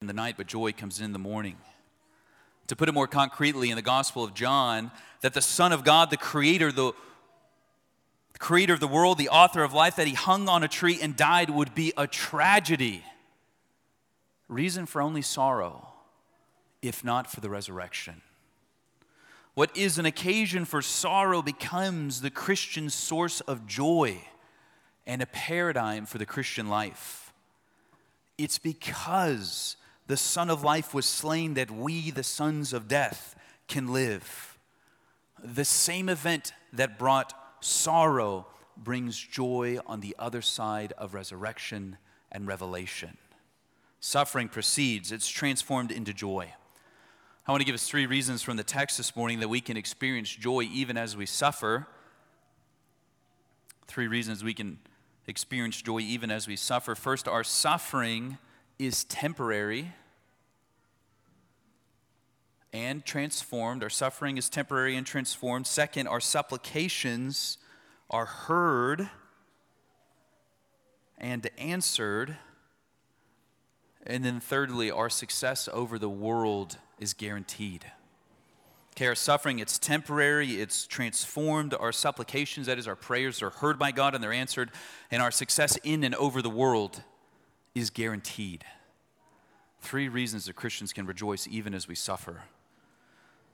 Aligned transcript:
in 0.00 0.06
the 0.06 0.14
night, 0.14 0.36
but 0.38 0.46
joy 0.46 0.72
comes 0.72 0.98
in 0.98 1.12
the 1.12 1.18
morning. 1.18 1.58
To 2.68 2.76
put 2.76 2.88
it 2.88 2.92
more 2.92 3.06
concretely 3.06 3.68
in 3.68 3.76
the 3.76 3.82
Gospel 3.82 4.24
of 4.24 4.32
John, 4.32 4.90
that 5.20 5.34
the 5.34 5.42
Son 5.42 5.72
of 5.72 5.84
God, 5.84 6.08
the 6.08 6.16
Creator, 6.16 6.72
the 6.72 6.94
creator 8.38 8.72
of 8.72 8.80
the 8.80 8.88
world, 8.88 9.18
the 9.18 9.28
author 9.28 9.62
of 9.62 9.74
life, 9.74 9.96
that 9.96 10.06
he 10.06 10.14
hung 10.14 10.48
on 10.48 10.62
a 10.62 10.68
tree 10.68 10.98
and 11.02 11.14
died 11.18 11.50
would 11.50 11.74
be 11.74 11.92
a 11.98 12.06
tragedy. 12.06 13.04
Reason 14.48 14.86
for 14.86 15.02
only 15.02 15.20
sorrow, 15.20 15.86
if 16.80 17.04
not 17.04 17.30
for 17.30 17.42
the 17.42 17.50
resurrection. 17.50 18.22
What 19.52 19.76
is 19.76 19.98
an 19.98 20.06
occasion 20.06 20.64
for 20.64 20.80
sorrow 20.80 21.42
becomes 21.42 22.22
the 22.22 22.30
Christian 22.30 22.88
source 22.88 23.42
of 23.42 23.66
joy 23.66 24.22
and 25.06 25.20
a 25.20 25.26
paradigm 25.26 26.06
for 26.06 26.16
the 26.16 26.24
Christian 26.24 26.70
life. 26.70 27.34
It's 28.38 28.56
because 28.56 29.76
the 30.10 30.16
Son 30.16 30.50
of 30.50 30.64
Life 30.64 30.92
was 30.92 31.06
slain 31.06 31.54
that 31.54 31.70
we, 31.70 32.10
the 32.10 32.24
sons 32.24 32.72
of 32.72 32.88
death, 32.88 33.36
can 33.68 33.92
live. 33.92 34.58
The 35.40 35.64
same 35.64 36.08
event 36.08 36.52
that 36.72 36.98
brought 36.98 37.32
sorrow 37.60 38.48
brings 38.76 39.16
joy 39.16 39.78
on 39.86 40.00
the 40.00 40.16
other 40.18 40.42
side 40.42 40.92
of 40.98 41.14
resurrection 41.14 41.96
and 42.32 42.48
revelation. 42.48 43.18
Suffering 44.00 44.48
precedes, 44.48 45.12
it's 45.12 45.28
transformed 45.28 45.92
into 45.92 46.12
joy. 46.12 46.54
I 47.46 47.52
want 47.52 47.60
to 47.60 47.64
give 47.64 47.76
us 47.76 47.86
three 47.86 48.06
reasons 48.06 48.42
from 48.42 48.56
the 48.56 48.64
text 48.64 48.96
this 48.96 49.14
morning 49.14 49.38
that 49.38 49.48
we 49.48 49.60
can 49.60 49.76
experience 49.76 50.34
joy 50.34 50.62
even 50.62 50.96
as 50.96 51.16
we 51.16 51.24
suffer. 51.24 51.86
Three 53.86 54.08
reasons 54.08 54.42
we 54.42 54.54
can 54.54 54.80
experience 55.28 55.80
joy 55.80 56.00
even 56.00 56.32
as 56.32 56.48
we 56.48 56.56
suffer. 56.56 56.96
First, 56.96 57.28
our 57.28 57.44
suffering 57.44 58.38
is 58.76 59.04
temporary 59.04 59.92
and 62.72 63.04
transformed. 63.04 63.82
Our 63.82 63.90
suffering 63.90 64.36
is 64.36 64.48
temporary 64.48 64.96
and 64.96 65.06
transformed. 65.06 65.66
Second, 65.66 66.06
our 66.06 66.20
supplications 66.20 67.58
are 68.08 68.26
heard 68.26 69.08
and 71.18 71.48
answered. 71.58 72.36
And 74.06 74.24
then 74.24 74.40
thirdly, 74.40 74.90
our 74.90 75.10
success 75.10 75.68
over 75.72 75.98
the 75.98 76.08
world 76.08 76.78
is 76.98 77.12
guaranteed. 77.12 77.84
Okay, 78.96 79.06
our 79.06 79.14
suffering, 79.14 79.60
it's 79.60 79.78
temporary, 79.78 80.60
it's 80.60 80.86
transformed. 80.86 81.74
Our 81.74 81.92
supplications, 81.92 82.66
that 82.66 82.78
is, 82.78 82.88
our 82.88 82.96
prayers, 82.96 83.42
are 83.42 83.50
heard 83.50 83.78
by 83.78 83.92
God 83.92 84.14
and 84.14 84.22
they're 84.22 84.32
answered. 84.32 84.70
And 85.10 85.22
our 85.22 85.30
success 85.30 85.76
in 85.84 86.02
and 86.04 86.14
over 86.16 86.42
the 86.42 86.50
world 86.50 87.02
is 87.74 87.90
guaranteed. 87.90 88.64
Three 89.80 90.08
reasons 90.08 90.46
that 90.46 90.56
Christians 90.56 90.92
can 90.92 91.06
rejoice 91.06 91.46
even 91.48 91.72
as 91.74 91.88
we 91.88 91.94
suffer. 91.94 92.42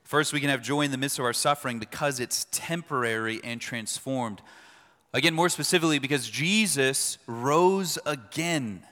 First, 0.07 0.33
we 0.33 0.39
can 0.39 0.51
have 0.51 0.63
joy 0.63 0.83
in 0.83 0.93
the 0.93 0.99
midst 0.99 1.19
of 1.19 1.25
our 1.25 1.33
suffering 1.33 1.81
because 1.81 2.21
it's 2.21 2.47
temporary 2.53 3.41
and 3.43 3.61
transformed. 3.61 4.41
Again, 5.13 5.35
more 5.35 5.49
specifically, 5.49 5.99
because 5.99 6.31
Jesus 6.31 7.19
rose 7.27 7.99
again. 8.07 8.85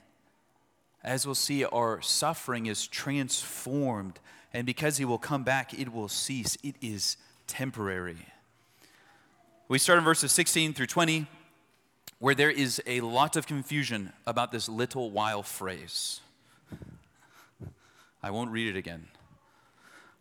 As 1.05 1.25
we'll 1.25 1.37
see, 1.37 1.65
our 1.65 2.03
suffering 2.03 2.67
is 2.67 2.89
transformed. 2.89 4.19
And 4.53 4.67
because 4.67 4.97
he 4.97 5.05
will 5.05 5.19
come 5.19 5.45
back, 5.45 5.73
it 5.79 5.93
will 5.93 6.09
cease. 6.09 6.59
It 6.65 6.75
is 6.81 7.17
temporary. 7.47 8.27
We 9.69 9.79
start 9.79 10.01
in 10.01 10.05
verses 10.05 10.33
16 10.33 10.75
through 10.75 10.89
20, 10.89 11.27
where 12.19 12.35
there 12.35 12.51
is 12.51 12.83
a 12.89 13.03
lot 13.03 13.37
of 13.37 13.47
confusion 13.47 14.13
about 14.27 14.51
this 14.51 14.69
little 14.69 15.13
while 15.13 15.45
phrase. 15.45 16.21
I 18.21 18.33
won't 18.33 18.51
read 18.51 18.75
it 18.75 18.77
again. 18.77 19.07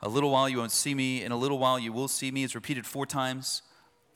A 0.06 0.10
little 0.10 0.32
while 0.32 0.50
you 0.50 0.58
won't 0.58 0.74
see 0.74 0.94
me, 0.94 1.24
in 1.24 1.32
a 1.32 1.38
little 1.38 1.58
while 1.58 1.80
you 1.80 1.94
will 1.94 2.10
see 2.10 2.30
me. 2.30 2.44
It's 2.44 2.56
repeated 2.56 2.86
four 2.86 3.06
times. 3.06 3.62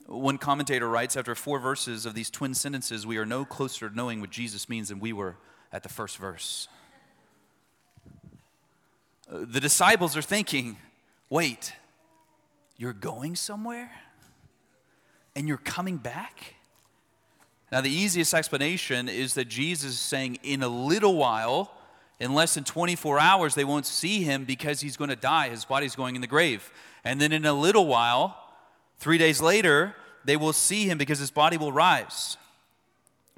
One 0.04 0.36
commentator 0.36 0.86
writes 0.86 1.16
after 1.16 1.34
four 1.34 1.58
verses 1.58 2.04
of 2.04 2.12
these 2.12 2.28
twin 2.28 2.52
sentences, 2.52 3.06
we 3.06 3.16
are 3.16 3.24
no 3.24 3.46
closer 3.46 3.88
to 3.88 3.96
knowing 3.96 4.20
what 4.20 4.28
Jesus 4.28 4.68
means 4.68 4.90
than 4.90 5.00
we 5.00 5.14
were 5.14 5.36
at 5.72 5.82
the 5.82 5.88
first 5.88 6.18
verse. 6.18 6.68
Uh, 9.32 9.46
the 9.46 9.60
disciples 9.60 10.14
are 10.14 10.20
thinking, 10.20 10.76
wait, 11.30 11.72
you're 12.76 12.92
going 12.92 13.34
somewhere? 13.34 13.90
And 15.34 15.48
you're 15.48 15.56
coming 15.56 15.96
back? 15.96 16.56
Now, 17.72 17.80
the 17.80 17.90
easiest 17.90 18.34
explanation 18.34 19.08
is 19.08 19.32
that 19.34 19.46
Jesus 19.46 19.92
is 19.92 20.00
saying, 20.00 20.38
in 20.42 20.62
a 20.62 20.68
little 20.68 21.16
while, 21.16 21.72
in 22.20 22.34
less 22.34 22.54
than 22.54 22.64
24 22.64 23.20
hours, 23.20 23.54
they 23.54 23.64
won't 23.64 23.86
see 23.86 24.22
him 24.22 24.44
because 24.44 24.80
he's 24.80 24.96
going 24.96 25.10
to 25.10 25.16
die. 25.16 25.50
His 25.50 25.64
body's 25.64 25.94
going 25.94 26.14
in 26.14 26.20
the 26.20 26.26
grave. 26.26 26.70
And 27.04 27.20
then 27.20 27.32
in 27.32 27.44
a 27.44 27.52
little 27.52 27.86
while, 27.86 28.36
three 28.98 29.18
days 29.18 29.40
later, 29.40 29.94
they 30.24 30.36
will 30.36 30.52
see 30.52 30.88
him 30.88 30.98
because 30.98 31.18
his 31.18 31.30
body 31.30 31.56
will 31.56 31.72
rise. 31.72 32.36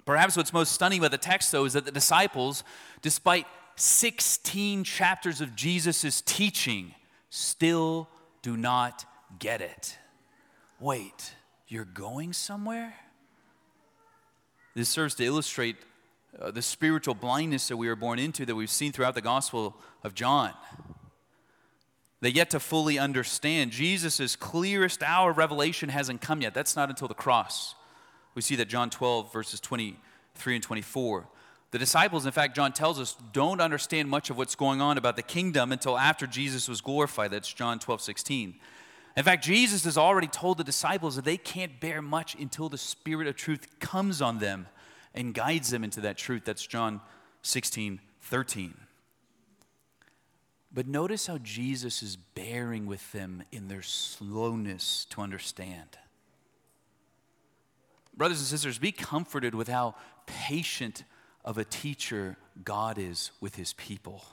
Perhaps 0.06 0.36
what's 0.36 0.52
most 0.52 0.72
stunning 0.72 0.98
about 0.98 1.10
the 1.10 1.18
text, 1.18 1.52
though, 1.52 1.66
is 1.66 1.74
that 1.74 1.84
the 1.84 1.92
disciples, 1.92 2.64
despite 3.02 3.46
16 3.76 4.84
chapters 4.84 5.41
of 5.41 5.54
Jesus' 5.54 6.22
teaching, 6.22 6.94
still 7.28 8.08
do 8.42 8.56
not 8.56 9.04
get 9.38 9.60
it. 9.60 9.98
Wait, 10.80 11.34
you're 11.68 11.84
going 11.84 12.32
somewhere? 12.32 12.94
This 14.74 14.88
serves 14.88 15.14
to 15.16 15.24
illustrate 15.24 15.76
uh, 16.38 16.50
the 16.50 16.62
spiritual 16.62 17.14
blindness 17.14 17.68
that 17.68 17.76
we 17.76 17.88
are 17.88 17.96
born 17.96 18.18
into 18.18 18.46
that 18.46 18.54
we've 18.54 18.70
seen 18.70 18.92
throughout 18.92 19.14
the 19.14 19.20
Gospel 19.20 19.76
of 20.04 20.14
John. 20.14 20.52
They 22.20 22.28
yet 22.28 22.50
to 22.50 22.60
fully 22.60 22.98
understand. 22.98 23.70
Jesus' 23.70 24.36
clearest 24.36 25.02
hour 25.02 25.30
of 25.30 25.38
revelation 25.38 25.88
hasn't 25.88 26.20
come 26.20 26.42
yet. 26.42 26.54
That's 26.54 26.76
not 26.76 26.91
until 26.91 27.08
the 27.08 27.14
cross. 27.14 27.74
We 28.34 28.42
see 28.42 28.56
that 28.56 28.68
John 28.68 28.91
12, 28.91 29.32
verses 29.32 29.58
23 29.60 30.54
and 30.54 30.62
24. 30.62 31.26
The 31.70 31.78
disciples, 31.78 32.26
in 32.26 32.32
fact, 32.32 32.56
John 32.56 32.72
tells 32.72 33.00
us, 33.00 33.16
don't 33.32 33.60
understand 33.60 34.08
much 34.08 34.28
of 34.28 34.36
what's 34.36 34.54
going 34.54 34.80
on 34.80 34.98
about 34.98 35.16
the 35.16 35.22
kingdom 35.22 35.72
until 35.72 35.97
after 35.97 36.26
Jesus 36.26 36.68
was 36.68 36.80
glorified. 36.80 37.30
That's 37.30 37.52
John 37.52 37.78
12, 37.78 38.00
16. 38.00 38.54
In 39.16 39.24
fact, 39.24 39.44
Jesus 39.44 39.84
has 39.84 39.97
already 39.97 40.26
told 40.26 40.58
the 40.58 40.64
disciples 40.64 41.16
that 41.16 41.24
they 41.24 41.36
can't 41.36 41.80
bear 41.80 42.02
much 42.02 42.34
until 42.34 42.68
the 42.68 42.78
Spirit 42.78 43.26
of 43.26 43.36
truth 43.36 43.78
comes 43.80 44.20
on 44.20 44.38
them 44.38 44.66
and 45.15 45.34
guides 45.34 45.71
them 45.71 45.84
into 45.84 46.00
that 46.03 46.16
truth. 46.16 46.43
That's 46.44 46.66
John 46.66 47.00
16, 47.43 48.00
13. 48.22 48.75
But 50.72 50.87
notice 50.87 51.26
how 51.26 51.38
Jesus 51.38 52.03
is 52.03 52.16
bearing 52.16 52.87
with 52.87 53.10
them 53.12 53.43
in 53.50 53.69
their 53.69 53.82
slowness 53.82 55.06
to 55.10 55.21
understand. 55.21 55.98
Brothers 58.16 58.38
and 58.38 58.47
sisters, 58.47 58.78
be 58.78 58.93
comforted 58.93 59.54
with 59.54 59.69
how 59.69 59.97
patient 60.26 61.04
of 61.44 61.59
a 61.59 61.65
teacher 61.65 62.37
God 62.62 62.98
is 62.98 63.32
with 63.41 63.56
his 63.56 63.72
people. 63.72 64.25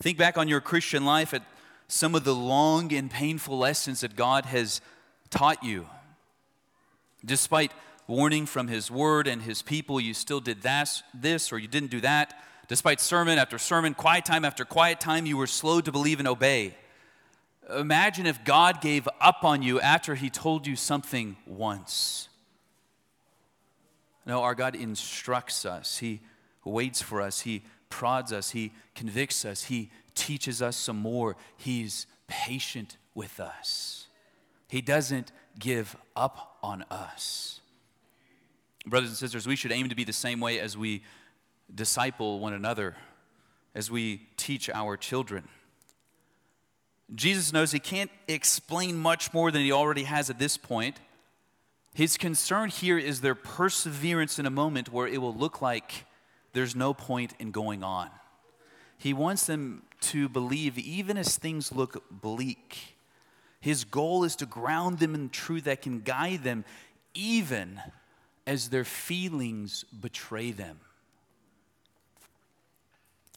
Think 0.00 0.16
back 0.16 0.38
on 0.38 0.48
your 0.48 0.60
Christian 0.60 1.04
life 1.04 1.34
at 1.34 1.42
some 1.88 2.14
of 2.14 2.24
the 2.24 2.34
long 2.34 2.92
and 2.92 3.10
painful 3.10 3.58
lessons 3.58 4.00
that 4.00 4.16
God 4.16 4.46
has 4.46 4.80
taught 5.30 5.62
you. 5.62 5.86
Despite 7.24 7.72
warning 8.06 8.46
from 8.46 8.68
his 8.68 8.90
word 8.90 9.26
and 9.26 9.42
his 9.42 9.62
people, 9.62 10.00
you 10.00 10.14
still 10.14 10.40
did 10.40 10.62
this 10.62 11.52
or 11.52 11.58
you 11.58 11.68
didn't 11.68 11.90
do 11.90 12.00
that. 12.00 12.42
Despite 12.68 13.00
sermon 13.00 13.38
after 13.38 13.58
sermon, 13.58 13.94
quiet 13.94 14.24
time 14.24 14.44
after 14.44 14.64
quiet 14.64 15.00
time, 15.00 15.26
you 15.26 15.36
were 15.36 15.46
slow 15.46 15.80
to 15.80 15.92
believe 15.92 16.18
and 16.18 16.28
obey. 16.28 16.74
Imagine 17.76 18.26
if 18.26 18.44
God 18.44 18.80
gave 18.80 19.08
up 19.20 19.44
on 19.44 19.62
you 19.62 19.80
after 19.80 20.14
he 20.14 20.30
told 20.30 20.66
you 20.66 20.76
something 20.76 21.36
once. 21.46 22.28
No, 24.24 24.42
our 24.42 24.54
God 24.54 24.74
instructs 24.74 25.64
us. 25.64 25.98
He 25.98 26.20
waits 26.64 27.00
for 27.00 27.20
us. 27.20 27.40
He 27.40 27.62
prods 27.90 28.32
us. 28.32 28.50
He 28.50 28.72
convicts 28.94 29.44
us. 29.44 29.64
He 29.64 29.90
teaches 30.14 30.60
us 30.62 30.76
some 30.76 30.96
more. 30.96 31.36
He's 31.56 32.06
patient 32.26 32.96
with 33.14 33.38
us. 33.38 34.06
He 34.68 34.80
doesn't 34.80 35.30
give 35.58 35.96
up 36.16 36.56
on 36.62 36.84
us. 36.90 37.60
Brothers 38.86 39.10
and 39.10 39.18
sisters, 39.18 39.46
we 39.46 39.56
should 39.56 39.72
aim 39.72 39.88
to 39.88 39.96
be 39.96 40.04
the 40.04 40.12
same 40.12 40.38
way 40.38 40.60
as 40.60 40.76
we 40.76 41.02
disciple 41.74 42.38
one 42.38 42.52
another, 42.52 42.94
as 43.74 43.90
we 43.90 44.28
teach 44.36 44.70
our 44.70 44.96
children. 44.96 45.48
Jesus 47.14 47.52
knows 47.52 47.72
he 47.72 47.80
can't 47.80 48.10
explain 48.28 48.96
much 48.96 49.32
more 49.34 49.50
than 49.50 49.62
he 49.62 49.72
already 49.72 50.04
has 50.04 50.30
at 50.30 50.38
this 50.38 50.56
point. 50.56 51.00
His 51.94 52.16
concern 52.16 52.70
here 52.70 52.98
is 52.98 53.20
their 53.20 53.34
perseverance 53.34 54.38
in 54.38 54.46
a 54.46 54.50
moment 54.50 54.92
where 54.92 55.06
it 55.08 55.20
will 55.20 55.34
look 55.34 55.60
like 55.60 56.04
there's 56.52 56.76
no 56.76 56.94
point 56.94 57.34
in 57.38 57.50
going 57.50 57.82
on. 57.82 58.10
He 58.98 59.12
wants 59.12 59.46
them 59.46 59.82
to 60.02 60.28
believe 60.28 60.78
even 60.78 61.16
as 61.16 61.36
things 61.36 61.72
look 61.72 62.04
bleak. 62.10 62.96
His 63.60 63.84
goal 63.84 64.24
is 64.24 64.36
to 64.36 64.46
ground 64.46 65.00
them 65.00 65.14
in 65.14 65.28
truth 65.28 65.64
that 65.64 65.82
can 65.82 66.00
guide 66.00 66.44
them 66.44 66.64
even 67.14 67.80
as 68.46 68.68
their 68.68 68.84
feelings 68.84 69.84
betray 69.84 70.52
them. 70.52 70.78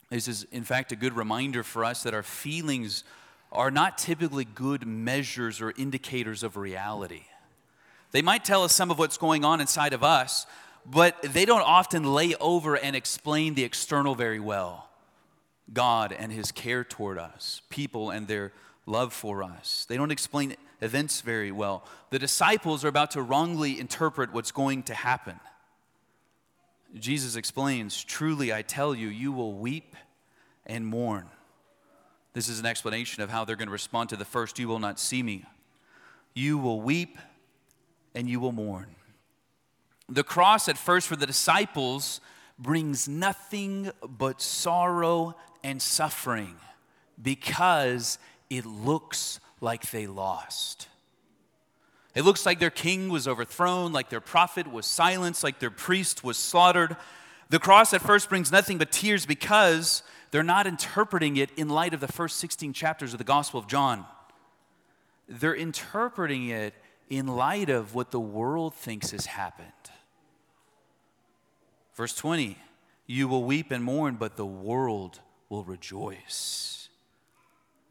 This 0.09 0.27
is, 0.27 0.45
in 0.51 0.63
fact, 0.63 0.91
a 0.91 0.95
good 0.95 1.15
reminder 1.15 1.63
for 1.63 1.85
us 1.85 2.03
that 2.03 2.13
our 2.13 2.23
feelings 2.23 3.03
are 3.51 3.71
not 3.71 3.97
typically 3.97 4.45
good 4.45 4.85
measures 4.85 5.61
or 5.61 5.73
indicators 5.77 6.43
of 6.43 6.57
reality. 6.57 7.23
They 8.11 8.21
might 8.21 8.43
tell 8.43 8.63
us 8.63 8.73
some 8.73 8.89
of 8.89 8.97
what's 8.97 9.17
going 9.17 9.45
on 9.45 9.61
inside 9.61 9.93
of 9.93 10.03
us, 10.03 10.47
but 10.85 11.21
they 11.21 11.45
don't 11.45 11.61
often 11.61 12.03
lay 12.03 12.35
over 12.35 12.75
and 12.75 12.95
explain 12.95 13.53
the 13.53 13.63
external 13.63 14.15
very 14.15 14.39
well. 14.39 14.89
God 15.71 16.11
and 16.17 16.31
His 16.31 16.51
care 16.51 16.83
toward 16.83 17.19
us, 17.19 17.61
people 17.69 18.09
and 18.09 18.27
their 18.27 18.51
love 18.87 19.13
for 19.13 19.43
us. 19.43 19.85
They 19.87 19.97
don't 19.97 20.11
explain 20.11 20.55
events 20.81 21.21
very 21.21 21.51
well. 21.51 21.83
The 22.09 22.19
disciples 22.19 22.85
are 22.85 22.87
about 22.87 23.11
to 23.11 23.21
wrongly 23.21 23.79
interpret 23.79 24.33
what's 24.33 24.51
going 24.51 24.83
to 24.83 24.93
happen. 24.93 25.39
Jesus 26.97 27.35
explains, 27.35 28.03
Truly 28.03 28.53
I 28.53 28.61
tell 28.61 28.95
you, 28.95 29.07
you 29.07 29.31
will 29.31 29.53
weep 29.53 29.95
and 30.65 30.85
mourn. 30.85 31.27
This 32.33 32.47
is 32.47 32.59
an 32.59 32.65
explanation 32.65 33.23
of 33.23 33.29
how 33.29 33.45
they're 33.45 33.55
going 33.55 33.67
to 33.67 33.73
respond 33.73 34.09
to 34.09 34.15
the 34.15 34.25
first, 34.25 34.59
You 34.59 34.67
will 34.67 34.79
not 34.79 34.99
see 34.99 35.21
me. 35.21 35.45
You 36.33 36.57
will 36.57 36.81
weep 36.81 37.17
and 38.15 38.29
you 38.29 38.39
will 38.39 38.51
mourn. 38.51 38.95
The 40.07 40.23
cross, 40.23 40.67
at 40.67 40.77
first, 40.77 41.07
for 41.07 41.15
the 41.15 41.27
disciples, 41.27 42.21
brings 42.57 43.07
nothing 43.07 43.91
but 44.07 44.41
sorrow 44.41 45.35
and 45.63 45.81
suffering 45.81 46.55
because 47.21 48.17
it 48.49 48.65
looks 48.65 49.39
like 49.61 49.91
they 49.91 50.07
lost. 50.07 50.87
It 52.15 52.23
looks 52.23 52.45
like 52.45 52.59
their 52.59 52.69
king 52.69 53.09
was 53.09 53.27
overthrown, 53.27 53.93
like 53.93 54.09
their 54.09 54.21
prophet 54.21 54.71
was 54.71 54.85
silenced, 54.85 55.43
like 55.43 55.59
their 55.59 55.69
priest 55.69 56.23
was 56.23 56.37
slaughtered. 56.37 56.97
The 57.49 57.59
cross 57.59 57.93
at 57.93 58.01
first 58.01 58.29
brings 58.29 58.51
nothing 58.51 58.77
but 58.77 58.91
tears 58.91 59.25
because 59.25 60.03
they're 60.31 60.43
not 60.43 60.67
interpreting 60.67 61.37
it 61.37 61.51
in 61.57 61.69
light 61.69 61.93
of 61.93 61.99
the 61.99 62.07
first 62.07 62.37
16 62.37 62.73
chapters 62.73 63.13
of 63.13 63.17
the 63.17 63.23
Gospel 63.23 63.59
of 63.59 63.67
John. 63.67 64.05
They're 65.27 65.55
interpreting 65.55 66.49
it 66.49 66.73
in 67.09 67.27
light 67.27 67.69
of 67.69 67.95
what 67.95 68.11
the 68.11 68.19
world 68.19 68.73
thinks 68.73 69.11
has 69.11 69.25
happened. 69.27 69.67
Verse 71.95 72.15
20 72.15 72.57
You 73.07 73.27
will 73.27 73.43
weep 73.43 73.71
and 73.71 73.83
mourn, 73.83 74.15
but 74.15 74.37
the 74.37 74.45
world 74.45 75.19
will 75.49 75.63
rejoice. 75.63 76.78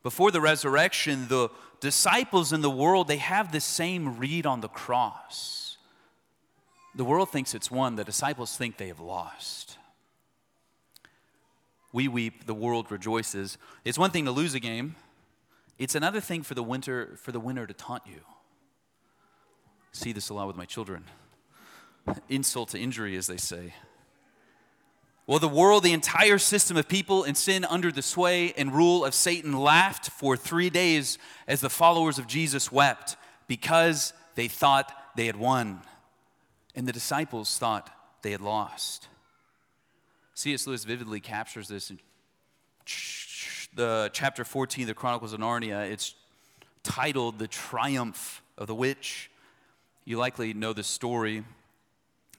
Before 0.09 0.31
the 0.31 0.41
resurrection, 0.41 1.29
the 1.29 1.51
disciples 1.81 2.55
in 2.55 2.63
the 2.63 2.71
world, 2.71 3.09
they 3.09 3.19
have 3.19 3.53
the 3.53 3.61
same 3.61 4.17
read 4.17 4.47
on 4.47 4.63
the 4.63 4.69
cross. 4.69 5.77
The 6.95 7.05
world 7.05 7.29
thinks 7.29 7.55
it's 7.55 7.71
won, 7.71 7.97
the 7.97 8.05
disciples 8.05 8.57
think 8.57 8.79
they 8.79 8.89
have 8.89 9.01
lost. 9.01 9.77
We 11.93 12.09
weep, 12.09 12.47
the 12.47 12.55
world 12.55 12.91
rejoices. 12.91 13.59
It's 13.85 13.99
one 13.99 14.11
thing 14.11 14.25
to 14.25 14.31
lose 14.31 14.55
a 14.55 14.61
game, 14.61 14.97
it's 15.79 15.95
another 15.95 16.23
thing 16.23 16.43
for 16.43 16.55
the 16.55 16.63
winter 16.63 17.19
for 17.21 17.31
the 17.31 17.39
winner 17.39 17.67
to 17.67 17.75
taunt 17.75 18.05
you 18.07 18.23
see 19.93 20.13
this 20.13 20.31
a 20.31 20.35
lot 20.35 20.47
with 20.47 20.57
my 20.57 20.65
children. 20.65 21.05
Insult 22.31 22.71
to 22.71 22.79
injury, 22.79 23.15
as 23.15 23.27
they 23.27 23.37
say. 23.37 23.75
Well, 25.29 25.39
the 25.39 25.47
world, 25.47 25.83
the 25.83 25.93
entire 25.93 26.39
system 26.39 26.79
of 26.79 26.89
people 26.89 27.25
in 27.25 27.35
sin 27.35 27.67
under 27.67 27.93
the 27.93 28.01
sway 28.01 28.55
and 28.57 28.73
rule 28.73 29.05
of 29.05 29.13
Satan 29.13 29.53
laughed 29.53 30.09
for 30.09 30.39
three 30.39 30.71
days 30.71 31.19
as 31.47 31.61
the 31.61 31.69
followers 31.69 32.19
of 32.19 32.27
Jesus 32.27 32.73
wept 32.73 33.15
because 33.47 34.15
they 34.37 34.49
thought 34.49 34.91
they 35.17 35.27
had 35.27 35.37
won. 35.37 35.83
And 36.75 36.89
the 36.89 36.95
disciples 36.95 37.59
thought 37.59 37.91
they 38.23 38.31
had 38.31 38.41
lost. 38.41 39.09
C.S. 40.33 40.67
Lewis 40.67 40.85
vividly 40.85 41.21
captures 41.21 41.69
this 41.69 41.91
in 41.91 42.01
the 43.75 44.09
chapter 44.15 44.47
14 44.47 44.85
of 44.85 44.89
the 44.89 44.95
Chronicles 44.95 45.35
of 45.35 45.41
Narnia. 45.41 45.91
It's 45.91 46.15
titled 46.83 47.39
The 47.39 47.49
Triumph 47.49 48.41
of 48.57 48.67
the 48.67 48.75
Witch. 48.75 49.31
You 50.07 50.17
likely 50.17 50.55
know 50.55 50.73
the 50.73 50.83
story. 50.83 51.45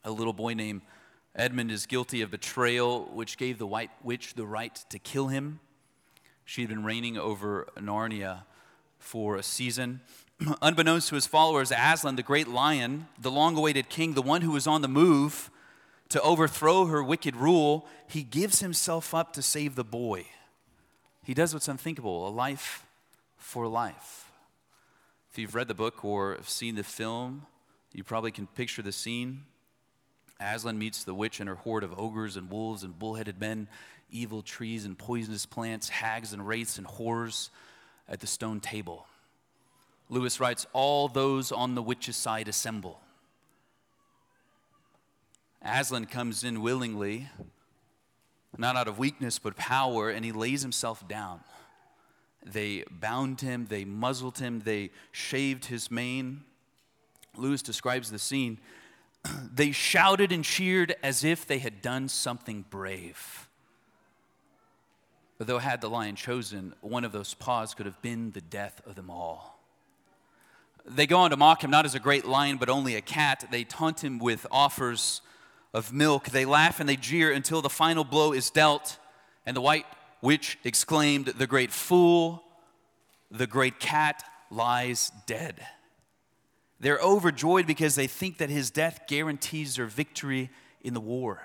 A 0.04 0.10
little 0.10 0.34
boy 0.34 0.56
named 0.56 0.82
Edmund 1.36 1.72
is 1.72 1.86
guilty 1.86 2.22
of 2.22 2.32
betrayal, 2.32 3.06
which 3.14 3.38
gave 3.38 3.58
the 3.58 3.68
white 3.68 3.92
witch 4.04 4.34
the 4.34 4.46
right 4.46 4.76
to 4.90 5.00
kill 5.00 5.28
him. 5.28 5.60
She 6.44 6.62
had 6.62 6.70
been 6.70 6.84
reigning 6.84 7.18
over 7.18 7.68
Narnia 7.78 8.44
for 8.98 9.36
a 9.36 9.44
season. 9.44 10.02
Unbeknownst 10.62 11.10
to 11.10 11.16
his 11.16 11.28
followers, 11.28 11.72
Aslan, 11.72 12.16
the 12.16 12.24
great 12.24 12.48
lion, 12.48 13.08
the 13.20 13.32
long 13.32 13.56
awaited 13.56 13.90
king, 13.90 14.14
the 14.14 14.22
one 14.22 14.42
who 14.42 14.52
was 14.52 14.68
on 14.68 14.82
the 14.82 14.88
move 14.88 15.52
to 16.10 16.22
overthrow 16.22 16.86
her 16.86 17.04
wicked 17.04 17.36
rule, 17.36 17.86
he 18.08 18.24
gives 18.24 18.60
himself 18.60 19.14
up 19.14 19.32
to 19.34 19.42
save 19.42 19.76
the 19.76 19.84
boy. 19.84 20.26
He 21.24 21.36
does 21.36 21.54
what's 21.54 21.68
unthinkable 21.68 22.28
a 22.28 22.30
life 22.30 22.86
for 23.38 23.68
life. 23.68 24.32
If 25.32 25.38
you've 25.38 25.54
read 25.54 25.68
the 25.68 25.76
book 25.76 26.04
or 26.04 26.40
seen 26.44 26.76
the 26.76 26.84
film, 26.84 27.46
you 27.94 28.04
probably 28.04 28.32
can 28.32 28.48
picture 28.48 28.82
the 28.82 28.92
scene. 28.92 29.44
Aslan 30.40 30.78
meets 30.78 31.04
the 31.04 31.14
witch 31.14 31.40
and 31.40 31.50
her 31.50 31.56
horde 31.56 31.84
of 31.84 31.98
ogres 32.00 32.38
and 32.38 32.50
wolves 32.50 32.84
and 32.84 32.98
bullheaded 32.98 33.40
men, 33.40 33.68
evil 34.10 34.42
trees 34.42 34.86
and 34.86 34.98
poisonous 34.98 35.46
plants, 35.46 35.90
hags 35.90 36.34
and 36.34 36.48
wraiths 36.48 36.78
and 36.78 36.88
horrors 36.88 37.52
at 38.08 38.22
the 38.22 38.28
stone 38.28 38.60
table. 38.60 39.06
Lewis 40.10 40.40
writes, 40.40 40.66
All 40.74 41.08
those 41.08 41.52
on 41.52 41.76
the 41.76 41.84
witch's 41.84 42.16
side 42.16 42.48
assemble. 42.48 43.02
Aslan 45.62 46.06
comes 46.06 46.44
in 46.44 46.62
willingly, 46.62 47.30
not 48.58 48.76
out 48.76 48.88
of 48.88 48.98
weakness 48.98 49.40
but 49.40 49.58
power, 49.58 50.10
and 50.10 50.24
he 50.24 50.32
lays 50.32 50.62
himself 50.62 51.08
down. 51.08 51.42
They 52.46 52.86
bound 52.90 53.42
him, 53.42 53.66
they 53.66 53.84
muzzled 53.84 54.40
him, 54.40 54.62
they 54.62 54.92
shaved 55.12 55.66
his 55.66 55.92
mane. 55.92 56.46
Lewis 57.36 57.62
describes 57.62 58.10
the 58.10 58.20
scene. 58.20 58.60
they 59.54 59.72
shouted 59.72 60.32
and 60.32 60.44
cheered 60.44 60.96
as 61.04 61.24
if 61.24 61.46
they 61.46 61.60
had 61.60 61.82
done 61.82 62.10
something 62.10 62.66
brave. 62.70 63.48
Though 65.38 65.60
had 65.60 65.80
the 65.80 65.90
lion 65.90 66.16
chosen, 66.16 66.74
one 66.82 67.06
of 67.06 67.14
those 67.14 67.34
paws 67.34 67.74
could 67.74 67.86
have 67.86 68.02
been 68.02 68.32
the 68.32 68.42
death 68.42 68.82
of 68.86 68.96
them 68.96 69.10
all. 69.10 69.60
They 70.86 71.08
go 71.08 71.20
on 71.20 71.30
to 71.30 71.38
mock 71.38 71.64
him 71.64 71.72
not 71.72 71.86
as 71.86 71.96
a 71.96 72.00
great 72.00 72.26
lion, 72.26 72.58
but 72.58 72.68
only 72.68 72.96
a 72.96 73.02
cat. 73.02 73.48
They 73.50 73.64
taunt 73.64 74.04
him 74.04 74.20
with 74.20 74.46
offers 74.52 75.22
of 75.74 75.94
milk. 75.94 76.30
They 76.30 76.46
laugh 76.46 76.80
and 76.80 76.90
they 76.90 76.96
jeer 76.96 77.32
until 77.32 77.62
the 77.62 77.70
final 77.70 78.04
blow 78.04 78.34
is 78.34 78.50
dealt, 78.50 78.98
and 79.46 79.56
the 79.56 79.62
white 79.62 79.86
witch 80.22 80.58
exclaimed, 80.64 81.28
The 81.28 81.48
great 81.48 81.72
fool, 81.72 82.44
the 83.32 83.48
great 83.48 83.80
cat 83.80 84.24
lies 84.50 85.12
dead. 85.26 85.66
They're 86.80 87.00
overjoyed 87.00 87.68
because 87.68 87.96
they 87.96 88.08
think 88.08 88.38
that 88.38 88.50
his 88.50 88.72
death 88.72 89.02
guarantees 89.08 89.76
their 89.76 89.86
victory 89.86 90.50
in 90.82 90.94
the 90.94 91.02
war. 91.02 91.42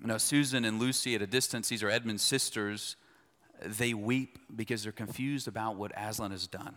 Now, 0.00 0.16
Susan 0.16 0.64
and 0.64 0.78
Lucy 0.78 1.14
at 1.14 1.22
a 1.22 1.26
distance, 1.26 1.68
these 1.68 1.82
are 1.82 1.90
Edmund's 1.90 2.22
sisters, 2.22 2.96
they 3.60 3.94
weep 3.94 4.38
because 4.54 4.82
they're 4.82 4.92
confused 4.92 5.48
about 5.48 5.76
what 5.76 5.92
Aslan 5.96 6.30
has 6.30 6.46
done. 6.46 6.76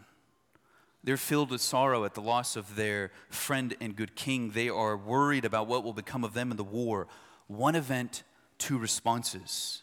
They're 1.03 1.17
filled 1.17 1.51
with 1.51 1.61
sorrow 1.61 2.05
at 2.05 2.13
the 2.13 2.21
loss 2.21 2.55
of 2.55 2.75
their 2.75 3.11
friend 3.29 3.75
and 3.79 3.95
good 3.95 4.15
king. 4.15 4.51
They 4.51 4.69
are 4.69 4.97
worried 4.97 5.45
about 5.45 5.67
what 5.67 5.83
will 5.83 5.93
become 5.93 6.23
of 6.23 6.33
them 6.33 6.51
in 6.51 6.57
the 6.57 6.63
war. 6.63 7.07
One 7.47 7.75
event, 7.75 8.23
two 8.57 8.77
responses. 8.77 9.81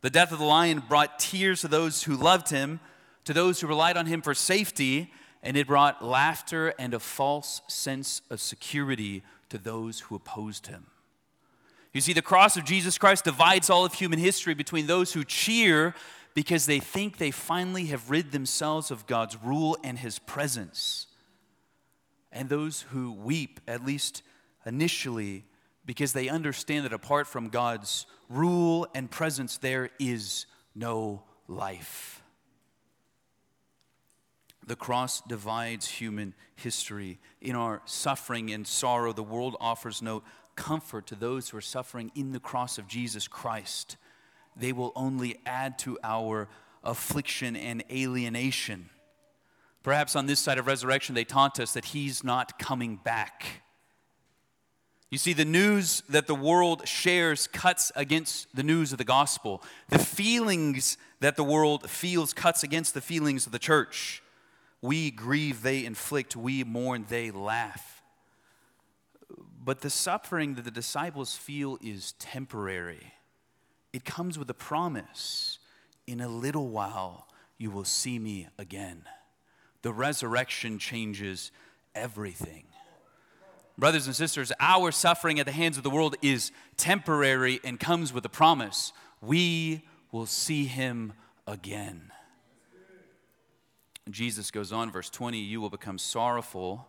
The 0.00 0.10
death 0.10 0.32
of 0.32 0.38
the 0.38 0.44
lion 0.44 0.82
brought 0.88 1.18
tears 1.18 1.60
to 1.60 1.68
those 1.68 2.04
who 2.04 2.16
loved 2.16 2.48
him, 2.48 2.80
to 3.24 3.34
those 3.34 3.60
who 3.60 3.66
relied 3.66 3.98
on 3.98 4.06
him 4.06 4.22
for 4.22 4.34
safety, 4.34 5.12
and 5.42 5.56
it 5.56 5.66
brought 5.66 6.04
laughter 6.04 6.74
and 6.78 6.94
a 6.94 7.00
false 7.00 7.62
sense 7.68 8.22
of 8.30 8.40
security 8.40 9.22
to 9.48 9.58
those 9.58 10.00
who 10.00 10.14
opposed 10.14 10.66
him. 10.66 10.86
You 11.92 12.00
see, 12.00 12.12
the 12.12 12.22
cross 12.22 12.56
of 12.56 12.64
Jesus 12.64 12.98
Christ 12.98 13.24
divides 13.24 13.68
all 13.68 13.84
of 13.84 13.94
human 13.94 14.18
history 14.18 14.54
between 14.54 14.86
those 14.86 15.12
who 15.12 15.24
cheer 15.24 15.94
because 16.34 16.66
they 16.66 16.78
think 16.78 17.16
they 17.16 17.32
finally 17.32 17.86
have 17.86 18.10
rid 18.10 18.30
themselves 18.30 18.90
of 18.90 19.06
God's 19.06 19.36
rule 19.42 19.76
and 19.82 19.98
his 19.98 20.20
presence, 20.20 21.08
and 22.30 22.48
those 22.48 22.82
who 22.82 23.12
weep, 23.12 23.60
at 23.66 23.84
least 23.84 24.22
initially, 24.64 25.44
because 25.84 26.12
they 26.12 26.28
understand 26.28 26.84
that 26.84 26.92
apart 26.92 27.26
from 27.26 27.48
God's 27.48 28.06
rule 28.28 28.86
and 28.94 29.10
presence, 29.10 29.56
there 29.56 29.90
is 29.98 30.46
no 30.76 31.24
life. 31.48 32.19
The 34.70 34.76
cross 34.76 35.20
divides 35.22 35.88
human 35.88 36.32
history. 36.54 37.18
In 37.40 37.56
our 37.56 37.82
suffering 37.86 38.52
and 38.52 38.64
sorrow, 38.64 39.12
the 39.12 39.20
world 39.20 39.56
offers 39.58 40.00
no 40.00 40.22
comfort 40.54 41.08
to 41.08 41.16
those 41.16 41.48
who 41.48 41.56
are 41.56 41.60
suffering 41.60 42.12
in 42.14 42.30
the 42.30 42.38
cross 42.38 42.78
of 42.78 42.86
Jesus 42.86 43.26
Christ. 43.26 43.96
They 44.54 44.72
will 44.72 44.92
only 44.94 45.40
add 45.44 45.76
to 45.80 45.98
our 46.04 46.48
affliction 46.84 47.56
and 47.56 47.82
alienation. 47.90 48.90
Perhaps 49.82 50.14
on 50.14 50.26
this 50.26 50.38
side 50.38 50.58
of 50.58 50.68
resurrection, 50.68 51.16
they 51.16 51.24
taunt 51.24 51.58
us 51.58 51.72
that 51.72 51.86
he's 51.86 52.22
not 52.22 52.56
coming 52.60 52.94
back. 52.94 53.64
You 55.10 55.18
see, 55.18 55.32
the 55.32 55.44
news 55.44 56.04
that 56.08 56.28
the 56.28 56.34
world 56.36 56.86
shares 56.86 57.48
cuts 57.48 57.90
against 57.96 58.54
the 58.54 58.62
news 58.62 58.92
of 58.92 58.98
the 58.98 59.04
gospel. 59.04 59.64
The 59.88 59.98
feelings 59.98 60.96
that 61.18 61.34
the 61.34 61.42
world 61.42 61.90
feels 61.90 62.32
cuts 62.32 62.62
against 62.62 62.94
the 62.94 63.00
feelings 63.00 63.46
of 63.46 63.50
the 63.50 63.58
church. 63.58 64.22
We 64.82 65.10
grieve, 65.10 65.62
they 65.62 65.84
inflict. 65.84 66.36
We 66.36 66.64
mourn, 66.64 67.06
they 67.08 67.30
laugh. 67.30 68.02
But 69.62 69.82
the 69.82 69.90
suffering 69.90 70.54
that 70.54 70.64
the 70.64 70.70
disciples 70.70 71.36
feel 71.36 71.78
is 71.82 72.12
temporary. 72.12 73.12
It 73.92 74.04
comes 74.04 74.38
with 74.38 74.48
a 74.48 74.54
promise 74.54 75.58
in 76.06 76.20
a 76.20 76.28
little 76.28 76.68
while, 76.68 77.28
you 77.58 77.70
will 77.70 77.84
see 77.84 78.18
me 78.18 78.48
again. 78.58 79.04
The 79.82 79.92
resurrection 79.92 80.78
changes 80.78 81.52
everything. 81.94 82.64
Brothers 83.78 84.06
and 84.06 84.16
sisters, 84.16 84.52
our 84.60 84.92
suffering 84.92 85.40
at 85.40 85.46
the 85.46 85.52
hands 85.52 85.76
of 85.76 85.82
the 85.82 85.90
world 85.90 86.16
is 86.20 86.52
temporary 86.76 87.60
and 87.64 87.78
comes 87.78 88.12
with 88.12 88.24
a 88.24 88.28
promise. 88.28 88.92
We 89.22 89.86
will 90.12 90.26
see 90.26 90.64
him 90.64 91.12
again. 91.46 92.10
Jesus 94.12 94.50
goes 94.50 94.72
on, 94.72 94.90
verse 94.90 95.10
20 95.10 95.38
You 95.38 95.60
will 95.60 95.70
become 95.70 95.98
sorrowful, 95.98 96.88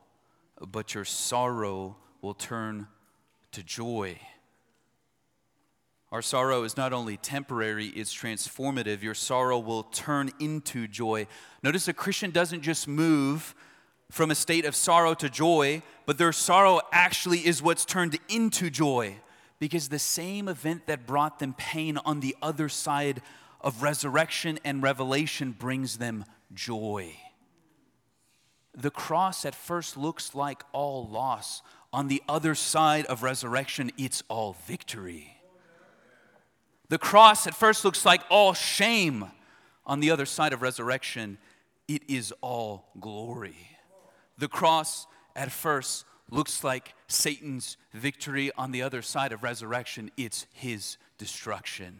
but 0.59 0.93
your 0.93 1.05
sorrow 1.05 1.97
will 2.21 2.33
turn 2.33 2.87
to 3.51 3.63
joy. 3.63 4.19
Our 6.11 6.21
sorrow 6.21 6.63
is 6.63 6.75
not 6.75 6.91
only 6.91 7.15
temporary, 7.15 7.87
it's 7.87 8.13
transformative. 8.13 9.01
Your 9.01 9.13
sorrow 9.13 9.59
will 9.59 9.83
turn 9.83 10.31
into 10.39 10.87
joy. 10.87 11.25
Notice 11.63 11.87
a 11.87 11.93
Christian 11.93 12.31
doesn't 12.31 12.61
just 12.61 12.87
move 12.87 13.55
from 14.09 14.29
a 14.29 14.35
state 14.35 14.65
of 14.65 14.75
sorrow 14.75 15.13
to 15.13 15.29
joy, 15.29 15.81
but 16.05 16.17
their 16.17 16.33
sorrow 16.33 16.81
actually 16.91 17.45
is 17.45 17.61
what's 17.61 17.85
turned 17.85 18.19
into 18.27 18.69
joy 18.69 19.15
because 19.57 19.87
the 19.87 19.99
same 19.99 20.49
event 20.49 20.87
that 20.87 21.07
brought 21.07 21.39
them 21.39 21.53
pain 21.53 21.97
on 21.97 22.19
the 22.19 22.35
other 22.41 22.67
side 22.67 23.21
of 23.61 23.81
resurrection 23.83 24.59
and 24.63 24.83
revelation 24.83 25.51
brings 25.51 25.97
them 25.97 26.25
joy. 26.53 27.15
The 28.73 28.91
cross 28.91 29.45
at 29.45 29.55
first 29.55 29.97
looks 29.97 30.33
like 30.33 30.63
all 30.71 31.07
loss. 31.07 31.61
On 31.93 32.07
the 32.07 32.23
other 32.27 32.55
side 32.55 33.05
of 33.05 33.21
resurrection, 33.21 33.91
it's 33.97 34.23
all 34.29 34.55
victory. 34.65 35.37
The 36.89 36.97
cross 36.97 37.47
at 37.47 37.55
first 37.55 37.85
looks 37.85 38.05
like 38.05 38.21
all 38.29 38.53
shame. 38.53 39.25
On 39.85 39.99
the 39.99 40.11
other 40.11 40.25
side 40.25 40.53
of 40.53 40.61
resurrection, 40.61 41.37
it 41.87 42.03
is 42.09 42.33
all 42.41 42.89
glory. 42.99 43.55
The 44.37 44.47
cross 44.47 45.05
at 45.35 45.51
first 45.51 46.05
looks 46.29 46.63
like 46.63 46.93
Satan's 47.07 47.77
victory 47.93 48.51
on 48.57 48.71
the 48.71 48.81
other 48.81 49.01
side 49.01 49.33
of 49.33 49.43
resurrection, 49.43 50.11
it's 50.15 50.47
his 50.53 50.97
destruction. 51.17 51.99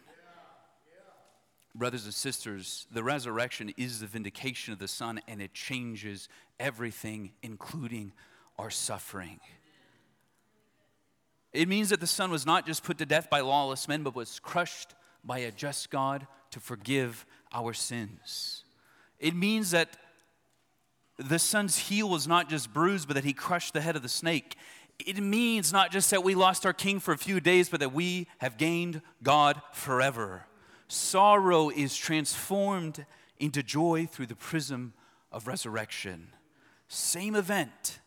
Brothers 1.73 2.05
and 2.05 2.13
sisters, 2.13 2.85
the 2.91 3.03
resurrection 3.03 3.73
is 3.77 4.01
the 4.01 4.07
vindication 4.07 4.73
of 4.73 4.79
the 4.79 4.87
Son, 4.87 5.21
and 5.27 5.41
it 5.41 5.53
changes 5.53 6.27
everything, 6.59 7.31
including 7.41 8.11
our 8.59 8.69
suffering. 8.69 9.39
It 11.53 11.67
means 11.67 11.89
that 11.89 11.99
the 11.99 12.07
Son 12.07 12.31
was 12.31 12.45
not 12.45 12.65
just 12.65 12.83
put 12.83 12.97
to 12.97 13.05
death 13.05 13.29
by 13.29 13.41
lawless 13.41 13.87
men, 13.87 14.03
but 14.03 14.15
was 14.15 14.39
crushed 14.39 14.95
by 15.23 15.39
a 15.39 15.51
just 15.51 15.89
God 15.89 16.27
to 16.51 16.59
forgive 16.59 17.25
our 17.53 17.73
sins. 17.73 18.63
It 19.19 19.35
means 19.35 19.71
that 19.71 19.97
the 21.17 21.39
son's 21.39 21.77
heel 21.77 22.09
was 22.09 22.27
not 22.27 22.49
just 22.49 22.73
bruised, 22.73 23.07
but 23.07 23.13
that 23.13 23.23
he 23.23 23.33
crushed 23.33 23.73
the 23.73 23.81
head 23.81 23.95
of 23.95 24.01
the 24.01 24.09
snake. 24.09 24.55
It 24.99 25.19
means 25.19 25.71
not 25.71 25.91
just 25.91 26.09
that 26.11 26.23
we 26.23 26.35
lost 26.35 26.65
our 26.65 26.73
king 26.73 26.99
for 26.99 27.13
a 27.13 27.17
few 27.17 27.39
days, 27.39 27.69
but 27.69 27.79
that 27.79 27.93
we 27.93 28.27
have 28.39 28.57
gained 28.57 29.01
God 29.23 29.61
forever. 29.73 30.45
Sorrow 30.91 31.69
is 31.69 31.95
transformed 31.95 33.05
into 33.39 33.63
joy 33.63 34.09
through 34.11 34.25
the 34.25 34.35
prism 34.35 34.93
of 35.31 35.47
resurrection. 35.47 36.33
Same 36.89 37.33
event, 37.33 38.01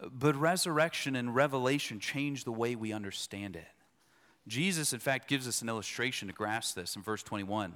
but 0.00 0.36
resurrection 0.36 1.16
and 1.16 1.34
revelation 1.34 1.98
change 1.98 2.44
the 2.44 2.52
way 2.52 2.76
we 2.76 2.92
understand 2.92 3.56
it. 3.56 3.66
Jesus, 4.46 4.92
in 4.92 5.00
fact, 5.00 5.28
gives 5.28 5.48
us 5.48 5.60
an 5.60 5.68
illustration 5.68 6.28
to 6.28 6.32
grasp 6.32 6.76
this 6.76 6.94
in 6.94 7.02
verse 7.02 7.24
21. 7.24 7.74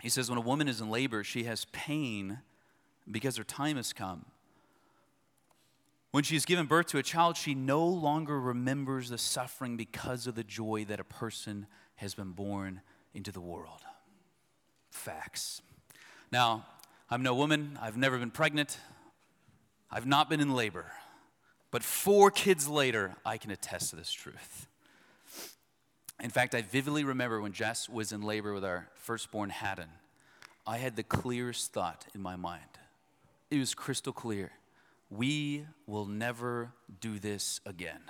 He 0.00 0.08
says, 0.08 0.30
when 0.30 0.38
a 0.38 0.40
woman 0.42 0.68
is 0.68 0.80
in 0.80 0.88
labor, 0.88 1.22
she 1.22 1.44
has 1.44 1.66
pain 1.66 2.38
because 3.10 3.36
her 3.36 3.44
time 3.44 3.76
has 3.76 3.92
come. 3.92 4.24
When 6.10 6.24
she 6.24 6.34
has 6.34 6.44
given 6.44 6.66
birth 6.66 6.86
to 6.88 6.98
a 6.98 7.02
child, 7.02 7.36
she 7.36 7.54
no 7.54 7.84
longer 7.86 8.40
remembers 8.40 9.10
the 9.10 9.18
suffering 9.18 9.76
because 9.76 10.26
of 10.26 10.34
the 10.34 10.44
joy 10.44 10.86
that 10.88 11.00
a 11.00 11.04
person 11.04 11.66
has 11.96 12.14
been 12.14 12.32
born 12.32 12.80
into 13.12 13.30
the 13.30 13.40
world. 13.40 13.82
Facts. 14.90 15.60
Now, 16.32 16.66
I'm 17.10 17.22
no 17.22 17.34
woman, 17.34 17.78
I've 17.80 17.96
never 17.96 18.18
been 18.18 18.30
pregnant, 18.30 18.78
I've 19.90 20.06
not 20.06 20.30
been 20.30 20.40
in 20.40 20.54
labor. 20.54 20.86
But 21.70 21.82
four 21.82 22.30
kids 22.30 22.68
later, 22.68 23.16
I 23.26 23.36
can 23.36 23.50
attest 23.50 23.90
to 23.90 23.96
this 23.96 24.10
truth. 24.10 24.66
In 26.22 26.30
fact, 26.30 26.54
I 26.54 26.62
vividly 26.62 27.04
remember 27.04 27.40
when 27.40 27.52
Jess 27.52 27.88
was 27.88 28.12
in 28.12 28.22
labor 28.22 28.54
with 28.54 28.64
our 28.64 28.88
firstborn 28.94 29.50
Haddon. 29.50 29.90
I 30.66 30.78
had 30.78 30.96
the 30.96 31.02
clearest 31.02 31.72
thought 31.72 32.06
in 32.14 32.22
my 32.22 32.36
mind. 32.36 32.62
It 33.50 33.58
was 33.58 33.74
crystal 33.74 34.12
clear. 34.12 34.52
We 35.10 35.66
will 35.86 36.06
never 36.06 36.72
do 37.00 37.18
this 37.18 37.60
again. 37.64 38.00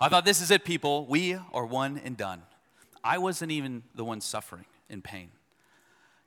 I 0.00 0.08
thought, 0.08 0.24
this 0.24 0.40
is 0.40 0.50
it, 0.50 0.64
people. 0.64 1.06
We 1.06 1.34
are 1.52 1.66
one 1.66 2.00
and 2.04 2.16
done. 2.16 2.42
I 3.04 3.18
wasn't 3.18 3.52
even 3.52 3.82
the 3.94 4.04
one 4.04 4.20
suffering 4.20 4.64
in 4.88 5.02
pain. 5.02 5.30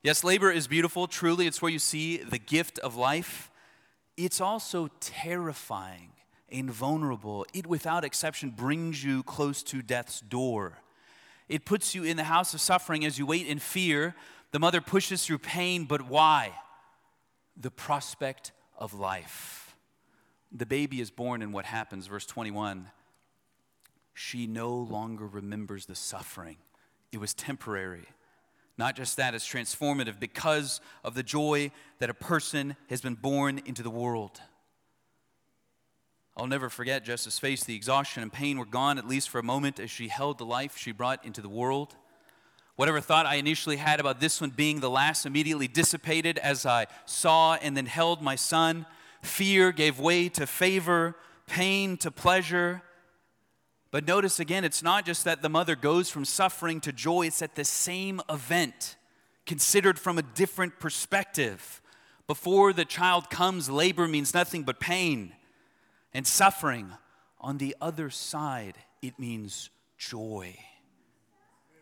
Yes, 0.04 0.24
labor 0.24 0.52
is 0.52 0.68
beautiful. 0.68 1.08
Truly, 1.08 1.48
it's 1.48 1.62
where 1.62 1.72
you 1.72 1.80
see 1.80 2.18
the 2.18 2.38
gift 2.38 2.78
of 2.80 2.96
life. 2.96 3.50
It's 4.18 4.40
also 4.40 4.90
terrifying 5.00 6.12
invulnerable. 6.50 7.46
It, 7.54 7.68
without 7.68 8.04
exception, 8.04 8.52
brings 8.52 9.04
you 9.04 9.24
close 9.24 9.64
to 9.64 9.82
death's 9.82 10.22
door. 10.22 10.80
It 11.50 11.66
puts 11.66 11.96
you 11.96 12.04
in 12.04 12.18
the 12.18 12.24
house 12.24 12.54
of 12.54 12.62
suffering 12.62 13.06
as 13.06 13.18
you 13.20 13.26
wait 13.26 13.48
in 13.48 13.60
fear. 13.60 14.16
The 14.52 14.60
mother 14.60 14.82
pushes 14.82 15.26
through 15.26 15.40
pain, 15.40 15.86
but 15.86 16.04
why? 16.04 16.54
The 17.58 17.72
prospect 17.72 18.52
of 18.78 18.94
life. 18.94 19.76
The 20.52 20.66
baby 20.66 21.02
is 21.02 21.12
born, 21.12 21.42
and 21.42 21.54
what 21.54 21.66
happens? 21.66 22.08
Verse 22.08 22.26
21 22.26 22.90
She 24.14 24.48
no 24.48 24.76
longer 24.76 25.28
remembers 25.28 25.86
the 25.86 25.96
suffering, 25.96 26.58
it 27.12 27.20
was 27.20 27.34
temporary. 27.34 28.08
Not 28.78 28.98
just 28.98 29.16
that, 29.18 29.34
it's 29.34 29.48
transformative 29.48 30.20
because 30.20 30.82
of 31.02 31.14
the 31.14 31.24
joy 31.24 31.72
that 32.00 32.10
a 32.10 32.14
person 32.14 32.76
has 32.90 33.00
been 33.00 33.16
born 33.16 33.62
into 33.66 33.82
the 33.82 33.90
world. 33.90 34.42
I'll 36.38 36.48
never 36.48 36.70
forget 36.70 37.06
Jess's 37.06 37.40
face. 37.40 37.64
The 37.64 37.76
exhaustion 37.76 38.22
and 38.22 38.34
pain 38.34 38.60
were 38.60 38.66
gone, 38.66 38.98
at 38.98 39.08
least 39.08 39.30
for 39.30 39.40
a 39.40 39.44
moment, 39.44 39.80
as 39.80 39.90
she 39.90 40.10
held 40.10 40.38
the 40.38 40.46
life 40.46 40.78
she 40.78 40.92
brought 40.92 41.24
into 41.24 41.42
the 41.42 41.48
world. 41.48 41.96
Whatever 42.76 43.00
thought 43.00 43.26
I 43.26 43.36
initially 43.36 43.78
had 43.78 44.00
about 44.00 44.20
this 44.20 44.42
one 44.42 44.50
being 44.50 44.82
the 44.82 44.90
last 44.90 45.26
immediately 45.26 45.68
dissipated 45.68 46.38
as 46.38 46.66
I 46.66 46.88
saw 47.06 47.56
and 47.56 47.76
then 47.76 47.86
held 47.86 48.22
my 48.22 48.36
son. 48.36 48.86
Fear 49.22 49.72
gave 49.72 49.98
way 49.98 50.28
to 50.30 50.46
favor, 50.46 51.16
pain 51.48 51.96
to 51.98 52.12
pleasure. 52.12 52.82
But 53.92 54.06
notice 54.06 54.42
again, 54.42 54.66
it's 54.66 54.84
not 54.84 55.06
just 55.06 55.24
that 55.24 55.42
the 55.42 55.48
mother 55.48 55.78
goes 55.78 56.10
from 56.10 56.26
suffering 56.26 56.82
to 56.82 56.92
joy, 56.92 57.28
it's 57.28 57.42
at 57.42 57.56
the 57.56 57.64
same 57.64 58.20
event, 58.30 58.98
considered 59.46 59.98
from 59.98 60.18
a 60.18 60.22
different 60.22 60.78
perspective. 60.78 61.82
Before 62.28 62.74
the 62.74 62.84
child 62.84 63.30
comes, 63.30 63.70
labor 63.70 64.06
means 64.06 64.34
nothing 64.34 64.64
but 64.64 64.82
pain 64.82 65.32
and 66.14 66.28
suffering. 66.28 66.92
On 67.40 67.58
the 67.58 67.76
other 67.80 68.10
side, 68.10 68.76
it 69.02 69.18
means 69.18 69.70
joy 69.98 70.58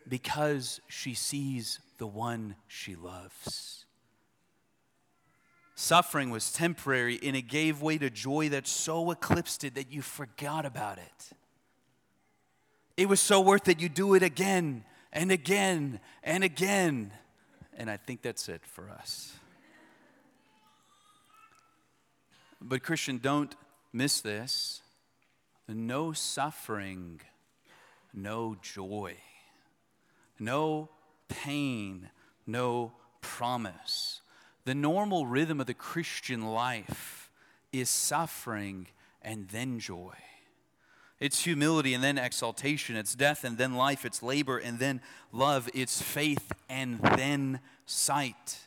because 0.08 0.80
she 0.88 1.14
sees 1.14 1.80
the 1.98 2.06
one 2.06 2.56
she 2.66 2.94
loves. 2.94 3.84
Suffering 5.74 6.30
was 6.30 6.52
temporary 6.52 7.18
and 7.22 7.34
it 7.34 7.48
gave 7.48 7.82
way 7.82 7.98
to 7.98 8.10
joy 8.10 8.48
that 8.50 8.66
so 8.66 9.10
eclipsed 9.10 9.64
it 9.64 9.74
that 9.74 9.90
you 9.90 10.02
forgot 10.02 10.64
about 10.64 10.98
it. 10.98 11.30
It 12.96 13.08
was 13.08 13.20
so 13.20 13.40
worth 13.40 13.68
it, 13.68 13.80
you 13.80 13.88
do 13.88 14.14
it 14.14 14.22
again 14.22 14.84
and 15.12 15.32
again 15.32 16.00
and 16.22 16.44
again. 16.44 17.12
And 17.76 17.90
I 17.90 17.96
think 17.96 18.22
that's 18.22 18.48
it 18.48 18.64
for 18.64 18.88
us. 18.88 19.32
But, 22.60 22.82
Christian, 22.82 23.18
don't 23.18 23.54
miss 23.92 24.20
this 24.20 24.80
no 25.66 26.12
suffering, 26.12 27.20
no 28.12 28.56
joy, 28.62 29.16
no 30.38 30.90
pain, 31.28 32.10
no 32.46 32.92
promise. 33.20 34.20
The 34.64 34.74
normal 34.74 35.26
rhythm 35.26 35.60
of 35.60 35.66
the 35.66 35.74
Christian 35.74 36.46
life 36.46 37.30
is 37.72 37.88
suffering 37.90 38.86
and 39.22 39.48
then 39.48 39.78
joy. 39.78 40.14
It's 41.20 41.44
humility 41.44 41.94
and 41.94 42.02
then 42.02 42.18
exaltation. 42.18 42.96
It's 42.96 43.14
death 43.14 43.44
and 43.44 43.56
then 43.56 43.74
life. 43.74 44.04
It's 44.04 44.22
labor 44.22 44.58
and 44.58 44.78
then 44.78 45.00
love. 45.32 45.70
It's 45.72 46.02
faith 46.02 46.52
and 46.68 47.00
then 47.00 47.60
sight. 47.86 48.58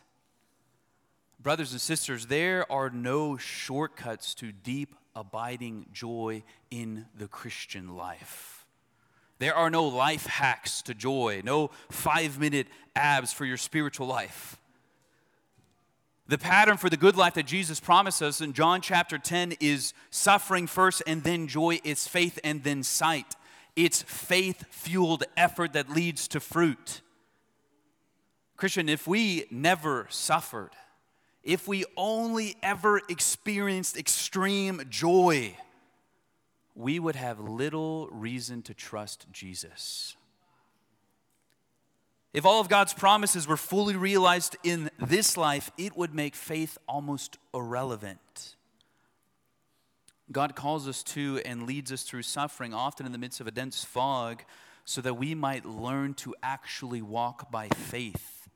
Brothers 1.40 1.72
and 1.72 1.82
sisters, 1.82 2.28
there 2.28 2.70
are 2.72 2.90
no 2.90 3.38
shortcuts 3.38 4.34
to 4.36 4.52
deep, 4.52 4.96
abiding 5.16 5.88
joy 5.94 6.44
in 6.72 7.06
the 7.18 7.28
Christian 7.28 7.96
life. 7.96 8.57
There 9.39 9.56
are 9.56 9.70
no 9.70 9.86
life 9.86 10.25
hacks 10.25 10.82
to 10.84 10.94
joy, 10.94 11.41
no 11.44 11.70
five 11.89 12.39
minute 12.39 12.67
abs 12.96 13.34
for 13.34 13.46
your 13.46 13.58
spiritual 13.58 14.08
life. 14.08 14.58
The 16.27 16.38
pattern 16.38 16.75
for 16.75 16.89
the 16.89 16.98
good 16.98 17.15
life 17.15 17.36
that 17.36 17.46
Jesus 17.46 17.79
promised 17.79 18.22
us 18.22 18.41
in 18.41 18.51
John 18.51 18.82
chapter 18.82 19.17
10 19.17 19.53
is 19.62 19.94
suffering 20.10 20.67
first 20.67 21.01
and 21.08 21.24
then 21.24 21.48
joy. 21.48 21.79
It's 21.86 22.08
faith 22.08 22.38
and 22.44 22.63
then 22.63 22.84
sight. 22.84 23.36
It's 23.77 24.01
faith 24.01 24.65
fueled 24.70 25.24
effort 25.38 25.74
that 25.74 25.89
leads 25.89 26.27
to 26.29 26.39
fruit. 26.41 27.01
Christian, 28.58 28.89
if 28.89 29.08
we 29.08 29.46
never 29.51 30.08
suffered, 30.10 30.72
if 31.44 31.67
we 31.67 31.86
only 31.96 32.58
ever 32.62 33.00
experienced 33.08 33.96
extreme 33.98 34.82
joy, 34.89 35.56
we 36.77 37.00
would 37.00 37.15
have 37.15 37.39
little 37.39 38.07
reason 38.12 38.62
to 38.62 38.74
trust 38.74 39.25
Jesus. 39.31 40.15
If 42.34 42.46
all 42.46 42.62
of 42.62 42.69
God's 42.69 42.93
promises 42.93 43.48
were 43.48 43.57
fully 43.57 43.96
realized 43.96 44.55
in 44.63 44.91
this 45.00 45.38
life, 45.38 45.72
it 45.79 45.98
would 45.98 46.13
make 46.13 46.36
faith 46.36 46.77
almost 46.88 47.39
irrelevant. 47.51 48.55
God 50.31 50.55
calls 50.55 50.88
us 50.88 51.01
to 51.03 51.41
and 51.46 51.65
leads 51.65 51.91
us 51.91 52.03
through 52.03 52.22
suffering, 52.22 52.75
often 52.75 53.07
in 53.07 53.12
the 53.12 53.17
midst 53.17 53.41
of 53.41 53.48
a 53.48 53.51
dense 53.51 53.84
fog, 53.84 54.43
so 54.86 55.01
that 55.01 55.15
we 55.15 55.34
might 55.34 55.65
learn 55.65 56.13
to 56.15 56.36
actually 56.43 57.01
walk 57.01 57.50
by 57.50 57.69
faith 57.69 58.48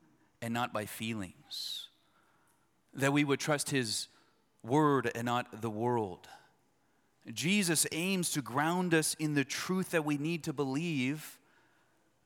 and 0.44 0.54
not 0.54 0.72
by 0.72 0.86
feelings. 0.86 1.88
That 2.94 3.14
we 3.14 3.24
would 3.24 3.40
trust 3.40 3.72
His 3.72 4.10
word 4.62 5.10
and 5.16 5.26
not 5.26 5.62
the 5.62 5.72
world. 5.72 6.28
Jesus 7.32 7.86
aims 7.92 8.32
to 8.32 8.42
ground 8.42 8.94
us 8.94 9.16
in 9.20 9.36
the 9.36 9.44
truth 9.44 9.92
that 9.92 10.06
we 10.06 10.18
need 10.18 10.44
to 10.46 10.54
believe 10.54 11.38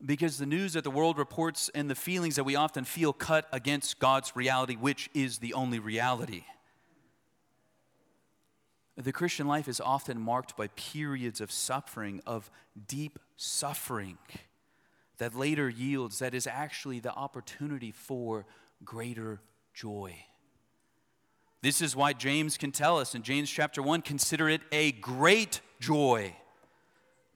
because 0.04 0.38
the 0.38 0.46
news 0.46 0.74
that 0.74 0.84
the 0.84 0.92
world 0.92 1.18
reports 1.18 1.70
and 1.74 1.90
the 1.90 1.96
feelings 1.96 2.36
that 2.36 2.44
we 2.44 2.56
often 2.56 2.84
feel 2.84 3.14
cut 3.14 3.48
against 3.52 4.00
God's 4.00 4.36
reality, 4.36 4.76
which 4.76 5.10
is 5.14 5.40
the 5.40 5.54
only 5.54 5.80
reality. 5.80 6.44
The 8.98 9.12
Christian 9.12 9.48
life 9.48 9.68
is 9.68 9.82
often 9.82 10.20
marked 10.20 10.56
by 10.56 10.68
periods 10.70 11.42
of 11.42 11.52
suffering, 11.52 12.22
of 12.26 12.50
deep 12.88 13.20
suffering, 13.36 14.18
that 15.18 15.36
later 15.36 15.70
yields, 15.70 16.20
that 16.20 16.34
is 16.34 16.48
actually 16.48 17.00
the 17.00 17.14
opportunity 17.14 17.92
for 17.92 18.46
greater 18.84 19.42
joy. 19.74 20.16
This 21.62 21.82
is 21.82 21.96
why 21.96 22.14
James 22.14 22.58
can 22.58 22.72
tell 22.72 23.00
us 23.00 23.16
in 23.16 23.24
James 23.24 23.50
chapter 23.50 23.82
1 23.82 24.02
consider 24.02 24.50
it 24.50 24.62
a 24.72 24.92
great 24.94 25.62
joy 25.80 26.36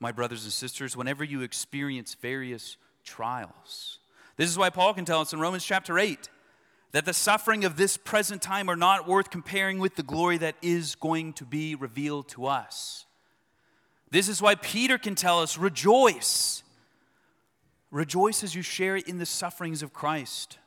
my 0.00 0.10
brothers 0.10 0.44
and 0.44 0.52
sisters, 0.52 0.96
whenever 0.96 1.22
you 1.22 1.42
experience 1.42 2.14
various 2.14 2.78
trials. 3.04 3.98
This 4.36 4.48
is 4.48 4.56
why 4.56 4.70
Paul 4.70 4.94
can 4.94 5.04
tell 5.04 5.20
us 5.20 5.34
in 5.34 5.40
Romans 5.40 5.64
chapter 5.64 5.98
8 5.98 6.30
that 6.92 7.04
the 7.04 7.12
suffering 7.12 7.64
of 7.64 7.76
this 7.76 7.98
present 7.98 8.40
time 8.40 8.68
are 8.70 8.76
not 8.76 9.06
worth 9.06 9.30
comparing 9.30 9.78
with 9.78 9.94
the 9.94 10.02
glory 10.02 10.38
that 10.38 10.56
is 10.62 10.94
going 10.94 11.34
to 11.34 11.44
be 11.44 11.74
revealed 11.74 12.28
to 12.28 12.46
us. 12.46 13.04
This 14.10 14.26
is 14.28 14.42
why 14.42 14.54
Peter 14.56 14.98
can 14.98 15.14
tell 15.14 15.40
us 15.40 15.58
rejoice. 15.58 16.64
Rejoice 17.90 18.42
as 18.42 18.54
you 18.54 18.62
share 18.62 18.96
in 18.96 19.18
the 19.18 19.26
sufferings 19.26 19.82
of 19.82 19.92
Christ, 19.92 20.58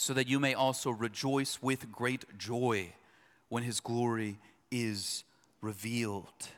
so 0.00 0.14
that 0.14 0.28
you 0.28 0.40
may 0.40 0.54
also 0.54 0.90
rejoice 0.90 1.60
with 1.60 1.92
great 1.92 2.24
joy 2.38 2.90
when 3.50 3.62
his 3.62 3.80
glory 3.80 4.38
is 4.70 5.24
revealed. 5.60 6.48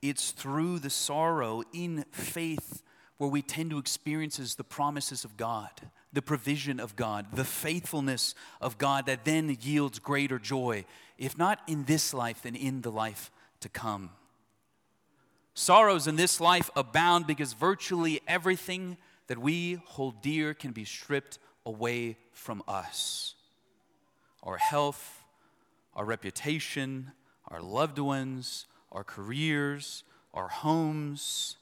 It's 0.00 0.30
through 0.30 0.78
the 0.78 0.88
sorrow 0.88 1.62
in 1.74 2.06
faith 2.10 2.82
where 3.18 3.28
we 3.28 3.42
tend 3.42 3.68
to 3.68 3.78
experience 3.78 4.54
the 4.54 4.64
promises 4.64 5.24
of 5.26 5.36
God, 5.36 5.72
the 6.14 6.22
provision 6.22 6.80
of 6.80 6.96
God, 6.96 7.26
the 7.34 7.44
faithfulness 7.44 8.34
of 8.62 8.78
God 8.78 9.04
that 9.04 9.26
then 9.26 9.54
yields 9.60 9.98
greater 9.98 10.38
joy, 10.38 10.86
if 11.18 11.36
not 11.36 11.60
in 11.66 11.84
this 11.84 12.14
life, 12.14 12.44
then 12.44 12.56
in 12.56 12.80
the 12.80 12.90
life 12.90 13.30
to 13.60 13.68
come. 13.68 14.08
Sorrows 15.52 16.06
in 16.06 16.16
this 16.16 16.40
life 16.40 16.70
abound 16.74 17.26
because 17.26 17.52
virtually 17.52 18.22
everything 18.26 18.96
that 19.26 19.36
we 19.36 19.82
hold 19.84 20.22
dear 20.22 20.54
can 20.54 20.72
be 20.72 20.86
stripped 20.86 21.38
away 21.66 22.16
from 22.32 22.62
us 22.68 23.34
our 24.42 24.58
health, 24.58 25.22
our 25.94 26.04
reputation, 26.04 27.12
our 27.48 27.62
loved 27.62 27.98
ones, 27.98 28.66
our 28.92 29.02
careers, 29.02 30.04
our 30.34 30.48
homes. 30.48 31.56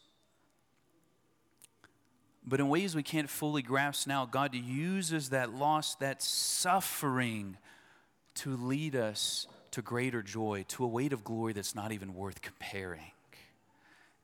But 2.44 2.58
in 2.58 2.68
ways 2.68 2.96
we 2.96 3.04
can't 3.04 3.30
fully 3.30 3.62
grasp 3.62 4.08
now, 4.08 4.26
God 4.26 4.52
uses 4.54 5.30
that 5.30 5.54
loss, 5.54 5.94
that 5.96 6.22
suffering, 6.22 7.56
to 8.34 8.56
lead 8.56 8.96
us 8.96 9.46
to 9.70 9.82
greater 9.82 10.22
joy, 10.22 10.64
to 10.68 10.84
a 10.84 10.88
weight 10.88 11.12
of 11.12 11.22
glory 11.22 11.52
that's 11.52 11.74
not 11.74 11.92
even 11.92 12.14
worth 12.14 12.42
comparing. 12.42 13.12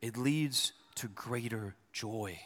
It 0.01 0.17
leads 0.17 0.73
to 0.97 1.09
greater 1.09 1.75
joy. 1.93 2.41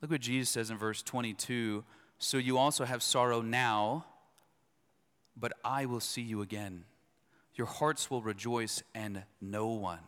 Look 0.00 0.10
what 0.10 0.20
Jesus 0.20 0.50
says 0.50 0.70
in 0.70 0.78
verse 0.78 1.02
22 1.02 1.84
So 2.18 2.38
you 2.38 2.58
also 2.58 2.84
have 2.84 3.02
sorrow 3.02 3.40
now, 3.40 4.06
but 5.36 5.52
I 5.64 5.86
will 5.86 6.00
see 6.00 6.22
you 6.22 6.42
again 6.42 6.84
your 7.56 7.66
hearts 7.66 8.10
will 8.10 8.22
rejoice, 8.22 8.82
and 8.94 9.22
no 9.40 9.68
one, 9.68 10.00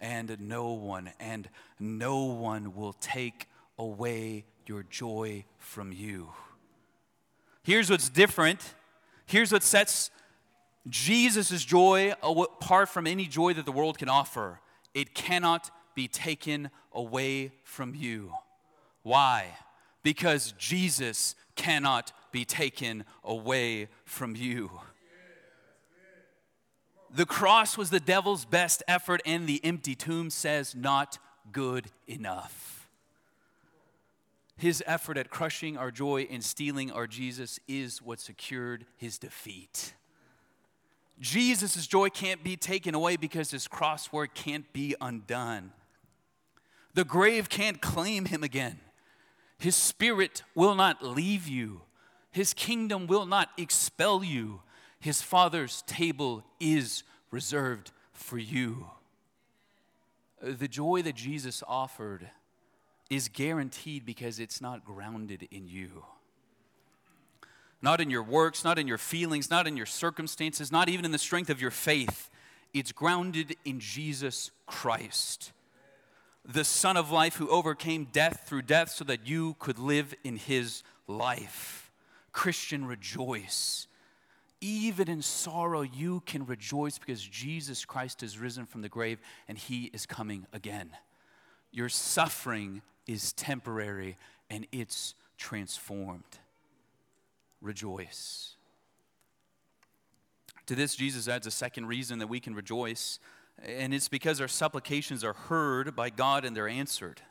and 0.00 0.36
no 0.40 0.72
one, 0.72 1.10
and 1.20 1.48
no 1.78 2.24
one 2.24 2.74
will 2.74 2.94
take 2.94 3.48
away 3.78 4.44
your 4.66 4.82
joy 4.82 5.44
from 5.58 5.92
you. 5.92 6.30
Here's 7.62 7.90
what's 7.90 8.08
different. 8.08 8.74
Here's 9.26 9.52
what 9.52 9.62
sets 9.62 10.10
Jesus' 10.88 11.64
joy 11.64 12.12
apart 12.22 12.88
from 12.88 13.06
any 13.06 13.26
joy 13.26 13.54
that 13.54 13.64
the 13.64 13.72
world 13.72 13.98
can 13.98 14.08
offer 14.08 14.60
it 14.94 15.14
cannot 15.14 15.70
be 15.94 16.08
taken 16.08 16.70
away 16.92 17.52
from 17.62 17.94
you. 17.94 18.32
Why? 19.02 19.56
Because 20.02 20.52
Jesus 20.58 21.34
cannot 21.56 22.12
be 22.32 22.44
taken 22.44 23.04
away 23.24 23.88
from 24.04 24.36
you. 24.36 24.70
The 27.10 27.26
cross 27.26 27.78
was 27.78 27.90
the 27.90 28.00
devil's 28.00 28.44
best 28.44 28.82
effort, 28.86 29.22
and 29.24 29.46
the 29.46 29.64
empty 29.64 29.94
tomb 29.94 30.28
says, 30.30 30.74
not 30.74 31.18
good 31.52 31.86
enough. 32.06 32.90
His 34.58 34.82
effort 34.86 35.16
at 35.16 35.30
crushing 35.30 35.76
our 35.76 35.90
joy 35.90 36.26
and 36.30 36.44
stealing 36.44 36.90
our 36.90 37.06
Jesus 37.06 37.60
is 37.66 38.02
what 38.02 38.20
secured 38.20 38.84
his 38.96 39.16
defeat. 39.16 39.94
Jesus' 41.20 41.86
joy 41.86 42.10
can't 42.10 42.44
be 42.44 42.56
taken 42.56 42.94
away 42.94 43.16
because 43.16 43.50
his 43.50 43.66
cross 43.68 44.12
work 44.12 44.34
can't 44.34 44.70
be 44.72 44.94
undone. 45.00 45.72
The 46.94 47.04
grave 47.04 47.48
can't 47.48 47.80
claim 47.80 48.26
him 48.26 48.42
again. 48.42 48.80
His 49.58 49.76
spirit 49.76 50.42
will 50.54 50.74
not 50.74 51.02
leave 51.04 51.48
you. 51.48 51.82
His 52.30 52.54
kingdom 52.54 53.06
will 53.06 53.26
not 53.26 53.50
expel 53.56 54.22
you 54.22 54.60
his 55.00 55.22
Father's 55.22 55.82
table 55.82 56.44
is 56.58 57.04
reserved 57.30 57.92
for 58.12 58.38
you. 58.38 58.86
The 60.42 60.68
joy 60.68 61.02
that 61.02 61.14
Jesus 61.14 61.62
offered 61.66 62.28
is 63.10 63.28
guaranteed 63.28 64.04
because 64.04 64.38
it's 64.38 64.60
not 64.60 64.84
grounded 64.84 65.48
in 65.50 65.66
you. 65.68 66.04
Not 67.80 68.00
in 68.00 68.10
your 68.10 68.24
works, 68.24 68.64
not 68.64 68.78
in 68.78 68.88
your 68.88 68.98
feelings, 68.98 69.50
not 69.50 69.68
in 69.68 69.76
your 69.76 69.86
circumstances, 69.86 70.72
not 70.72 70.88
even 70.88 71.04
in 71.04 71.12
the 71.12 71.18
strength 71.18 71.48
of 71.48 71.60
your 71.60 71.70
faith. 71.70 72.28
It's 72.74 72.92
grounded 72.92 73.56
in 73.64 73.78
Jesus 73.78 74.50
Christ, 74.66 75.52
the 76.48 76.64
Son 76.64 76.96
of 76.96 77.12
life 77.12 77.36
who 77.36 77.48
overcame 77.50 78.08
death 78.10 78.44
through 78.46 78.62
death 78.62 78.90
so 78.90 79.04
that 79.04 79.28
you 79.28 79.54
could 79.58 79.78
live 79.78 80.14
in 80.24 80.36
his 80.36 80.82
life. 81.06 81.92
Christian, 82.32 82.86
rejoice 82.86 83.86
even 84.60 85.08
in 85.08 85.22
sorrow, 85.22 85.82
you 85.82 86.22
can 86.26 86.44
rejoice 86.44 86.98
because 86.98 87.22
Jesus 87.22 87.84
Christ 87.84 88.22
is 88.22 88.38
risen 88.38 88.66
from 88.66 88.82
the 88.82 88.88
grave 88.88 89.20
and 89.46 89.56
he 89.56 89.84
is 89.92 90.04
coming 90.04 90.46
again. 90.52 90.90
Your 91.70 91.88
suffering 91.88 92.82
is 93.06 93.32
temporary 93.32 94.16
and 94.50 94.66
it's 94.72 95.14
transformed. 95.36 96.38
Rejoice. 97.60 98.56
To 100.66 100.74
this, 100.74 100.96
Jesus 100.96 101.28
adds 101.28 101.46
a 101.46 101.52
second 101.52 101.86
reason 101.86 102.18
that 102.18 102.26
we 102.26 102.40
can 102.40 102.54
rejoice, 102.54 103.20
and 103.64 103.92
it's 103.92 104.08
because 104.08 104.40
our 104.40 104.48
supplications 104.48 105.24
are 105.24 105.32
heard 105.32 105.94
by 105.96 106.10
God 106.10 106.44
and 106.44 106.56
they're 106.56 106.68
answered. 106.68 107.22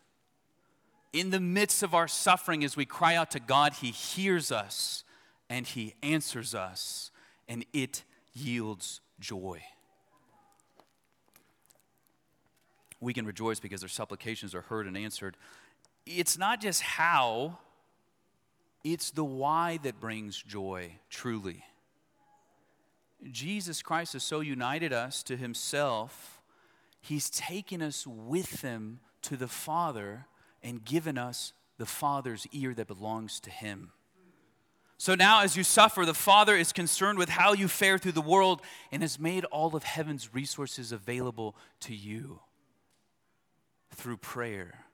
In 1.13 1.30
the 1.30 1.40
midst 1.40 1.84
of 1.84 1.94
our 1.94 2.08
suffering, 2.08 2.63
as 2.63 2.76
we 2.76 2.86
cry 2.86 3.16
out 3.16 3.32
to 3.32 3.40
God, 3.40 3.74
He 3.74 3.92
hears 3.92 4.52
us 4.52 5.04
and 5.50 5.66
He 5.66 5.96
answers 6.04 6.54
us, 6.54 7.12
and 7.48 7.66
it 7.72 8.04
yields 8.34 9.00
joy. 9.20 9.62
We 13.00 13.13
can 13.13 13.26
rejoice 13.26 13.60
because 13.60 13.84
our 13.84 13.90
supplications 13.90 14.54
are 14.54 14.62
heard 14.62 14.88
and 14.88 14.98
answered. 14.98 15.38
It's 16.06 16.38
not 16.38 16.60
just 16.62 16.82
how, 16.82 17.60
it's 18.84 19.12
the 19.12 19.24
why 19.24 19.80
that 19.84 20.00
brings 20.00 20.42
joy, 20.42 20.92
truly. 21.10 21.63
Jesus 23.32 23.82
Christ 23.82 24.13
has 24.13 24.23
so 24.23 24.39
united 24.39 24.93
us 24.93 25.23
to 25.23 25.38
Himself, 25.38 26.41
He's 27.01 27.30
taken 27.30 27.82
us 27.82 28.06
with 28.06 28.62
Him 28.62 28.99
to 29.23 29.38
the 29.38 29.47
Father 29.47 30.27
and 30.62 30.84
given 30.84 31.17
us 31.17 31.53
the 31.77 31.86
Father's 31.86 32.47
ear 32.51 32.73
that 32.73 32.88
belongs 32.88 33.39
to 33.41 33.49
Him. 33.49 33.91
So 34.99 35.13
now, 35.13 35.41
as 35.41 35.56
you 35.56 35.63
suffer, 35.63 36.06
the 36.06 36.13
Father 36.15 36.56
is 36.56 36.73
concerned 36.73 37.19
with 37.19 37.30
how 37.30 37.53
you 37.53 37.67
fare 37.67 37.99
through 37.99 38.13
the 38.13 38.21
world 38.21 38.63
and 38.91 39.03
has 39.03 39.19
made 39.19 39.45
all 39.45 39.75
of 39.75 39.84
heaven's 39.84 40.34
resources 40.34 40.91
available 40.91 41.56
to 41.82 41.95
you 41.95 42.39
through 43.93 44.17
prayer. 44.17 44.86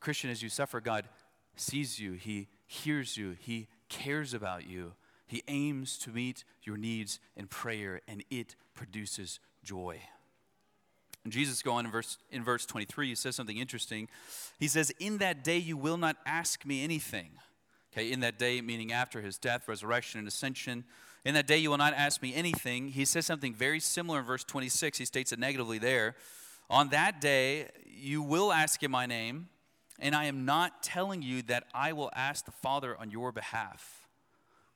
Christian, 0.00 0.30
as 0.30 0.42
you 0.42 0.48
suffer, 0.48 0.80
God 0.80 1.06
sees 1.54 2.00
you, 2.00 2.12
He 2.12 2.48
hears 2.66 3.16
you, 3.16 3.36
He 3.38 3.68
cares 3.88 4.34
about 4.34 4.66
you. 4.66 4.94
He 5.30 5.44
aims 5.46 5.96
to 5.98 6.10
meet 6.10 6.42
your 6.64 6.76
needs 6.76 7.20
in 7.36 7.46
prayer, 7.46 8.00
and 8.08 8.24
it 8.32 8.56
produces 8.74 9.38
joy. 9.62 10.00
And 11.22 11.32
Jesus 11.32 11.62
go 11.62 11.74
on 11.74 11.84
in 11.86 11.92
verse, 11.92 12.18
in 12.32 12.42
verse 12.42 12.66
23, 12.66 13.10
he 13.10 13.14
says 13.14 13.36
something 13.36 13.56
interesting. 13.56 14.08
He 14.58 14.66
says, 14.66 14.90
In 14.98 15.18
that 15.18 15.44
day 15.44 15.58
you 15.58 15.76
will 15.76 15.98
not 15.98 16.16
ask 16.26 16.66
me 16.66 16.82
anything. 16.82 17.30
Okay, 17.92 18.10
in 18.10 18.18
that 18.20 18.40
day, 18.40 18.60
meaning 18.60 18.92
after 18.92 19.20
his 19.20 19.38
death, 19.38 19.68
resurrection, 19.68 20.18
and 20.18 20.26
ascension. 20.26 20.82
In 21.24 21.34
that 21.34 21.46
day 21.46 21.58
you 21.58 21.70
will 21.70 21.78
not 21.78 21.94
ask 21.94 22.20
me 22.22 22.34
anything. 22.34 22.88
He 22.88 23.04
says 23.04 23.24
something 23.24 23.54
very 23.54 23.78
similar 23.78 24.18
in 24.18 24.24
verse 24.24 24.42
26. 24.42 24.98
He 24.98 25.04
states 25.04 25.30
it 25.30 25.38
negatively 25.38 25.78
there. 25.78 26.16
On 26.68 26.88
that 26.88 27.20
day 27.20 27.68
you 27.86 28.20
will 28.20 28.52
ask 28.52 28.82
in 28.82 28.90
my 28.90 29.06
name, 29.06 29.48
and 30.00 30.16
I 30.16 30.24
am 30.24 30.44
not 30.44 30.82
telling 30.82 31.22
you 31.22 31.42
that 31.42 31.68
I 31.72 31.92
will 31.92 32.10
ask 32.16 32.46
the 32.46 32.50
Father 32.50 32.96
on 32.98 33.12
your 33.12 33.30
behalf. 33.30 33.99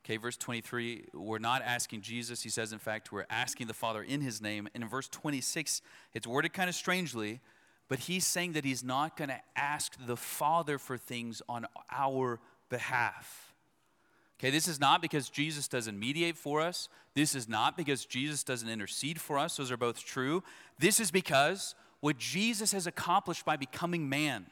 Okay, 0.05 0.19
verse 0.19 0.37
23, 0.37 1.07
we're 1.15 1.39
not 1.39 1.63
asking 1.63 2.03
Jesus. 2.03 2.43
He 2.43 2.51
says, 2.51 2.75
in 2.75 2.79
fact, 2.79 3.11
we're 3.11 3.25
asking 3.31 3.69
the 3.69 3.75
Father 3.75 4.03
in 4.03 4.21
his 4.21 4.43
name. 4.43 4.69
And 4.75 4.85
in 4.85 4.91
verse 4.91 5.09
26, 5.09 5.81
it's 6.13 6.27
worded 6.27 6.53
kind 6.53 6.69
of 6.69 6.75
strangely, 6.75 7.41
but 7.89 8.01
he's 8.01 8.27
saying 8.27 8.53
that 8.53 8.67
he's 8.67 8.85
not 8.85 9.17
going 9.17 9.31
to 9.31 9.41
ask 9.57 9.95
the 10.07 10.17
Father 10.17 10.77
for 10.77 10.99
things 10.99 11.41
on 11.49 11.67
our 11.91 12.39
behalf. 12.69 13.55
Okay, 14.39 14.51
this 14.51 14.69
is 14.69 14.79
not 14.79 15.01
because 15.01 15.31
Jesus 15.31 15.69
doesn't 15.69 15.99
mediate 15.99 16.37
for 16.37 16.61
us. 16.61 16.91
This 17.15 17.35
is 17.35 17.49
not 17.49 17.75
because 17.75 18.05
Jesus 18.05 18.45
doesn't 18.45 18.69
intercede 18.69 19.19
for 19.19 19.39
us. 19.39 19.57
Those 19.57 19.71
are 19.71 19.79
both 19.79 20.05
true. 20.05 20.43
This 20.79 21.01
is 21.01 21.11
because 21.11 21.75
what 22.01 22.19
Jesus 22.19 22.73
has 22.73 22.87
accomplished 22.87 23.47
by 23.47 23.57
becoming 23.57 24.07
man 24.11 24.47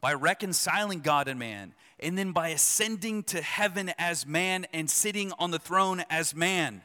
by 0.00 0.14
reconciling 0.14 1.00
God 1.00 1.28
and 1.28 1.38
man, 1.38 1.74
and 2.00 2.16
then 2.16 2.32
by 2.32 2.48
ascending 2.48 3.24
to 3.24 3.42
heaven 3.42 3.92
as 3.98 4.26
man 4.26 4.66
and 4.72 4.88
sitting 4.88 5.32
on 5.38 5.50
the 5.50 5.58
throne 5.58 6.04
as 6.08 6.34
man, 6.34 6.82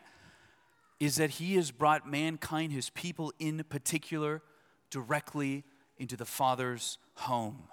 is 0.99 1.17
that 1.17 1.31
he 1.31 1.55
has 1.55 1.71
brought 1.71 2.09
mankind, 2.09 2.71
his 2.71 2.89
people 2.91 3.33
in 3.39 3.63
particular, 3.69 4.41
directly 4.89 5.63
into 5.97 6.15
the 6.15 6.25
Father's 6.25 6.97
home. 7.15 7.63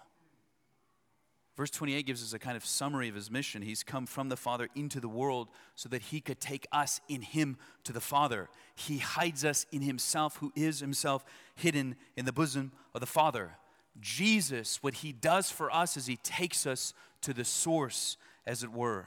Verse 1.56 1.70
28 1.70 2.06
gives 2.06 2.22
us 2.22 2.32
a 2.32 2.38
kind 2.38 2.56
of 2.56 2.64
summary 2.64 3.08
of 3.08 3.14
his 3.14 3.30
mission. 3.30 3.60
He's 3.60 3.82
come 3.82 4.06
from 4.06 4.30
the 4.30 4.36
Father 4.36 4.68
into 4.74 4.98
the 4.98 5.08
world 5.08 5.48
so 5.74 5.90
that 5.90 6.00
he 6.02 6.20
could 6.20 6.40
take 6.40 6.66
us 6.72 7.02
in 7.08 7.20
him 7.20 7.58
to 7.84 7.92
the 7.92 8.00
Father. 8.00 8.48
He 8.74 8.98
hides 8.98 9.44
us 9.44 9.66
in 9.70 9.82
himself, 9.82 10.38
who 10.38 10.52
is 10.56 10.80
himself 10.80 11.22
hidden 11.54 11.96
in 12.16 12.24
the 12.24 12.32
bosom 12.32 12.72
of 12.94 13.00
the 13.00 13.06
Father. 13.06 13.56
Jesus, 14.00 14.82
what 14.82 14.94
he 14.94 15.12
does 15.12 15.50
for 15.50 15.70
us 15.70 15.96
is 15.96 16.06
he 16.06 16.16
takes 16.16 16.66
us 16.66 16.94
to 17.22 17.34
the 17.34 17.44
source, 17.44 18.16
as 18.46 18.62
it 18.62 18.72
were. 18.72 19.06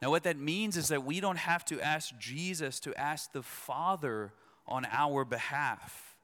Now, 0.00 0.10
what 0.10 0.24
that 0.24 0.36
means 0.36 0.76
is 0.76 0.88
that 0.88 1.04
we 1.04 1.20
don't 1.20 1.38
have 1.38 1.64
to 1.66 1.80
ask 1.80 2.16
Jesus 2.18 2.80
to 2.80 2.94
ask 2.98 3.32
the 3.32 3.42
Father 3.42 4.32
on 4.66 4.86
our 4.90 5.24
behalf. 5.24 6.16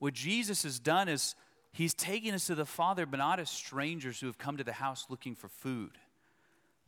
What 0.00 0.14
Jesus 0.14 0.64
has 0.64 0.80
done 0.80 1.08
is 1.08 1.36
he's 1.72 1.94
taken 1.94 2.34
us 2.34 2.46
to 2.48 2.56
the 2.56 2.64
Father, 2.64 3.06
but 3.06 3.18
not 3.18 3.38
as 3.38 3.50
strangers 3.50 4.20
who 4.20 4.26
have 4.26 4.38
come 4.38 4.56
to 4.56 4.64
the 4.64 4.72
house 4.72 5.06
looking 5.08 5.36
for 5.36 5.48
food. 5.48 5.92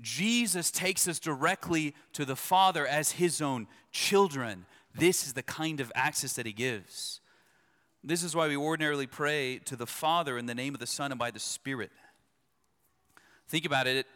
Jesus 0.00 0.70
takes 0.70 1.06
us 1.06 1.18
directly 1.18 1.94
to 2.14 2.24
the 2.24 2.36
Father 2.36 2.86
as 2.86 3.12
his 3.12 3.40
own 3.40 3.68
children. 3.92 4.64
This 4.94 5.26
is 5.26 5.34
the 5.34 5.42
kind 5.42 5.80
of 5.80 5.92
access 5.94 6.32
that 6.34 6.46
he 6.46 6.52
gives. 6.52 7.19
This 8.02 8.22
is 8.22 8.34
why 8.34 8.48
we 8.48 8.56
ordinarily 8.56 9.06
pray 9.06 9.60
to 9.66 9.76
the 9.76 9.86
Father 9.86 10.38
in 10.38 10.46
the 10.46 10.54
name 10.54 10.74
of 10.74 10.80
the 10.80 10.86
Son 10.86 11.12
and 11.12 11.18
by 11.18 11.30
the 11.30 11.38
Spirit. 11.38 11.90
Think 13.48 13.66
about 13.66 13.86
it. 13.86 14.06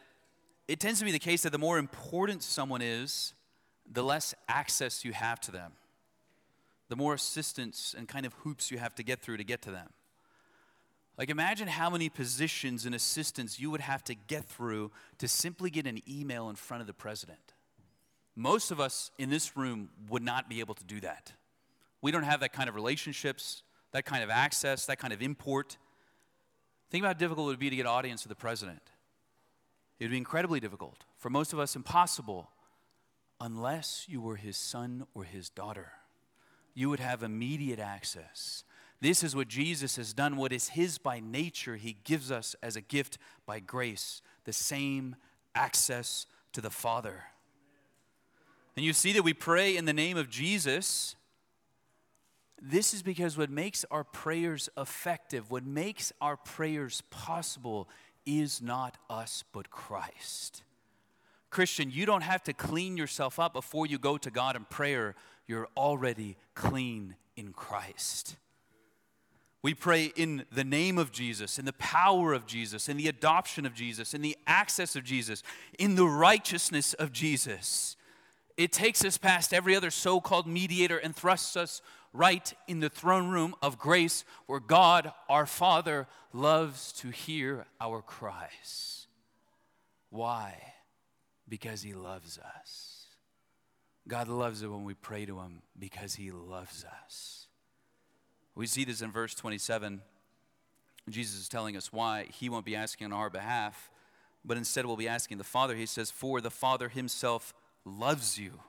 it. 0.68 0.80
Tends 0.80 1.00
to 1.00 1.04
be 1.04 1.12
the 1.12 1.18
case 1.18 1.42
that 1.42 1.52
the 1.52 1.58
more 1.58 1.78
important 1.78 2.42
someone 2.42 2.80
is, 2.80 3.34
the 3.90 4.02
less 4.02 4.34
access 4.48 5.04
you 5.04 5.12
have 5.12 5.38
to 5.40 5.50
them, 5.50 5.72
the 6.88 6.96
more 6.96 7.12
assistance 7.12 7.94
and 7.96 8.08
kind 8.08 8.24
of 8.24 8.32
hoops 8.44 8.70
you 8.70 8.78
have 8.78 8.94
to 8.94 9.02
get 9.02 9.20
through 9.20 9.36
to 9.36 9.44
get 9.44 9.60
to 9.62 9.70
them. 9.70 9.90
Like, 11.18 11.28
imagine 11.28 11.68
how 11.68 11.90
many 11.90 12.08
positions 12.08 12.86
and 12.86 12.94
assistants 12.94 13.60
you 13.60 13.70
would 13.70 13.82
have 13.82 14.02
to 14.04 14.14
get 14.14 14.46
through 14.46 14.90
to 15.18 15.28
simply 15.28 15.68
get 15.70 15.86
an 15.86 16.00
email 16.08 16.48
in 16.48 16.56
front 16.56 16.80
of 16.80 16.86
the 16.86 16.94
president. 16.94 17.52
Most 18.34 18.70
of 18.70 18.80
us 18.80 19.10
in 19.18 19.30
this 19.30 19.56
room 19.56 19.90
would 20.08 20.22
not 20.22 20.48
be 20.48 20.60
able 20.60 20.74
to 20.74 20.84
do 20.84 21.00
that. 21.00 21.32
We 22.00 22.10
don't 22.10 22.24
have 22.24 22.40
that 22.40 22.52
kind 22.52 22.68
of 22.68 22.74
relationships 22.74 23.62
that 23.94 24.04
kind 24.04 24.24
of 24.24 24.28
access, 24.28 24.86
that 24.86 24.98
kind 24.98 25.12
of 25.12 25.22
import. 25.22 25.78
Think 26.90 27.02
about 27.02 27.14
how 27.14 27.18
difficult 27.18 27.46
it 27.46 27.50
would 27.50 27.58
be 27.60 27.70
to 27.70 27.76
get 27.76 27.86
audience 27.86 28.24
with 28.24 28.28
the 28.28 28.34
president. 28.40 28.82
It 30.00 30.04
would 30.04 30.10
be 30.10 30.18
incredibly 30.18 30.58
difficult. 30.58 31.04
For 31.16 31.30
most 31.30 31.52
of 31.52 31.60
us, 31.60 31.76
impossible, 31.76 32.50
unless 33.40 34.06
you 34.08 34.20
were 34.20 34.34
his 34.34 34.56
son 34.56 35.06
or 35.14 35.22
his 35.22 35.48
daughter. 35.48 35.92
You 36.74 36.90
would 36.90 36.98
have 36.98 37.22
immediate 37.22 37.78
access. 37.78 38.64
This 39.00 39.22
is 39.22 39.36
what 39.36 39.46
Jesus 39.46 39.94
has 39.94 40.12
done. 40.12 40.36
What 40.36 40.52
is 40.52 40.70
his 40.70 40.98
by 40.98 41.20
nature, 41.20 41.76
he 41.76 41.96
gives 42.02 42.32
us 42.32 42.56
as 42.64 42.74
a 42.74 42.80
gift 42.80 43.16
by 43.46 43.60
grace, 43.60 44.22
the 44.44 44.52
same 44.52 45.14
access 45.54 46.26
to 46.52 46.60
the 46.60 46.70
Father. 46.70 47.22
And 48.76 48.84
you 48.84 48.92
see 48.92 49.12
that 49.12 49.22
we 49.22 49.34
pray 49.34 49.76
in 49.76 49.84
the 49.84 49.92
name 49.92 50.16
of 50.16 50.28
Jesus 50.28 51.14
this 52.66 52.94
is 52.94 53.02
because 53.02 53.36
what 53.36 53.50
makes 53.50 53.84
our 53.90 54.04
prayers 54.04 54.70
effective, 54.76 55.50
what 55.50 55.66
makes 55.66 56.12
our 56.20 56.36
prayers 56.36 57.02
possible, 57.10 57.88
is 58.24 58.62
not 58.62 58.96
us 59.10 59.44
but 59.52 59.70
Christ. 59.70 60.62
Christian, 61.50 61.90
you 61.90 62.06
don't 62.06 62.22
have 62.22 62.42
to 62.44 62.52
clean 62.52 62.96
yourself 62.96 63.38
up 63.38 63.52
before 63.52 63.86
you 63.86 63.98
go 63.98 64.16
to 64.18 64.30
God 64.30 64.56
in 64.56 64.64
prayer. 64.64 65.14
You're 65.46 65.68
already 65.76 66.36
clean 66.54 67.16
in 67.36 67.52
Christ. 67.52 68.36
We 69.62 69.74
pray 69.74 70.12
in 70.16 70.44
the 70.50 70.64
name 70.64 70.98
of 70.98 71.12
Jesus, 71.12 71.58
in 71.58 71.64
the 71.64 71.72
power 71.74 72.32
of 72.32 72.46
Jesus, 72.46 72.88
in 72.88 72.96
the 72.96 73.08
adoption 73.08 73.66
of 73.66 73.74
Jesus, 73.74 74.14
in 74.14 74.22
the 74.22 74.36
access 74.46 74.96
of 74.96 75.04
Jesus, 75.04 75.42
in 75.78 75.94
the 75.94 76.06
righteousness 76.06 76.94
of 76.94 77.12
Jesus. 77.12 77.96
It 78.56 78.72
takes 78.72 79.04
us 79.04 79.18
past 79.18 79.52
every 79.52 79.74
other 79.74 79.90
so 79.90 80.20
called 80.20 80.46
mediator 80.46 80.98
and 80.98 81.14
thrusts 81.14 81.56
us 81.56 81.82
right 82.14 82.54
in 82.68 82.80
the 82.80 82.88
throne 82.88 83.28
room 83.28 83.54
of 83.60 83.76
grace 83.76 84.24
where 84.46 84.60
God, 84.60 85.12
our 85.28 85.44
Father, 85.44 86.06
loves 86.32 86.92
to 86.92 87.10
hear 87.10 87.66
our 87.80 88.00
cries. 88.00 89.08
Why? 90.08 90.54
Because 91.46 91.82
He 91.82 91.92
loves 91.92 92.38
us. 92.38 93.06
God 94.06 94.28
loves 94.28 94.62
it 94.62 94.68
when 94.68 94.84
we 94.84 94.94
pray 94.94 95.26
to 95.26 95.40
Him 95.40 95.62
because 95.78 96.14
He 96.14 96.30
loves 96.30 96.84
us. 97.04 97.48
We 98.54 98.66
see 98.68 98.84
this 98.84 99.02
in 99.02 99.10
verse 99.10 99.34
27. 99.34 100.00
Jesus 101.10 101.40
is 101.40 101.48
telling 101.48 101.76
us 101.76 101.92
why 101.92 102.26
He 102.30 102.48
won't 102.48 102.64
be 102.64 102.76
asking 102.76 103.06
on 103.06 103.12
our 103.12 103.28
behalf, 103.28 103.90
but 104.44 104.56
instead 104.56 104.86
we'll 104.86 104.96
be 104.96 105.08
asking 105.08 105.38
the 105.38 105.44
Father. 105.44 105.74
He 105.74 105.86
says, 105.86 106.12
For 106.12 106.40
the 106.40 106.50
Father 106.50 106.88
Himself 106.88 107.52
loves 107.84 108.38
you. 108.38 108.60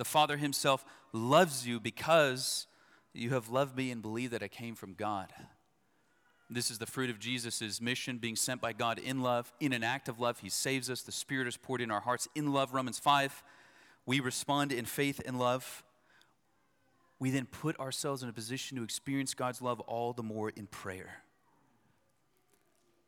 The 0.00 0.04
Father 0.06 0.38
Himself 0.38 0.82
loves 1.12 1.66
you 1.66 1.78
because 1.78 2.66
you 3.12 3.34
have 3.34 3.50
loved 3.50 3.76
me 3.76 3.90
and 3.90 4.00
believed 4.00 4.32
that 4.32 4.42
I 4.42 4.48
came 4.48 4.74
from 4.74 4.94
God. 4.94 5.30
This 6.48 6.70
is 6.70 6.78
the 6.78 6.86
fruit 6.86 7.10
of 7.10 7.18
Jesus' 7.18 7.82
mission, 7.82 8.16
being 8.16 8.34
sent 8.34 8.62
by 8.62 8.72
God 8.72 8.98
in 8.98 9.20
love, 9.20 9.52
in 9.60 9.74
an 9.74 9.84
act 9.84 10.08
of 10.08 10.18
love. 10.18 10.38
He 10.38 10.48
saves 10.48 10.88
us. 10.88 11.02
The 11.02 11.12
Spirit 11.12 11.48
is 11.48 11.58
poured 11.58 11.82
in 11.82 11.90
our 11.90 12.00
hearts 12.00 12.28
in 12.34 12.50
love. 12.50 12.72
Romans 12.72 12.98
5. 12.98 13.42
we 14.06 14.20
respond 14.20 14.72
in 14.72 14.86
faith 14.86 15.20
and 15.26 15.38
love. 15.38 15.84
We 17.18 17.28
then 17.28 17.44
put 17.44 17.78
ourselves 17.78 18.22
in 18.22 18.30
a 18.30 18.32
position 18.32 18.78
to 18.78 18.82
experience 18.82 19.34
God's 19.34 19.60
love 19.60 19.80
all 19.80 20.14
the 20.14 20.22
more 20.22 20.48
in 20.48 20.66
prayer. 20.66 21.24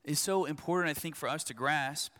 It's 0.04 0.20
so 0.20 0.44
important, 0.44 0.94
I 0.94 1.00
think, 1.00 1.16
for 1.16 1.26
us 1.26 1.42
to 1.44 1.54
grasp 1.54 2.12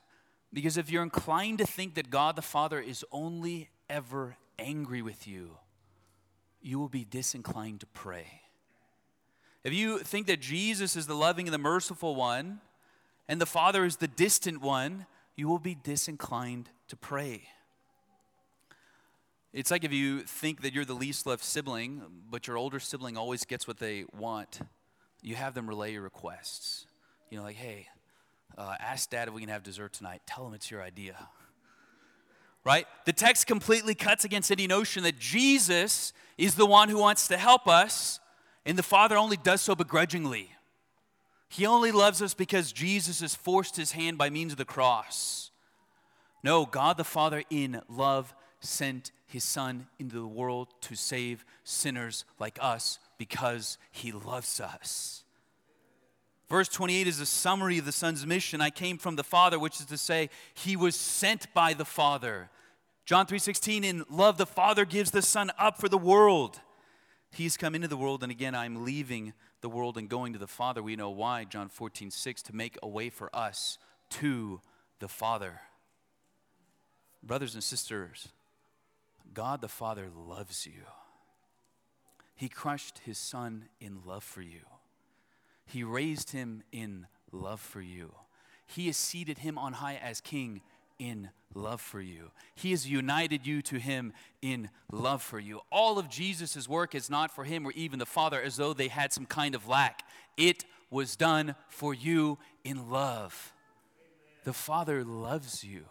because 0.51 0.79
if 0.79 0.91
you're 0.91 1.03
inclined 1.03 1.59
to 1.59 1.67
think 1.67 1.93
that 1.97 2.09
God 2.09 2.37
the 2.37 2.41
Father 2.41 2.81
is 2.81 3.05
only 3.13 3.69
ever 3.91 4.39
angry 4.59 5.03
with 5.03 5.27
you, 5.27 5.59
you 6.61 6.79
will 6.79 6.89
be 6.89 7.05
disinclined 7.05 7.81
to 7.81 7.87
pray. 7.87 8.43
If 9.65 9.73
you 9.73 9.99
think 9.99 10.27
that 10.27 10.41
Jesus 10.41 10.97
is 10.97 11.07
the 11.07 11.15
loving 11.15 11.47
and 11.47 11.55
the 11.55 11.59
merciful 11.59 12.15
one, 12.15 12.61
and 13.29 13.41
the 13.41 13.47
Father 13.47 13.85
is 13.85 13.97
the 13.97 14.09
distant 14.09 14.61
one, 14.61 15.07
you 15.37 15.49
will 15.49 15.59
be 15.59 15.75
disinclined 15.75 16.69
to 16.89 16.97
pray. 16.97 17.45
It's 19.53 19.71
like 19.71 19.85
if 19.85 19.93
you 19.93 20.21
think 20.21 20.63
that 20.63 20.73
you're 20.73 20.85
the 20.85 20.95
least 20.95 21.27
loved 21.27 21.45
sibling, 21.45 22.03
but 22.31 22.47
your 22.47 22.57
older 22.57 22.81
sibling 22.81 23.17
always 23.17 23.45
gets 23.45 23.69
what 23.69 23.79
they 23.79 24.05
want, 24.17 24.61
you 25.23 25.35
have 25.37 25.55
them 25.55 25.69
relay 25.69 25.93
your 25.93 26.03
requests. 26.03 26.87
You 27.31 27.39
know, 27.39 27.45
like, 27.45 27.57
hey, 27.57 27.89
uh, 28.57 28.75
ask 28.81 29.11
dad 29.11 29.29
if 29.29 29.35
we 29.35 29.41
can 29.41 29.51
have 29.51 29.63
dessert 29.63 29.93
tonight. 29.93 30.23
Tell 30.27 30.47
him 30.47 30.55
it's 30.55 30.71
your 30.71 30.83
idea. 30.83 31.29
Right? 32.65 32.87
The 33.07 33.13
text 33.13 33.47
completely 33.47 33.95
cuts 33.95 34.25
against 34.25 34.53
any 34.53 34.67
notion 34.67 35.03
that 35.03 35.19
Jesus 35.19 36.13
is 36.39 36.55
the 36.55 36.67
one 36.67 36.89
who 36.89 36.99
wants 36.99 37.29
to 37.29 37.37
help 37.37 37.67
us, 37.67 38.21
and 38.65 38.79
the 38.79 38.83
Father 38.83 39.17
only 39.17 39.37
does 39.37 39.61
so 39.61 39.75
begrudgingly. 39.75 40.51
He 41.49 41.67
only 41.67 41.93
loves 41.93 42.23
us 42.23 42.35
because 42.35 42.73
Jesus 42.73 43.21
has 43.21 43.35
forced 43.35 43.77
his 43.77 43.93
hand 43.93 44.17
by 44.17 44.31
means 44.31 44.53
of 44.53 44.59
the 44.59 44.65
cross. 44.65 45.51
No, 46.43 46.65
God 46.65 46.97
the 46.97 47.05
Father, 47.05 47.43
in 47.51 47.83
love, 47.89 48.35
sent 48.61 49.13
his 49.27 49.45
Son 49.45 49.87
into 49.99 50.17
the 50.17 50.27
world 50.27 50.69
to 50.83 50.95
save 50.95 51.45
sinners 51.65 52.25
like 52.39 52.59
us 52.61 52.99
because 53.19 53.77
he 53.91 54.13
loves 54.13 54.61
us. 54.61 55.25
Verse 56.53 56.69
28 56.69 57.07
is 57.07 57.19
a 57.19 57.25
summary 57.25 57.79
of 57.79 57.87
the 57.87 57.93
Son's 57.93 58.27
mission. 58.27 58.61
I 58.61 58.69
came 58.69 58.99
from 58.99 59.17
the 59.17 59.25
Father, 59.25 59.59
which 59.59 59.81
is 59.81 59.87
to 59.87 59.97
say, 59.97 60.29
he 60.53 60.77
was 60.77 60.95
sent 60.95 61.47
by 61.55 61.73
the 61.73 61.87
Father. 61.87 62.51
John 63.07 63.25
3:16 63.25 63.85
in 63.85 64.05
love 64.11 64.37
the 64.37 64.45
Father 64.45 64.85
gives 64.85 65.13
the 65.13 65.23
Son 65.23 65.51
up 65.59 65.81
for 65.81 65.89
the 65.89 65.97
world. 65.97 66.61
He's 67.31 67.57
come 67.57 67.75
into 67.75 67.89
the 67.89 67.97
world 67.97 68.23
and 68.23 68.31
again 68.31 68.55
I'm 68.55 68.85
leaving 68.85 69.33
the 69.63 69.71
world 69.71 69.97
and 69.97 70.11
going 70.11 70.35
to 70.35 70.39
the 70.39 70.47
Father. 70.47 70.83
We 70.83 70.95
know 70.95 71.09
why, 71.09 71.45
John 71.45 71.71
14, 71.71 72.11
6, 72.11 72.43
to 72.43 72.55
make 72.55 72.77
a 72.83 72.87
way 72.87 73.09
for 73.09 73.35
us 73.35 73.79
to 74.11 74.61
the 74.99 75.09
Father. 75.09 75.63
Brothers 77.23 77.55
and 77.55 77.65
sisters, 77.65 78.29
God 79.33 79.63
the 79.63 79.69
Father 79.69 80.11
loves 80.15 80.67
you. 80.67 80.85
He 82.35 82.51
crushed 82.51 82.99
his 83.07 83.17
Son 83.17 83.71
in 83.81 84.03
love 84.05 84.23
for 84.23 84.43
you, 84.43 84.67
He 85.67 85.83
raised 85.85 86.31
him 86.31 86.63
in 86.73 87.07
love 87.31 87.61
for 87.61 87.81
you. 87.81 88.15
He 88.67 88.87
has 88.87 88.97
seated 88.97 89.39
him 89.39 89.59
on 89.59 89.75
high 89.75 89.97
as 90.03 90.21
king 90.21 90.63
in 90.99 91.31
love 91.55 91.81
for 91.81 92.01
you. 92.01 92.31
He 92.55 92.71
has 92.71 92.89
united 92.89 93.47
you 93.47 93.61
to 93.63 93.79
Him 93.79 94.13
in 94.41 94.71
love 94.91 95.23
for 95.23 95.39
you. 95.39 95.61
All 95.71 95.99
of 95.99 96.09
Jesus' 96.09 96.69
work 96.69 96.95
is 96.95 97.11
not 97.11 97.31
for 97.31 97.45
Him 97.45 97.67
or 97.67 97.73
even 97.73 97.99
the 97.99 98.07
Father 98.07 98.41
as 98.41 98.57
though 98.57 98.73
they 98.73 98.89
had 98.89 99.13
some 99.13 99.27
kind 99.27 99.55
of 99.55 99.67
lack. 99.67 100.05
It 100.37 100.65
was 100.91 101.17
done 101.17 101.55
for 101.69 101.93
you 101.93 102.39
in 102.65 102.91
love. 102.91 103.53
The 104.45 104.53
Father 104.53 105.05
loves 105.05 105.65
you. 105.65 105.87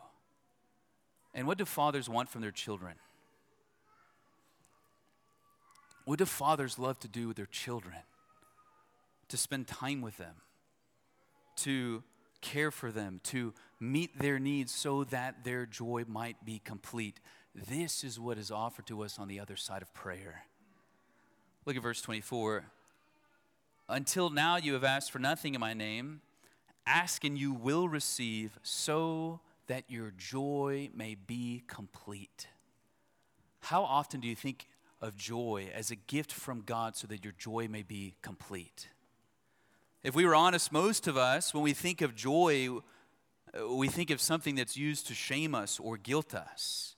And 1.34 1.48
what 1.48 1.58
do 1.58 1.66
fathers 1.66 2.10
want 2.10 2.30
from 2.30 2.42
their 2.42 2.52
children? 2.52 2.96
What 6.06 6.20
do 6.20 6.26
fathers 6.26 6.80
love 6.80 7.00
to 7.00 7.08
do 7.08 7.28
with 7.28 7.38
their 7.38 7.46
children? 7.46 7.96
To 9.32 9.38
spend 9.38 9.66
time 9.66 10.02
with 10.02 10.18
them, 10.18 10.36
to 11.56 12.04
care 12.42 12.70
for 12.70 12.92
them, 12.92 13.22
to 13.24 13.54
meet 13.80 14.20
their 14.20 14.40
needs 14.40 14.74
so 14.74 15.06
that 15.06 15.46
their 15.46 15.66
joy 15.66 16.04
might 16.06 16.44
be 16.44 16.60
complete. 16.60 17.22
This 17.56 18.04
is 18.04 18.20
what 18.20 18.38
is 18.38 18.52
offered 18.52 18.88
to 18.88 19.04
us 19.04 19.18
on 19.18 19.30
the 19.30 19.40
other 19.40 19.56
side 19.56 19.82
of 19.82 19.94
prayer. 19.94 20.44
Look 21.66 21.78
at 21.78 21.82
verse 21.82 22.02
24. 22.02 22.66
Until 23.88 24.30
now 24.30 24.58
you 24.58 24.74
have 24.74 24.84
asked 24.84 25.12
for 25.12 25.20
nothing 25.20 25.56
in 25.56 25.62
my 25.62 25.74
name. 25.74 26.20
Ask 26.86 27.24
and 27.24 27.38
you 27.38 27.54
will 27.54 27.88
receive, 27.88 28.60
so 28.64 29.40
that 29.68 29.86
your 29.88 30.12
joy 30.18 30.90
may 30.94 31.16
be 31.16 31.64
complete. 31.68 32.48
How 33.62 33.84
often 33.84 34.20
do 34.20 34.28
you 34.28 34.36
think 34.36 34.68
of 35.00 35.16
joy 35.16 35.70
as 35.74 35.90
a 35.90 35.96
gift 35.96 36.34
from 36.34 36.64
God 36.64 36.98
so 36.98 37.08
that 37.08 37.24
your 37.24 37.34
joy 37.38 37.70
may 37.70 37.84
be 37.84 38.16
complete? 38.22 38.90
If 40.04 40.16
we 40.16 40.26
were 40.26 40.34
honest, 40.34 40.72
most 40.72 41.08
of 41.08 41.16
us, 41.16 41.54
when 41.54 41.64
we 41.64 41.74
think 41.74 42.02
of 42.02 42.16
joy, 42.16 42.70
we 43.70 43.88
think 43.88 44.10
of 44.10 44.20
something 44.20 44.56
that's 44.56 44.76
used 44.76 45.06
to 45.08 45.14
shame 45.14 45.54
us 45.54 45.80
or 45.80 45.96
guilt 45.96 46.34
us. 46.34 46.96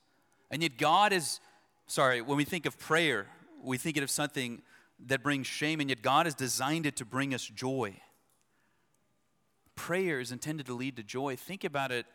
And 0.50 0.62
yet, 0.62 0.78
God 0.78 1.12
is, 1.12 1.42
sorry, 1.86 2.22
when 2.22 2.38
we 2.38 2.46
think 2.46 2.66
of 2.66 2.80
prayer, 2.80 3.28
we 3.62 3.78
think 3.78 3.98
of 3.98 4.10
something 4.10 4.62
that 5.08 5.22
brings 5.22 5.48
shame, 5.48 5.82
and 5.82 5.89
yet 5.89 6.02
God 6.02 6.28
has 6.28 6.36
designed 6.36 6.86
it 6.86 6.96
to 6.98 7.06
bring 7.06 7.34
us 7.34 7.44
joy. 7.44 7.96
Prayer 9.76 10.22
is 10.22 10.32
intended 10.32 10.68
to 10.68 10.74
lead 10.74 10.96
to 10.96 11.04
joy. 11.04 11.36
Think 11.36 11.66
about 11.66 11.92
it 11.92 12.06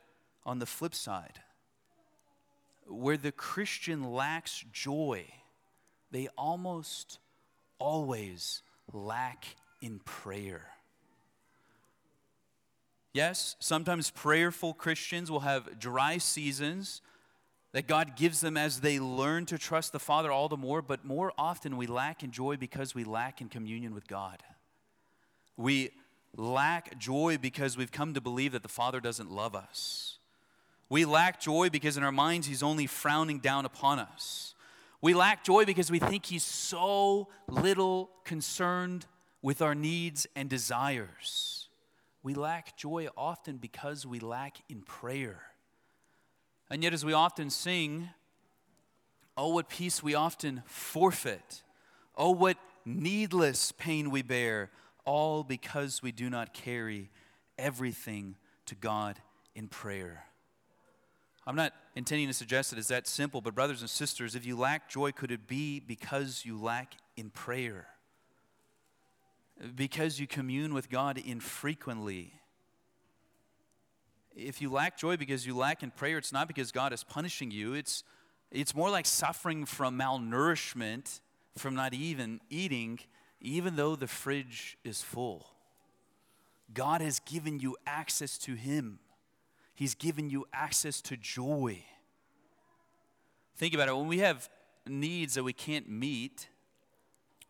on 0.46 0.58
the 0.58 0.66
flip 0.66 0.94
side. 0.94 1.40
Where 2.86 3.18
the 3.18 3.32
Christian 3.32 4.12
lacks 4.12 4.64
joy, 4.72 5.26
they 6.10 6.28
almost 6.38 7.18
always 7.78 8.62
lack 8.90 9.44
in 9.82 9.98
prayer. 9.98 10.68
Yes, 13.18 13.56
sometimes 13.58 14.12
prayerful 14.12 14.74
Christians 14.74 15.28
will 15.28 15.40
have 15.40 15.80
dry 15.80 16.18
seasons 16.18 17.02
that 17.72 17.88
God 17.88 18.14
gives 18.14 18.40
them 18.40 18.56
as 18.56 18.80
they 18.80 19.00
learn 19.00 19.44
to 19.46 19.58
trust 19.58 19.90
the 19.90 19.98
Father 19.98 20.30
all 20.30 20.48
the 20.48 20.56
more, 20.56 20.82
but 20.82 21.04
more 21.04 21.32
often 21.36 21.76
we 21.76 21.88
lack 21.88 22.22
in 22.22 22.30
joy 22.30 22.56
because 22.56 22.94
we 22.94 23.02
lack 23.02 23.40
in 23.40 23.48
communion 23.48 23.92
with 23.92 24.06
God. 24.06 24.44
We 25.56 25.90
lack 26.36 26.96
joy 26.96 27.38
because 27.42 27.76
we've 27.76 27.90
come 27.90 28.14
to 28.14 28.20
believe 28.20 28.52
that 28.52 28.62
the 28.62 28.68
Father 28.68 29.00
doesn't 29.00 29.32
love 29.32 29.56
us. 29.56 30.18
We 30.88 31.04
lack 31.04 31.40
joy 31.40 31.70
because 31.70 31.96
in 31.96 32.04
our 32.04 32.12
minds 32.12 32.46
He's 32.46 32.62
only 32.62 32.86
frowning 32.86 33.40
down 33.40 33.64
upon 33.66 33.98
us. 33.98 34.54
We 35.02 35.12
lack 35.12 35.42
joy 35.42 35.64
because 35.64 35.90
we 35.90 35.98
think 35.98 36.26
He's 36.26 36.44
so 36.44 37.26
little 37.48 38.10
concerned 38.22 39.06
with 39.42 39.60
our 39.60 39.74
needs 39.74 40.28
and 40.36 40.48
desires. 40.48 41.57
We 42.22 42.34
lack 42.34 42.76
joy 42.76 43.08
often 43.16 43.58
because 43.58 44.04
we 44.04 44.20
lack 44.20 44.58
in 44.68 44.82
prayer. 44.82 45.40
And 46.70 46.82
yet, 46.82 46.92
as 46.92 47.04
we 47.04 47.12
often 47.12 47.50
sing, 47.50 48.10
oh, 49.36 49.54
what 49.54 49.68
peace 49.68 50.02
we 50.02 50.14
often 50.14 50.62
forfeit. 50.66 51.62
Oh, 52.16 52.32
what 52.32 52.58
needless 52.84 53.72
pain 53.72 54.10
we 54.10 54.22
bear, 54.22 54.70
all 55.04 55.44
because 55.44 56.02
we 56.02 56.12
do 56.12 56.28
not 56.28 56.52
carry 56.52 57.10
everything 57.56 58.36
to 58.66 58.74
God 58.74 59.18
in 59.54 59.68
prayer. 59.68 60.24
I'm 61.46 61.56
not 61.56 61.72
intending 61.94 62.28
to 62.28 62.34
suggest 62.34 62.70
that 62.70 62.78
it's 62.78 62.88
that 62.88 63.06
simple, 63.06 63.40
but 63.40 63.54
brothers 63.54 63.80
and 63.80 63.88
sisters, 63.88 64.34
if 64.34 64.44
you 64.44 64.56
lack 64.56 64.90
joy, 64.90 65.12
could 65.12 65.30
it 65.30 65.46
be 65.46 65.80
because 65.80 66.42
you 66.44 66.60
lack 66.60 66.94
in 67.16 67.30
prayer? 67.30 67.86
Because 69.74 70.20
you 70.20 70.26
commune 70.26 70.74
with 70.74 70.90
God 70.90 71.18
infrequently. 71.18 72.34
If 74.34 74.62
you 74.62 74.70
lack 74.70 74.96
joy 74.96 75.16
because 75.16 75.46
you 75.46 75.56
lack 75.56 75.82
in 75.82 75.90
prayer, 75.90 76.18
it's 76.18 76.32
not 76.32 76.46
because 76.46 76.70
God 76.70 76.92
is 76.92 77.02
punishing 77.02 77.50
you. 77.50 77.74
It's, 77.74 78.04
it's 78.50 78.74
more 78.74 78.90
like 78.90 79.06
suffering 79.06 79.66
from 79.66 79.98
malnourishment, 79.98 81.20
from 81.56 81.74
not 81.74 81.92
even 81.92 82.40
eating, 82.48 83.00
even 83.40 83.76
though 83.76 83.96
the 83.96 84.06
fridge 84.06 84.78
is 84.84 85.02
full. 85.02 85.50
God 86.72 87.00
has 87.00 87.18
given 87.20 87.58
you 87.58 87.76
access 87.86 88.38
to 88.38 88.54
Him, 88.54 89.00
He's 89.74 89.94
given 89.94 90.28
you 90.30 90.46
access 90.52 91.00
to 91.02 91.16
joy. 91.16 91.84
Think 93.56 93.74
about 93.74 93.88
it. 93.88 93.96
When 93.96 94.06
we 94.06 94.18
have 94.18 94.48
needs 94.86 95.34
that 95.34 95.42
we 95.42 95.52
can't 95.52 95.88
meet, 95.88 96.48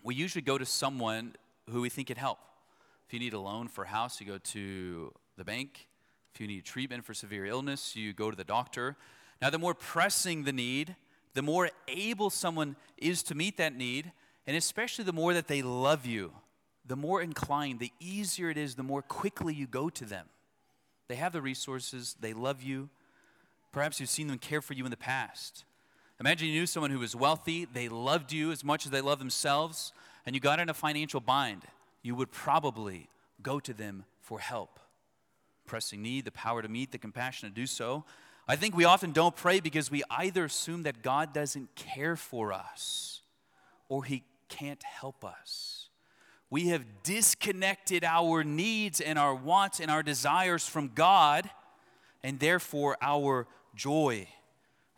we 0.02 0.14
usually 0.14 0.42
go 0.42 0.56
to 0.56 0.64
someone 0.64 1.34
who 1.70 1.80
we 1.80 1.88
think 1.88 2.08
can 2.08 2.16
help. 2.16 2.38
If 3.06 3.14
you 3.14 3.20
need 3.20 3.32
a 3.32 3.40
loan 3.40 3.68
for 3.68 3.84
a 3.84 3.88
house, 3.88 4.20
you 4.20 4.26
go 4.26 4.38
to 4.38 5.12
the 5.36 5.44
bank. 5.44 5.88
If 6.34 6.40
you 6.40 6.46
need 6.46 6.64
treatment 6.64 7.04
for 7.04 7.14
severe 7.14 7.46
illness, 7.46 7.96
you 7.96 8.12
go 8.12 8.30
to 8.30 8.36
the 8.36 8.44
doctor. 8.44 8.96
Now, 9.40 9.50
the 9.50 9.58
more 9.58 9.74
pressing 9.74 10.44
the 10.44 10.52
need, 10.52 10.96
the 11.34 11.42
more 11.42 11.70
able 11.86 12.30
someone 12.30 12.76
is 12.96 13.22
to 13.24 13.34
meet 13.34 13.56
that 13.56 13.76
need, 13.76 14.12
and 14.46 14.56
especially 14.56 15.04
the 15.04 15.12
more 15.12 15.32
that 15.34 15.46
they 15.46 15.62
love 15.62 16.04
you, 16.04 16.32
the 16.84 16.96
more 16.96 17.22
inclined, 17.22 17.80
the 17.80 17.92
easier 18.00 18.50
it 18.50 18.56
is, 18.56 18.74
the 18.74 18.82
more 18.82 19.02
quickly 19.02 19.54
you 19.54 19.66
go 19.66 19.88
to 19.90 20.04
them. 20.04 20.26
They 21.08 21.16
have 21.16 21.32
the 21.32 21.42
resources, 21.42 22.16
they 22.20 22.32
love 22.32 22.62
you. 22.62 22.88
Perhaps 23.72 24.00
you've 24.00 24.08
seen 24.08 24.26
them 24.26 24.38
care 24.38 24.60
for 24.60 24.74
you 24.74 24.84
in 24.84 24.90
the 24.90 24.96
past. 24.96 25.64
Imagine 26.20 26.48
you 26.48 26.54
knew 26.54 26.66
someone 26.66 26.90
who 26.90 26.98
was 26.98 27.14
wealthy, 27.14 27.64
they 27.64 27.88
loved 27.88 28.32
you 28.32 28.50
as 28.50 28.64
much 28.64 28.84
as 28.84 28.90
they 28.90 29.00
love 29.00 29.18
themselves, 29.18 29.92
and 30.28 30.34
you 30.34 30.42
got 30.42 30.60
in 30.60 30.68
a 30.68 30.74
financial 30.74 31.20
bind. 31.20 31.62
You 32.02 32.14
would 32.14 32.30
probably 32.30 33.08
go 33.42 33.58
to 33.60 33.72
them 33.72 34.04
for 34.20 34.38
help. 34.38 34.78
Pressing 35.64 36.02
need, 36.02 36.26
the 36.26 36.30
power 36.30 36.60
to 36.60 36.68
meet, 36.68 36.92
the 36.92 36.98
compassion 36.98 37.48
to 37.48 37.54
do 37.54 37.66
so. 37.66 38.04
I 38.46 38.54
think 38.54 38.76
we 38.76 38.84
often 38.84 39.12
don't 39.12 39.34
pray 39.34 39.60
because 39.60 39.90
we 39.90 40.02
either 40.10 40.44
assume 40.44 40.82
that 40.82 41.00
God 41.00 41.32
doesn't 41.32 41.74
care 41.76 42.14
for 42.14 42.52
us 42.52 43.22
or 43.88 44.04
he 44.04 44.22
can't 44.50 44.82
help 44.82 45.24
us. 45.24 45.88
We 46.50 46.68
have 46.68 46.84
disconnected 47.02 48.04
our 48.04 48.44
needs 48.44 49.00
and 49.00 49.18
our 49.18 49.34
wants 49.34 49.80
and 49.80 49.90
our 49.90 50.02
desires 50.02 50.66
from 50.66 50.88
God 50.94 51.48
and 52.22 52.38
therefore 52.38 52.98
our 53.00 53.46
joy. 53.74 54.28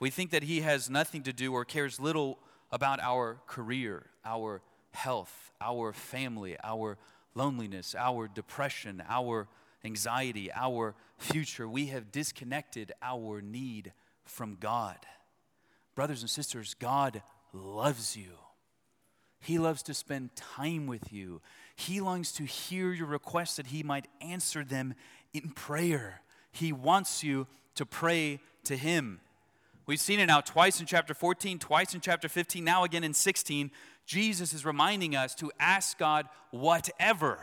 We 0.00 0.10
think 0.10 0.30
that 0.32 0.42
He 0.42 0.62
has 0.62 0.90
nothing 0.90 1.22
to 1.22 1.32
do 1.32 1.52
or 1.52 1.64
cares 1.64 2.00
little 2.00 2.40
about 2.72 2.98
our 2.98 3.38
career, 3.46 4.06
our 4.24 4.60
health, 4.92 5.52
our 5.60 5.92
family, 5.92 6.56
our 6.62 6.98
loneliness, 7.34 7.94
our 7.98 8.28
depression, 8.28 9.02
our 9.08 9.48
anxiety, 9.84 10.50
our 10.52 10.94
future. 11.18 11.68
We 11.68 11.86
have 11.86 12.12
disconnected 12.12 12.92
our 13.02 13.40
need 13.40 13.92
from 14.24 14.56
God. 14.60 14.98
Brothers 15.94 16.22
and 16.22 16.30
sisters, 16.30 16.74
God 16.74 17.22
loves 17.52 18.16
you. 18.16 18.32
He 19.40 19.58
loves 19.58 19.82
to 19.84 19.94
spend 19.94 20.36
time 20.36 20.86
with 20.86 21.12
you. 21.12 21.40
He 21.74 22.00
longs 22.00 22.30
to 22.32 22.44
hear 22.44 22.92
your 22.92 23.06
requests 23.06 23.56
that 23.56 23.68
He 23.68 23.82
might 23.82 24.06
answer 24.20 24.64
them 24.64 24.94
in 25.32 25.50
prayer. 25.50 26.20
He 26.52 26.72
wants 26.72 27.24
you 27.24 27.46
to 27.76 27.86
pray 27.86 28.40
to 28.64 28.76
Him. 28.76 29.20
We've 29.90 29.98
seen 29.98 30.20
it 30.20 30.26
now 30.26 30.40
twice 30.40 30.78
in 30.78 30.86
chapter 30.86 31.14
14, 31.14 31.58
twice 31.58 31.96
in 31.96 32.00
chapter 32.00 32.28
15, 32.28 32.62
now 32.62 32.84
again 32.84 33.02
in 33.02 33.12
16. 33.12 33.72
Jesus 34.06 34.54
is 34.54 34.64
reminding 34.64 35.16
us 35.16 35.34
to 35.34 35.50
ask 35.58 35.98
God 35.98 36.28
whatever, 36.52 37.40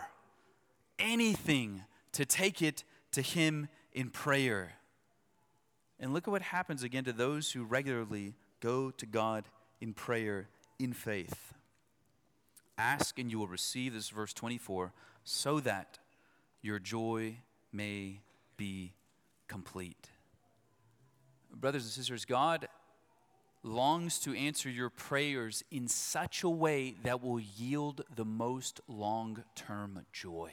anything, 0.98 1.84
to 2.14 2.26
take 2.26 2.62
it 2.62 2.86
to 3.12 3.22
Him 3.22 3.68
in 3.92 4.10
prayer. 4.10 4.76
And 6.00 6.14
look 6.14 6.26
at 6.26 6.32
what 6.32 6.42
happens 6.42 6.84
again 6.84 7.04
to 7.04 7.12
those 7.12 7.52
who 7.52 7.66
regularly 7.66 8.34
go 8.62 8.92
to 8.92 9.06
God 9.06 9.44
in 9.82 9.94
prayer 9.94 10.48
in 10.80 10.94
faith. 10.94 11.52
Ask 12.78 13.20
and 13.20 13.30
you 13.30 13.40
will 13.40 13.48
receive, 13.50 13.94
this 13.94 14.08
verse 14.08 14.32
24, 14.32 14.94
so 15.26 15.60
that 15.60 16.00
your 16.62 16.80
joy 16.80 17.40
may 17.74 18.22
be 18.56 18.94
complete. 19.50 20.12
Brothers 21.60 21.86
and 21.86 21.92
sisters, 21.92 22.24
God 22.24 22.68
longs 23.64 24.20
to 24.20 24.36
answer 24.36 24.70
your 24.70 24.92
prayers 24.92 25.64
in 25.72 25.88
such 25.88 26.44
a 26.44 26.50
way 26.50 26.96
that 27.04 27.24
will 27.24 27.40
yield 27.40 28.04
the 28.16 28.26
most 28.26 28.80
long 28.88 29.44
term 29.56 30.06
joy. 30.14 30.52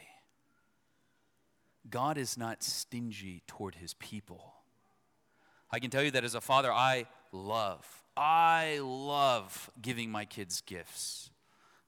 God 1.90 2.16
is 2.16 2.38
not 2.38 2.62
stingy 2.62 3.42
toward 3.46 3.74
his 3.74 3.92
people. 3.94 4.54
I 5.70 5.78
can 5.78 5.90
tell 5.90 6.02
you 6.02 6.10
that 6.12 6.24
as 6.24 6.34
a 6.34 6.40
father, 6.40 6.72
I 6.72 7.06
love, 7.32 7.86
I 8.16 8.78
love 8.82 9.70
giving 9.82 10.10
my 10.10 10.24
kids 10.24 10.62
gifts. 10.62 11.30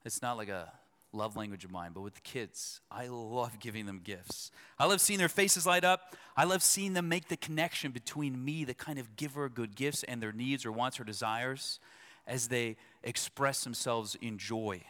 It's 0.04 0.20
not 0.20 0.36
like 0.36 0.50
a 0.50 0.70
love 1.16 1.36
language 1.36 1.64
of 1.64 1.70
mine, 1.70 1.90
but 1.94 2.02
with 2.02 2.14
the 2.14 2.20
kids, 2.20 2.80
I 2.90 3.06
love 3.08 3.58
giving 3.58 3.86
them 3.86 4.00
gifts. 4.02 4.50
I 4.78 4.86
love 4.86 5.00
seeing 5.00 5.18
their 5.18 5.28
faces 5.28 5.66
light 5.66 5.84
up. 5.84 6.14
I 6.36 6.44
love 6.44 6.62
seeing 6.62 6.92
them 6.92 7.08
make 7.08 7.28
the 7.28 7.36
connection 7.36 7.90
between 7.90 8.44
me, 8.44 8.64
the 8.64 8.74
kind 8.74 8.98
of 8.98 9.16
giver 9.16 9.44
of 9.44 9.54
good 9.54 9.74
gifts, 9.74 10.02
and 10.04 10.22
their 10.22 10.32
needs 10.32 10.66
or 10.66 10.72
wants 10.72 11.00
or 11.00 11.04
desires 11.04 11.80
as 12.26 12.48
they 12.48 12.76
express 13.02 13.64
themselves 13.64 14.16
in 14.20 14.38
joy. 14.38 14.82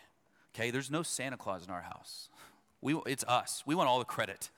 Okay, 0.55 0.71
there's 0.71 0.91
no 0.91 1.03
Santa 1.03 1.37
Claus 1.37 1.65
in 1.65 1.71
our 1.71 1.83
house. 1.83 2.29
We, 2.81 2.99
it's 3.07 3.25
us. 3.25 3.63
We 3.67 3.75
want 3.75 3.89
all 3.89 3.99
the 3.99 4.05
credit. 4.05 4.51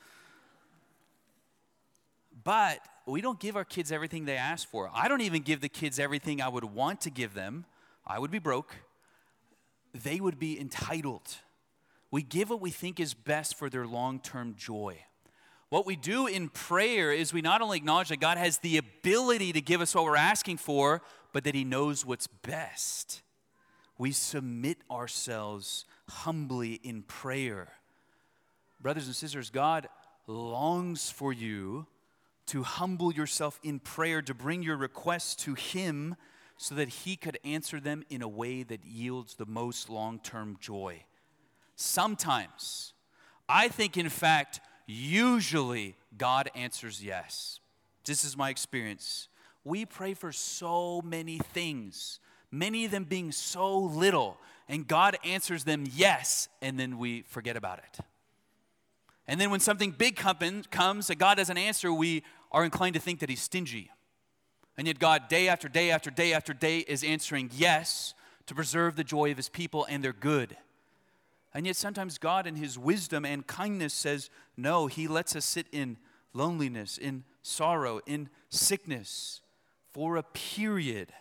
But 2.44 2.78
we 3.07 3.20
don't 3.20 3.40
give 3.40 3.57
our 3.57 3.64
kids 3.64 3.90
everything 3.90 4.24
they 4.24 4.37
ask 4.37 4.68
for. 4.68 4.90
I 4.94 5.09
don't 5.09 5.22
even 5.22 5.42
give 5.42 5.61
the 5.61 5.68
kids 5.68 5.98
everything 5.98 6.40
I 6.40 6.48
would 6.48 6.64
want 6.64 7.00
to 7.02 7.11
give 7.11 7.35
them. 7.35 7.64
I 8.07 8.18
would 8.18 8.31
be 8.31 8.38
broke 8.38 8.74
they 9.94 10.20
would 10.20 10.38
be 10.38 10.59
entitled. 10.59 11.37
We 12.11 12.23
give 12.23 12.51
what 12.51 12.61
we 12.61 12.71
think 12.71 13.01
is 13.01 13.14
best 13.14 13.57
for 13.57 13.68
their 13.68 13.87
long 13.87 14.21
term 14.21 14.55
joy. 14.57 15.05
What 15.68 15.87
we 15.87 15.97
do 15.97 16.27
in 16.27 16.49
prayer 16.49 17.12
is 17.12 17.33
we 17.33 17.42
not 17.42 17.61
only 17.61 17.77
acknowledge 17.77 18.09
that 18.09 18.21
God 18.21 18.38
has 18.38 18.59
the 18.59 18.79
ability 18.79 19.53
to 19.53 19.61
give 19.61 19.83
us 19.83 19.94
what 19.94 20.05
we're 20.05 20.16
asking 20.16 20.57
for, 20.57 21.03
but 21.33 21.44
that 21.44 21.55
He 21.55 21.64
knows 21.64 22.07
what's 22.07 22.27
best. 22.27 23.23
We 23.99 24.12
submit 24.12 24.79
ourselves 24.90 25.85
humbly 26.09 26.81
in 26.83 27.03
prayer. 27.03 27.73
Brothers 28.81 29.07
and 29.07 29.14
sisters, 29.14 29.51
God 29.51 29.88
longs 30.27 31.11
for 31.11 31.33
you 31.33 31.87
to 32.47 32.62
humble 32.62 33.12
yourself 33.12 33.61
in 33.62 33.79
prayer, 33.79 34.23
to 34.23 34.33
bring 34.33 34.62
your 34.62 34.77
requests 34.77 35.35
to 35.44 35.55
Him 35.55 36.16
so 36.59 36.75
that 36.75 36.88
he 36.88 37.16
could 37.16 37.38
answer 37.44 37.81
them 37.81 38.05
in 38.11 38.21
a 38.21 38.29
way 38.29 38.64
that 38.64 38.85
yields 38.85 39.37
the 39.37 39.47
most 39.47 39.88
long 39.88 40.18
term 40.18 40.59
joy. 40.61 41.05
Sometimes, 41.81 42.93
I 43.49 43.69
think, 43.69 43.97
in 43.97 44.09
fact, 44.09 44.61
usually 44.87 45.97
God 46.17 46.51
answers 46.55 47.03
yes. 47.03 47.61
This 48.05 48.25
is 48.25 48.37
my 48.37 48.51
experience. 48.51 49.29
We 49.64 49.87
pray 49.87 50.14
for 50.14 50.33
so 50.33 51.01
many 51.03 51.38
things, 51.38 52.21
many 52.51 52.85
of 52.85 52.91
them 52.91 53.05
being 53.05 53.33
so 53.33 53.79
little, 53.79 54.38
and 54.69 54.87
God 54.87 55.17
answers 55.25 55.64
them 55.64 55.85
yes, 55.95 56.49
and 56.61 56.79
then 56.79 56.99
we 56.99 57.23
forget 57.23 57.57
about 57.57 57.79
it. 57.79 58.05
And 59.27 59.41
then 59.41 59.51
when 59.51 59.61
something 59.61 59.91
big 59.91 60.17
comes 60.17 61.07
that 61.07 61.19
God 61.19 61.37
doesn't 61.37 61.59
answer, 61.59 61.93
we 61.93 62.25
are 62.51 62.64
inclined 62.64 62.95
to 62.95 63.01
think 63.01 63.21
that 63.21 63.29
He's 63.29 63.43
stingy 63.43 63.91
and 64.79 64.87
yet, 64.87 65.01
God, 65.01 65.29
day 65.29 65.49
after 65.49 65.69
day 65.69 65.91
after 65.91 66.09
day 66.09 66.33
after 66.33 66.55
day, 66.55 66.79
is 66.79 67.03
answering 67.03 67.51
yes 67.53 68.14
to 68.47 68.55
preserve 68.55 68.95
the 68.95 69.03
joy 69.03 69.33
of 69.33 69.37
his 69.37 69.49
people 69.49 69.85
and 69.91 70.03
their 70.03 70.12
good. 70.12 70.57
And 71.59 71.66
yet, 71.66 71.75
sometimes 71.75 72.18
God, 72.18 72.47
in 72.47 72.55
his 72.55 72.79
wisdom 72.79 73.25
and 73.25 73.44
kindness, 73.44 73.92
says, 73.92 74.31
no, 74.57 74.87
he 74.87 75.09
lets 75.09 75.35
us 75.35 75.44
sit 75.44 75.66
in 75.73 75.97
loneliness, 76.33 76.99
in 76.99 77.25
sorrow, 77.42 78.01
in 78.07 78.29
sickness 78.49 79.40
for 79.92 80.14
a 80.14 80.23
period 80.23 81.12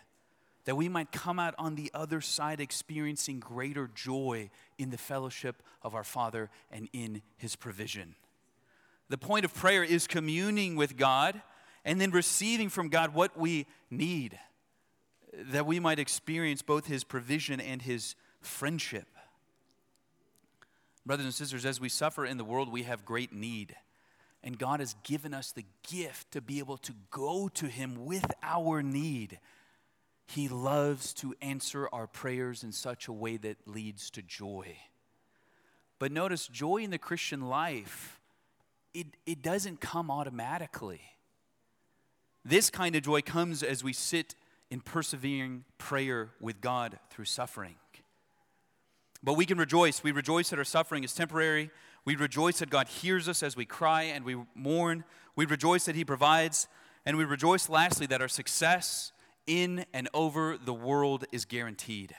that 0.64 0.76
we 0.76 0.88
might 0.88 1.10
come 1.10 1.40
out 1.40 1.56
on 1.58 1.74
the 1.74 1.90
other 1.92 2.20
side 2.20 2.60
experiencing 2.60 3.40
greater 3.40 3.90
joy 3.92 4.48
in 4.78 4.90
the 4.90 4.96
fellowship 4.96 5.60
of 5.82 5.96
our 5.96 6.04
Father 6.04 6.50
and 6.70 6.88
in 6.92 7.20
his 7.36 7.56
provision. 7.56 8.14
The 9.08 9.18
point 9.18 9.44
of 9.44 9.52
prayer 9.52 9.82
is 9.82 10.06
communing 10.06 10.76
with 10.76 10.96
God 10.96 11.42
and 11.84 12.00
then 12.00 12.12
receiving 12.12 12.68
from 12.68 12.90
God 12.90 13.12
what 13.12 13.36
we 13.36 13.66
need, 13.90 14.38
that 15.32 15.66
we 15.66 15.80
might 15.80 15.98
experience 15.98 16.62
both 16.62 16.86
His 16.86 17.02
provision 17.02 17.60
and 17.60 17.82
His 17.82 18.14
friendship. 18.40 19.08
Brothers 21.08 21.24
and 21.24 21.34
sisters, 21.34 21.64
as 21.64 21.80
we 21.80 21.88
suffer 21.88 22.26
in 22.26 22.36
the 22.36 22.44
world, 22.44 22.70
we 22.70 22.82
have 22.82 23.06
great 23.06 23.32
need. 23.32 23.74
And 24.44 24.58
God 24.58 24.80
has 24.80 24.94
given 25.04 25.32
us 25.32 25.52
the 25.52 25.64
gift 25.88 26.32
to 26.32 26.42
be 26.42 26.58
able 26.58 26.76
to 26.76 26.92
go 27.10 27.48
to 27.54 27.66
Him 27.66 28.04
with 28.04 28.30
our 28.42 28.82
need. 28.82 29.40
He 30.26 30.48
loves 30.48 31.14
to 31.14 31.34
answer 31.40 31.88
our 31.94 32.06
prayers 32.06 32.62
in 32.62 32.72
such 32.72 33.08
a 33.08 33.12
way 33.14 33.38
that 33.38 33.56
leads 33.66 34.10
to 34.10 34.22
joy. 34.22 34.76
But 35.98 36.12
notice, 36.12 36.46
joy 36.46 36.82
in 36.82 36.90
the 36.90 36.98
Christian 36.98 37.48
life, 37.48 38.20
it, 38.92 39.06
it 39.24 39.40
doesn't 39.40 39.80
come 39.80 40.10
automatically. 40.10 41.00
This 42.44 42.68
kind 42.68 42.94
of 42.94 43.02
joy 43.02 43.22
comes 43.22 43.62
as 43.62 43.82
we 43.82 43.94
sit 43.94 44.34
in 44.70 44.80
persevering 44.80 45.64
prayer 45.78 46.28
with 46.38 46.60
God 46.60 46.98
through 47.08 47.24
suffering. 47.24 47.76
But 49.22 49.34
we 49.34 49.46
can 49.46 49.58
rejoice. 49.58 50.02
We 50.02 50.12
rejoice 50.12 50.50
that 50.50 50.58
our 50.58 50.64
suffering 50.64 51.04
is 51.04 51.12
temporary. 51.12 51.70
We 52.04 52.16
rejoice 52.16 52.60
that 52.60 52.70
God 52.70 52.88
hears 52.88 53.28
us 53.28 53.42
as 53.42 53.56
we 53.56 53.64
cry 53.64 54.02
and 54.04 54.24
we 54.24 54.36
mourn. 54.54 55.04
We 55.36 55.46
rejoice 55.46 55.84
that 55.86 55.96
He 55.96 56.04
provides. 56.04 56.68
And 57.04 57.16
we 57.16 57.24
rejoice, 57.24 57.68
lastly, 57.68 58.06
that 58.06 58.20
our 58.20 58.28
success 58.28 59.12
in 59.46 59.86
and 59.92 60.08
over 60.14 60.56
the 60.56 60.74
world 60.74 61.24
is 61.32 61.44
guaranteed. 61.44 62.14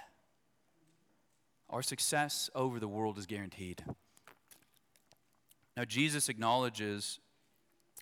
Our 1.69 1.83
success 1.83 2.49
over 2.55 2.79
the 2.79 2.87
world 2.87 3.17
is 3.17 3.27
guaranteed. 3.27 3.83
Now, 5.77 5.85
Jesus 5.85 6.27
acknowledges 6.27 7.19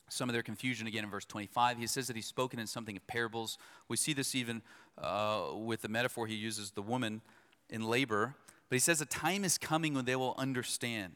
some 0.09 0.29
of 0.29 0.33
their 0.33 0.43
confusion 0.43 0.87
again 0.87 1.03
in 1.03 1.09
verse 1.09 1.25
25. 1.25 1.77
He 1.77 1.87
says 1.87 2.07
that 2.07 2.15
he's 2.15 2.25
spoken 2.25 2.59
in 2.59 2.67
something 2.67 2.95
of 2.95 3.05
parables. 3.07 3.57
We 3.89 3.97
see 3.97 4.13
this 4.13 4.33
even 4.35 4.61
uh, 4.97 5.49
with 5.53 5.81
the 5.81 5.89
metaphor 5.89 6.27
he 6.27 6.35
uses 6.35 6.71
the 6.71 6.81
woman 6.81 7.21
in 7.69 7.83
labor. 7.83 8.35
But 8.69 8.75
he 8.75 8.79
says 8.79 9.01
a 9.01 9.05
time 9.05 9.43
is 9.43 9.57
coming 9.57 9.93
when 9.93 10.05
they 10.05 10.15
will 10.15 10.35
understand. 10.37 11.15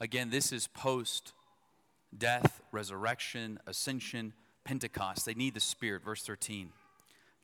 Again, 0.00 0.30
this 0.30 0.52
is 0.52 0.66
post 0.68 1.32
death, 2.16 2.60
resurrection, 2.72 3.58
ascension, 3.66 4.34
Pentecost. 4.64 5.26
They 5.26 5.34
need 5.34 5.54
the 5.54 5.60
Spirit. 5.60 6.04
Verse 6.04 6.22
13. 6.22 6.70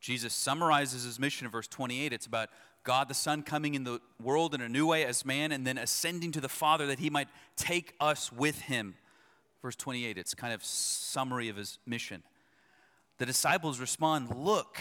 Jesus 0.00 0.32
summarizes 0.32 1.04
his 1.04 1.18
mission 1.18 1.46
in 1.46 1.50
verse 1.50 1.66
28. 1.66 2.12
It's 2.12 2.26
about 2.26 2.50
God 2.84 3.08
the 3.08 3.14
Son 3.14 3.42
coming 3.42 3.74
in 3.74 3.84
the 3.84 4.00
world 4.22 4.54
in 4.54 4.60
a 4.60 4.68
new 4.68 4.86
way 4.86 5.04
as 5.04 5.24
man 5.24 5.50
and 5.50 5.66
then 5.66 5.76
ascending 5.78 6.32
to 6.32 6.40
the 6.40 6.48
Father 6.48 6.86
that 6.86 7.00
he 7.00 7.10
might 7.10 7.28
take 7.56 7.94
us 8.00 8.32
with 8.32 8.60
him. 8.60 8.94
Verse 9.60 9.74
28, 9.74 10.16
it's 10.16 10.34
kind 10.34 10.54
of 10.54 10.64
summary 10.64 11.48
of 11.48 11.56
his 11.56 11.78
mission. 11.84 12.22
The 13.18 13.26
disciples 13.26 13.80
respond, 13.80 14.34
Look, 14.36 14.78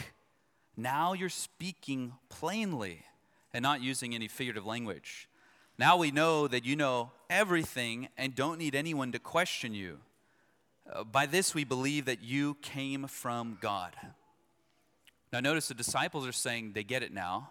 now 0.75 1.13
you're 1.13 1.29
speaking 1.29 2.13
plainly 2.29 3.03
and 3.57 3.63
not 3.63 3.81
using 3.81 4.13
any 4.13 4.27
figurative 4.27 4.67
language. 4.67 5.27
Now 5.79 5.97
we 5.97 6.11
know 6.11 6.47
that 6.47 6.63
you 6.63 6.75
know 6.75 7.11
everything 7.27 8.07
and 8.15 8.35
don't 8.35 8.59
need 8.59 8.75
anyone 8.75 9.11
to 9.13 9.17
question 9.17 9.73
you. 9.73 9.97
Uh, 10.93 11.03
by 11.03 11.25
this 11.25 11.55
we 11.55 11.63
believe 11.63 12.05
that 12.05 12.21
you 12.21 12.57
came 12.61 13.07
from 13.07 13.57
God. 13.59 13.95
Now, 15.33 15.39
notice 15.39 15.69
the 15.69 15.73
disciples 15.73 16.27
are 16.27 16.31
saying 16.31 16.73
they 16.73 16.83
get 16.83 17.01
it 17.01 17.11
now. 17.11 17.49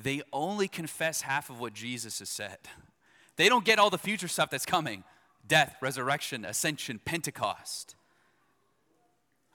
They 0.00 0.22
only 0.32 0.68
confess 0.68 1.22
half 1.22 1.50
of 1.50 1.58
what 1.58 1.72
Jesus 1.72 2.20
has 2.20 2.28
said. 2.28 2.58
They 3.34 3.48
don't 3.48 3.64
get 3.64 3.80
all 3.80 3.90
the 3.90 3.98
future 3.98 4.28
stuff 4.28 4.48
that's 4.48 4.64
coming 4.64 5.02
death, 5.48 5.74
resurrection, 5.80 6.44
ascension, 6.44 7.00
Pentecost. 7.04 7.96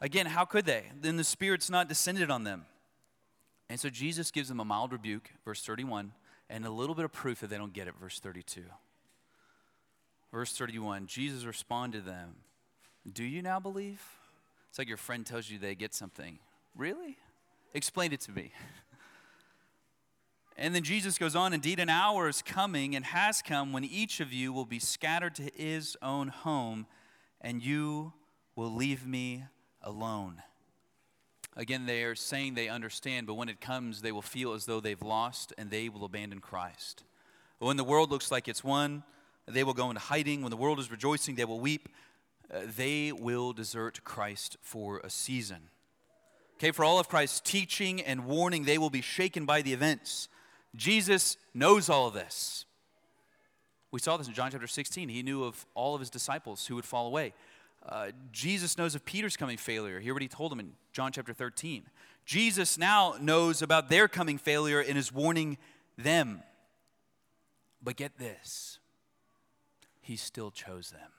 Again, 0.01 0.25
how 0.25 0.43
could 0.43 0.65
they? 0.65 0.91
Then 0.99 1.15
the 1.15 1.23
Spirit's 1.23 1.69
not 1.69 1.87
descended 1.87 2.29
on 2.29 2.43
them. 2.43 2.65
And 3.69 3.79
so 3.79 3.89
Jesus 3.89 4.31
gives 4.31 4.47
them 4.47 4.59
a 4.59 4.65
mild 4.65 4.91
rebuke, 4.91 5.31
verse 5.43 5.61
31, 5.61 6.13
and 6.49 6.65
a 6.65 6.69
little 6.69 6.95
bit 6.95 7.05
of 7.05 7.11
proof 7.11 7.41
that 7.41 7.49
they 7.49 7.57
don't 7.57 7.73
get 7.73 7.87
it, 7.87 7.95
verse 7.99 8.19
32. 8.19 8.63
Verse 10.31 10.57
31 10.57 11.07
Jesus 11.07 11.45
responded 11.45 11.99
to 11.99 12.05
them, 12.05 12.35
Do 13.11 13.23
you 13.23 13.41
now 13.41 13.59
believe? 13.59 14.01
It's 14.69 14.79
like 14.79 14.87
your 14.87 14.97
friend 14.97 15.25
tells 15.25 15.49
you 15.49 15.57
they 15.57 15.75
get 15.75 15.93
something. 15.93 16.39
Really? 16.75 17.17
Explain 17.73 18.13
it 18.13 18.21
to 18.21 18.31
me. 18.31 18.51
And 20.59 20.73
then 20.73 20.81
Jesus 20.81 21.19
goes 21.19 21.35
on, 21.35 21.53
Indeed, 21.53 21.79
an 21.79 21.89
hour 21.89 22.27
is 22.27 22.41
coming 22.41 22.95
and 22.95 23.05
has 23.05 23.43
come 23.43 23.73
when 23.73 23.83
each 23.83 24.19
of 24.19 24.33
you 24.33 24.51
will 24.51 24.65
be 24.65 24.79
scattered 24.79 25.35
to 25.35 25.51
his 25.55 25.95
own 26.01 26.29
home, 26.29 26.87
and 27.39 27.61
you 27.61 28.13
will 28.55 28.73
leave 28.73 29.05
me 29.05 29.43
alone. 29.83 30.41
Again, 31.57 31.87
they 31.87 32.03
are 32.03 32.13
saying 32.13 32.53
they 32.53 32.69
understand, 32.69 33.25
but 33.25 33.33
when 33.33 33.49
it 33.49 33.59
comes, 33.59 34.01
they 34.01 34.11
will 34.11 34.21
feel 34.21 34.53
as 34.53 34.65
though 34.65 34.79
they've 34.79 35.01
lost 35.01 35.53
and 35.57 35.71
they 35.71 35.89
will 35.89 36.05
abandon 36.05 36.39
Christ. 36.39 37.03
When 37.57 37.77
the 37.77 37.83
world 37.83 38.11
looks 38.11 38.31
like 38.31 38.47
it's 38.47 38.63
won, 38.63 39.03
they 39.47 39.63
will 39.63 39.73
go 39.73 39.89
into 39.89 39.99
hiding. 39.99 40.43
When 40.43 40.51
the 40.51 40.57
world 40.57 40.79
is 40.79 40.91
rejoicing, 40.91 41.33
they 41.33 41.45
will 41.45 41.59
weep. 41.59 41.89
Uh, 42.53 42.59
they 42.77 43.11
will 43.11 43.53
desert 43.53 44.03
Christ 44.03 44.57
for 44.61 44.99
a 44.99 45.09
season. 45.09 45.69
Okay, 46.57 46.69
for 46.69 46.85
all 46.85 46.99
of 46.99 47.09
Christ's 47.09 47.39
teaching 47.39 48.01
and 48.01 48.25
warning, 48.25 48.65
they 48.65 48.77
will 48.77 48.91
be 48.91 49.01
shaken 49.01 49.45
by 49.45 49.63
the 49.63 49.73
events. 49.73 50.29
Jesus 50.75 51.37
knows 51.55 51.89
all 51.89 52.07
of 52.07 52.13
this. 52.13 52.65
We 53.91 53.99
saw 53.99 54.17
this 54.17 54.27
in 54.27 54.33
John 54.33 54.51
chapter 54.51 54.67
16. 54.67 55.09
He 55.09 55.23
knew 55.23 55.43
of 55.43 55.65
all 55.73 55.95
of 55.95 56.01
his 56.01 56.11
disciples 56.11 56.67
who 56.67 56.75
would 56.75 56.85
fall 56.85 57.07
away. 57.07 57.33
Uh, 57.85 58.11
Jesus 58.31 58.77
knows 58.77 58.95
of 58.95 59.05
Peter's 59.05 59.37
coming 59.37 59.57
failure. 59.57 59.99
Hear 59.99 60.13
what 60.13 60.21
he 60.21 60.27
told 60.27 60.51
him 60.51 60.59
in 60.59 60.73
John 60.91 61.11
chapter 61.11 61.33
13. 61.33 61.83
Jesus 62.25 62.77
now 62.77 63.15
knows 63.21 63.61
about 63.61 63.89
their 63.89 64.07
coming 64.07 64.37
failure 64.37 64.81
and 64.81 64.97
is 64.97 65.13
warning 65.13 65.57
them. 65.97 66.43
But 67.81 67.95
get 67.95 68.17
this, 68.17 68.79
he 70.01 70.15
still 70.15 70.51
chose 70.51 70.91
them. 70.91 71.11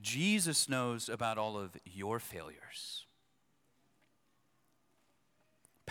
Jesus 0.00 0.68
knows 0.68 1.08
about 1.08 1.36
all 1.36 1.58
of 1.58 1.76
your 1.84 2.18
failures 2.18 3.04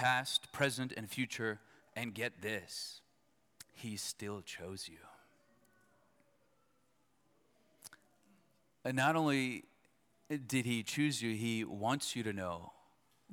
past, 0.02 0.52
present, 0.52 0.92
and 0.98 1.10
future. 1.10 1.60
And 1.96 2.14
get 2.14 2.42
this, 2.42 3.02
He 3.74 3.98
still 3.98 4.42
chose 4.42 4.88
you. 4.90 4.98
And 8.84 8.96
not 8.96 9.16
only 9.16 9.66
did 10.48 10.66
He 10.66 10.84
choose 10.84 11.22
you, 11.22 11.36
He 11.36 11.64
wants 11.64 12.16
you 12.16 12.24
to 12.24 12.34
know 12.34 12.74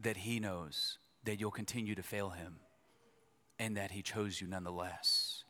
that 0.00 0.18
He 0.18 0.40
knows 0.40 0.98
that 1.24 1.40
you'll 1.40 1.50
continue 1.50 1.94
to 1.94 2.02
fail 2.02 2.30
Him 2.30 2.56
and 3.58 3.76
that 3.76 3.90
He 3.90 4.02
chose 4.02 4.40
you 4.40 4.46
nonetheless, 4.46 5.44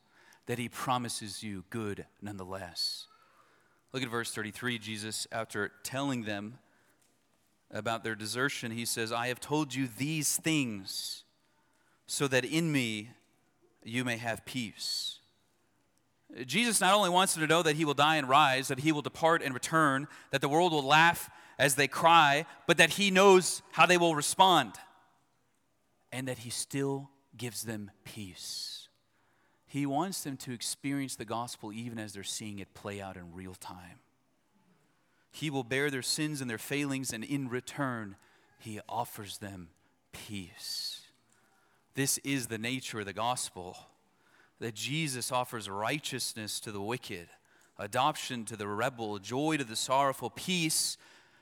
that 0.47 0.59
He 0.59 0.69
promises 0.69 1.43
you 1.43 1.65
good 1.71 2.07
nonetheless. 2.23 3.07
Look 3.93 4.03
at 4.03 4.11
verse 4.11 4.33
33. 4.33 4.79
Jesus, 4.79 5.27
after 5.33 5.73
telling 5.83 6.25
them 6.25 6.59
about 7.71 8.05
their 8.05 8.15
desertion, 8.15 8.71
he 8.71 8.85
says, 8.85 9.13
I 9.13 9.29
have 9.29 9.41
told 9.41 9.75
you 9.75 9.89
these 9.89 10.37
things 10.37 11.25
so 12.07 12.29
that 12.29 12.45
in 12.45 12.71
me 12.71 13.11
you 13.85 14.05
may 14.05 14.17
have 14.17 14.45
peace. 14.45 15.18
Jesus 16.45 16.81
not 16.81 16.95
only 16.95 17.11
wants 17.11 17.35
them 17.35 17.43
to 17.43 17.47
know 17.47 17.63
that 17.63 17.77
he 17.77 17.85
will 17.85 17.95
die 17.95 18.17
and 18.17 18.29
rise, 18.29 18.69
that 18.69 18.81
he 18.81 18.93
will 18.93 19.03
depart 19.03 19.43
and 19.43 19.55
return, 19.55 20.07
that 20.31 20.41
the 20.41 20.49
world 20.49 20.73
will 20.73 20.83
laugh 20.83 21.31
as 21.59 21.75
they 21.75 21.89
cry, 21.89 22.45
but 22.67 22.77
that 22.77 22.91
he 22.91 23.11
knows 23.11 23.63
how 23.73 23.87
they 23.87 23.97
will 23.97 24.15
respond, 24.15 24.75
and 26.13 26.29
that 26.29 26.39
he 26.39 26.51
still 26.51 27.11
gives 27.37 27.63
them 27.63 27.91
peace. 28.05 28.89
He 29.67 29.87
wants 29.87 30.23
them 30.23 30.37
to 30.39 30.53
experience 30.53 31.17
the 31.17 31.25
gospel 31.25 31.73
even 31.73 31.99
as 31.99 32.13
they're 32.13 32.23
seeing 32.23 32.59
it 32.59 32.75
play 32.75 33.01
out 33.01 33.17
in 33.17 33.35
real 33.35 33.55
time. 33.55 34.01
He 35.31 35.51
will 35.51 35.65
bear 35.65 35.91
their 35.91 36.03
sins 36.03 36.41
and 36.41 36.49
their 36.49 36.59
failings, 36.59 37.13
and 37.13 37.25
in 37.25 37.49
return, 37.49 38.17
He 38.59 38.81
offers 38.89 39.39
them 39.39 39.69
peace. 40.13 41.03
This 41.95 42.19
is 42.19 42.47
the 42.47 42.59
nature 42.59 43.01
of 43.01 43.07
the 43.07 43.13
gospel 43.13 43.77
that 44.61 44.75
Jesus 44.75 45.31
offers 45.31 45.69
righteousness 45.69 46.61
to 46.61 46.73
the 46.73 46.81
wicked, 46.81 47.29
adoption 47.79 48.45
to 48.47 48.57
the 48.57 48.67
rebel, 48.67 49.19
joy 49.19 49.57
to 49.57 49.65
the 49.65 49.77
sorrowful, 49.77 50.31
peace 50.31 50.97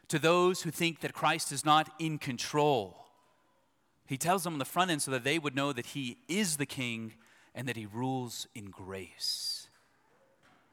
to 0.09 0.19
those 0.19 0.63
who 0.63 0.71
think 0.71 1.01
that 1.01 1.15
Christ 1.15 1.51
is 1.51 1.65
not 1.65 1.91
in 1.99 2.19
control. 2.19 3.07
He 4.07 4.19
tells 4.19 4.45
them 4.45 4.53
on 4.53 4.59
the 4.59 4.65
front 4.65 4.91
end 4.91 5.03
so 5.03 5.11
that 5.11 5.25
they 5.25 5.39
would 5.39 5.57
know 5.57 5.73
that 5.73 5.87
He 5.87 6.19
is 6.29 6.59
the 6.59 6.67
King 6.67 7.15
and 7.57 7.67
that 7.67 7.77
he 7.77 7.87
rules 7.87 8.47
in 8.55 8.67
grace. 8.67 9.69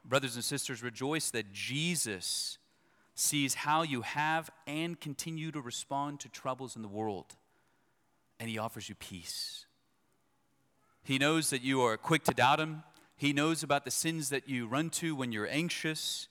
Brothers 0.05 0.35
and 0.35 0.43
sisters, 0.43 0.83
rejoice 0.83 1.31
that 1.31 1.53
Jesus 1.53 2.57
sees 3.15 3.53
how 3.53 3.83
you 3.83 4.01
have 4.01 4.51
and 4.67 4.99
continue 4.99 5.49
to 5.51 5.61
respond 5.61 6.19
to 6.19 6.29
troubles 6.29 6.75
in 6.75 6.81
the 6.81 6.89
world, 6.89 7.37
and 8.37 8.49
he 8.49 8.57
offers 8.57 8.89
you 8.89 8.95
peace. 8.95 9.65
He 11.03 11.17
knows 11.17 11.49
that 11.49 11.61
you 11.61 11.81
are 11.81 11.97
quick 11.97 12.23
to 12.25 12.33
doubt 12.33 12.59
him. 12.59 12.83
He 13.17 13.33
knows 13.33 13.61
about 13.61 13.85
the 13.85 13.91
sins 13.91 14.29
that 14.29 14.47
you 14.47 14.67
run 14.67 14.89
to 14.91 15.15
when 15.15 15.31
you're 15.31 15.47
anxious. 15.49 16.27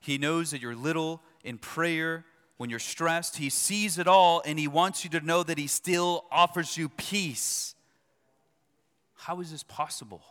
He 0.00 0.18
knows 0.18 0.50
that 0.50 0.60
you're 0.60 0.74
little 0.74 1.22
in 1.44 1.58
prayer 1.58 2.24
when 2.56 2.70
you're 2.70 2.78
stressed. 2.78 3.36
He 3.36 3.50
sees 3.50 3.98
it 3.98 4.06
all, 4.06 4.42
and 4.44 4.58
he 4.58 4.68
wants 4.68 5.04
you 5.04 5.10
to 5.10 5.20
know 5.20 5.42
that 5.42 5.58
he 5.58 5.66
still 5.66 6.24
offers 6.30 6.76
you 6.76 6.88
peace. 6.88 7.74
How 9.14 9.40
is 9.40 9.50
this 9.50 9.62
possible? 9.62 10.22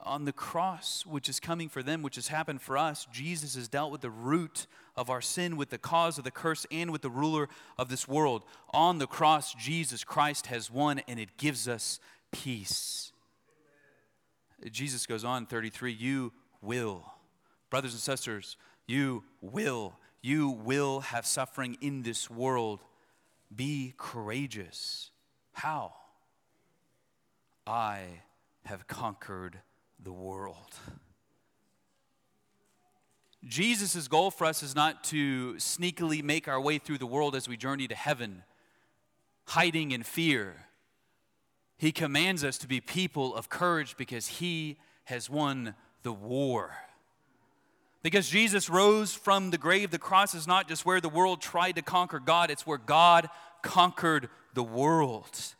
On 0.00 0.24
the 0.24 0.32
cross, 0.32 1.06
which 1.06 1.28
is 1.28 1.40
coming 1.40 1.68
for 1.68 1.82
them, 1.82 2.02
which 2.02 2.16
has 2.16 2.28
happened 2.28 2.60
for 2.60 2.76
us, 2.76 3.06
Jesus 3.12 3.54
has 3.54 3.68
dealt 3.68 3.92
with 3.92 4.00
the 4.00 4.10
root 4.10 4.66
of 4.96 5.10
our 5.10 5.20
sin, 5.20 5.56
with 5.56 5.70
the 5.70 5.78
cause 5.78 6.18
of 6.18 6.24
the 6.24 6.30
curse, 6.30 6.66
and 6.70 6.90
with 6.90 7.02
the 7.02 7.10
ruler 7.10 7.48
of 7.78 7.88
this 7.88 8.06
world. 8.06 8.44
On 8.72 8.98
the 8.98 9.06
cross, 9.06 9.54
Jesus 9.54 10.04
Christ 10.04 10.46
has 10.46 10.70
won, 10.70 11.00
and 11.08 11.18
it 11.18 11.36
gives 11.36 11.66
us 11.68 12.00
peace. 12.30 13.12
Jesus 14.70 15.06
goes 15.06 15.24
on, 15.24 15.46
33, 15.46 15.92
you 15.92 16.32
will. 16.62 17.04
Brothers 17.70 17.92
and 17.92 18.00
sisters, 18.00 18.56
you 18.86 19.24
will. 19.40 19.94
You 20.22 20.48
will 20.48 21.00
have 21.00 21.26
suffering 21.26 21.76
in 21.80 22.02
this 22.02 22.30
world. 22.30 22.80
Be 23.54 23.94
courageous. 23.98 25.10
How? 25.52 25.92
I 27.66 28.04
have 28.64 28.86
conquered 28.86 29.58
the 30.02 30.12
world. 30.12 30.74
Jesus' 33.46 34.08
goal 34.08 34.30
for 34.30 34.46
us 34.46 34.62
is 34.62 34.74
not 34.74 35.04
to 35.04 35.54
sneakily 35.54 36.22
make 36.22 36.48
our 36.48 36.60
way 36.60 36.78
through 36.78 36.98
the 36.98 37.06
world 37.06 37.36
as 37.36 37.48
we 37.48 37.56
journey 37.56 37.86
to 37.88 37.94
heaven, 37.94 38.42
hiding 39.46 39.90
in 39.90 40.02
fear. 40.02 40.66
He 41.76 41.92
commands 41.92 42.42
us 42.42 42.56
to 42.58 42.66
be 42.66 42.80
people 42.80 43.34
of 43.34 43.48
courage 43.48 43.96
because 43.96 44.26
He 44.26 44.78
has 45.04 45.28
won 45.28 45.74
the 46.02 46.12
war. 46.12 46.74
Because 48.02 48.28
Jesus 48.28 48.70
rose 48.70 49.14
from 49.14 49.50
the 49.50 49.58
grave, 49.58 49.90
the 49.90 49.98
cross 49.98 50.34
is 50.34 50.46
not 50.46 50.68
just 50.68 50.86
where 50.86 51.00
the 51.00 51.08
world 51.08 51.40
tried 51.40 51.72
to 51.72 51.82
conquer 51.82 52.20
God, 52.20 52.50
it's 52.50 52.66
where 52.66 52.78
God 52.78 53.28
conquered 53.62 54.28
the 54.54 54.62
world. 54.62 55.54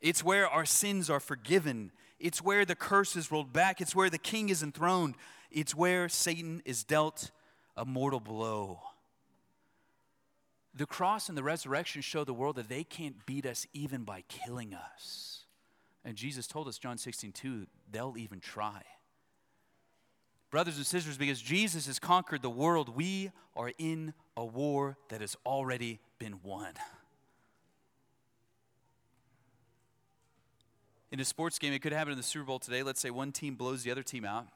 It's 0.00 0.24
where 0.24 0.48
our 0.48 0.66
sins 0.66 1.08
are 1.08 1.20
forgiven. 1.20 1.92
It's 2.18 2.42
where 2.42 2.64
the 2.64 2.74
curse 2.74 3.16
is 3.16 3.30
rolled 3.30 3.52
back. 3.52 3.80
It's 3.80 3.94
where 3.94 4.10
the 4.10 4.18
king 4.18 4.48
is 4.48 4.62
enthroned. 4.62 5.14
It's 5.54 5.74
where 5.74 6.08
Satan 6.08 6.62
is 6.64 6.82
dealt 6.82 7.30
a 7.76 7.84
mortal 7.84 8.18
blow. 8.18 8.80
The 10.74 10.84
cross 10.84 11.28
and 11.28 11.38
the 11.38 11.44
resurrection 11.44 12.02
show 12.02 12.24
the 12.24 12.34
world 12.34 12.56
that 12.56 12.68
they 12.68 12.82
can't 12.82 13.24
beat 13.24 13.46
us 13.46 13.64
even 13.72 14.02
by 14.02 14.24
killing 14.26 14.74
us. 14.74 15.44
And 16.04 16.16
Jesus 16.16 16.48
told 16.48 16.66
us, 16.66 16.76
John 16.76 16.98
16, 16.98 17.30
2, 17.30 17.66
they'll 17.92 18.16
even 18.18 18.40
try. 18.40 18.82
Brothers 20.50 20.76
and 20.76 20.84
sisters, 20.84 21.16
because 21.16 21.40
Jesus 21.40 21.86
has 21.86 22.00
conquered 22.00 22.42
the 22.42 22.50
world, 22.50 22.88
we 22.88 23.30
are 23.54 23.70
in 23.78 24.12
a 24.36 24.44
war 24.44 24.98
that 25.08 25.20
has 25.20 25.36
already 25.46 26.00
been 26.18 26.40
won. 26.42 26.72
In 31.12 31.20
a 31.20 31.24
sports 31.24 31.60
game, 31.60 31.72
it 31.72 31.80
could 31.80 31.92
happen 31.92 32.10
in 32.10 32.16
the 32.16 32.24
Super 32.24 32.44
Bowl 32.44 32.58
today. 32.58 32.82
Let's 32.82 33.00
say 33.00 33.10
one 33.10 33.30
team 33.30 33.54
blows 33.54 33.84
the 33.84 33.92
other 33.92 34.02
team 34.02 34.24
out. 34.24 34.48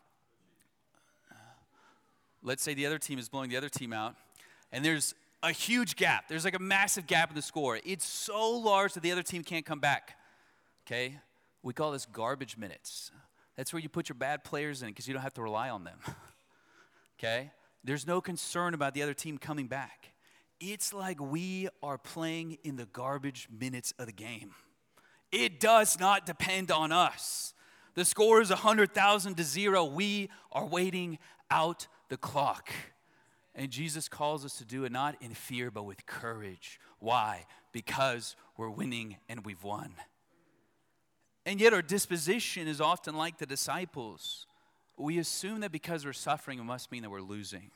Let's 2.43 2.63
say 2.63 2.75
the 2.75 2.87
other 2.87 2.99
team 2.99 3.19
is 3.19 3.29
blowing 3.29 3.51
the 3.51 3.57
other 3.57 3.69
team 3.69 3.93
out, 3.93 4.15
and 4.73 4.85
there's 4.85 5.15
a 5.43 5.53
huge 5.53 5.97
gap. 5.97 6.29
There's 6.29 6.45
like 6.45 6.57
a 6.57 6.61
massive 6.61 7.07
gap 7.07 7.31
in 7.31 7.37
the 7.37 7.43
score. 7.43 7.79
It's 7.85 8.05
so 8.05 8.51
large 8.51 8.95
that 8.95 9.03
the 9.03 9.13
other 9.13 9.23
team 9.23 9.43
can't 9.43 9.65
come 9.65 9.81
back. 9.81 10.17
Okay? 10.87 11.19
We 11.63 11.73
call 11.73 11.93
this 11.93 12.07
garbage 12.07 12.57
minutes. 12.57 13.11
That's 13.57 13.73
where 13.73 13.81
you 13.81 13.89
put 13.89 14.09
your 14.09 14.17
bad 14.17 14.45
players 14.45 14.83
in 14.83 14.89
because 14.89 15.07
you 15.07 15.15
don't 15.15 15.23
have 15.23 15.35
to 15.35 15.43
rely 15.43 15.71
on 15.71 15.85
them. 15.85 15.99
okay? 17.19 17.53
There's 17.85 18.07
no 18.07 18.21
concern 18.21 18.75
about 18.75 18.95
the 18.95 19.03
other 19.03 19.15
team 19.15 19.39
coming 19.39 19.67
back. 19.67 20.13
It's 20.61 20.93
like 20.93 21.21
we 21.21 21.69
are 21.83 21.99
playing 21.99 22.59
in 22.65 22.77
the 22.77 22.87
garbage 22.87 23.49
minutes 23.51 23.95
of 23.99 24.07
the 24.07 24.13
game. 24.13 24.53
It 25.31 25.61
does 25.61 26.01
not 26.01 26.27
depend 26.27 26.71
on 26.71 26.91
us. 26.91 27.55
The 27.95 28.05
score 28.05 28.41
is 28.41 28.51
100,000 28.51 29.35
to 29.37 29.45
zero. 29.45 29.85
We 29.85 30.31
are 30.53 30.65
waiting 30.67 31.19
out 31.51 31.87
the 32.09 32.17
clock. 32.17 32.71
And 33.55 33.71
Jesus 33.71 34.09
calls 34.09 34.45
us 34.45 34.59
to 34.59 34.65
do 34.65 34.85
it 34.85 34.93
not 34.93 35.17
in 35.21 35.35
fear, 35.35 35.71
but 35.71 35.85
with 35.85 36.07
courage. 36.07 36.79
Why? 37.01 37.47
Because 37.73 38.37
we're 38.57 38.71
winning 38.71 39.17
and 39.29 39.45
we've 39.45 39.63
won. 39.63 39.95
And 41.45 41.61
yet, 41.61 41.73
our 41.73 41.83
disposition 41.83 42.69
is 42.69 42.81
often 42.81 43.17
like 43.17 43.39
the 43.39 43.47
disciples. 43.47 44.47
We 44.97 45.19
assume 45.19 45.61
that 45.61 45.73
because 45.73 46.05
we're 46.05 46.13
suffering, 46.13 46.59
it 46.59 46.65
must 46.65 46.93
mean 46.93 47.03
that 47.03 47.11
we're 47.11 47.21
losing. 47.21 47.71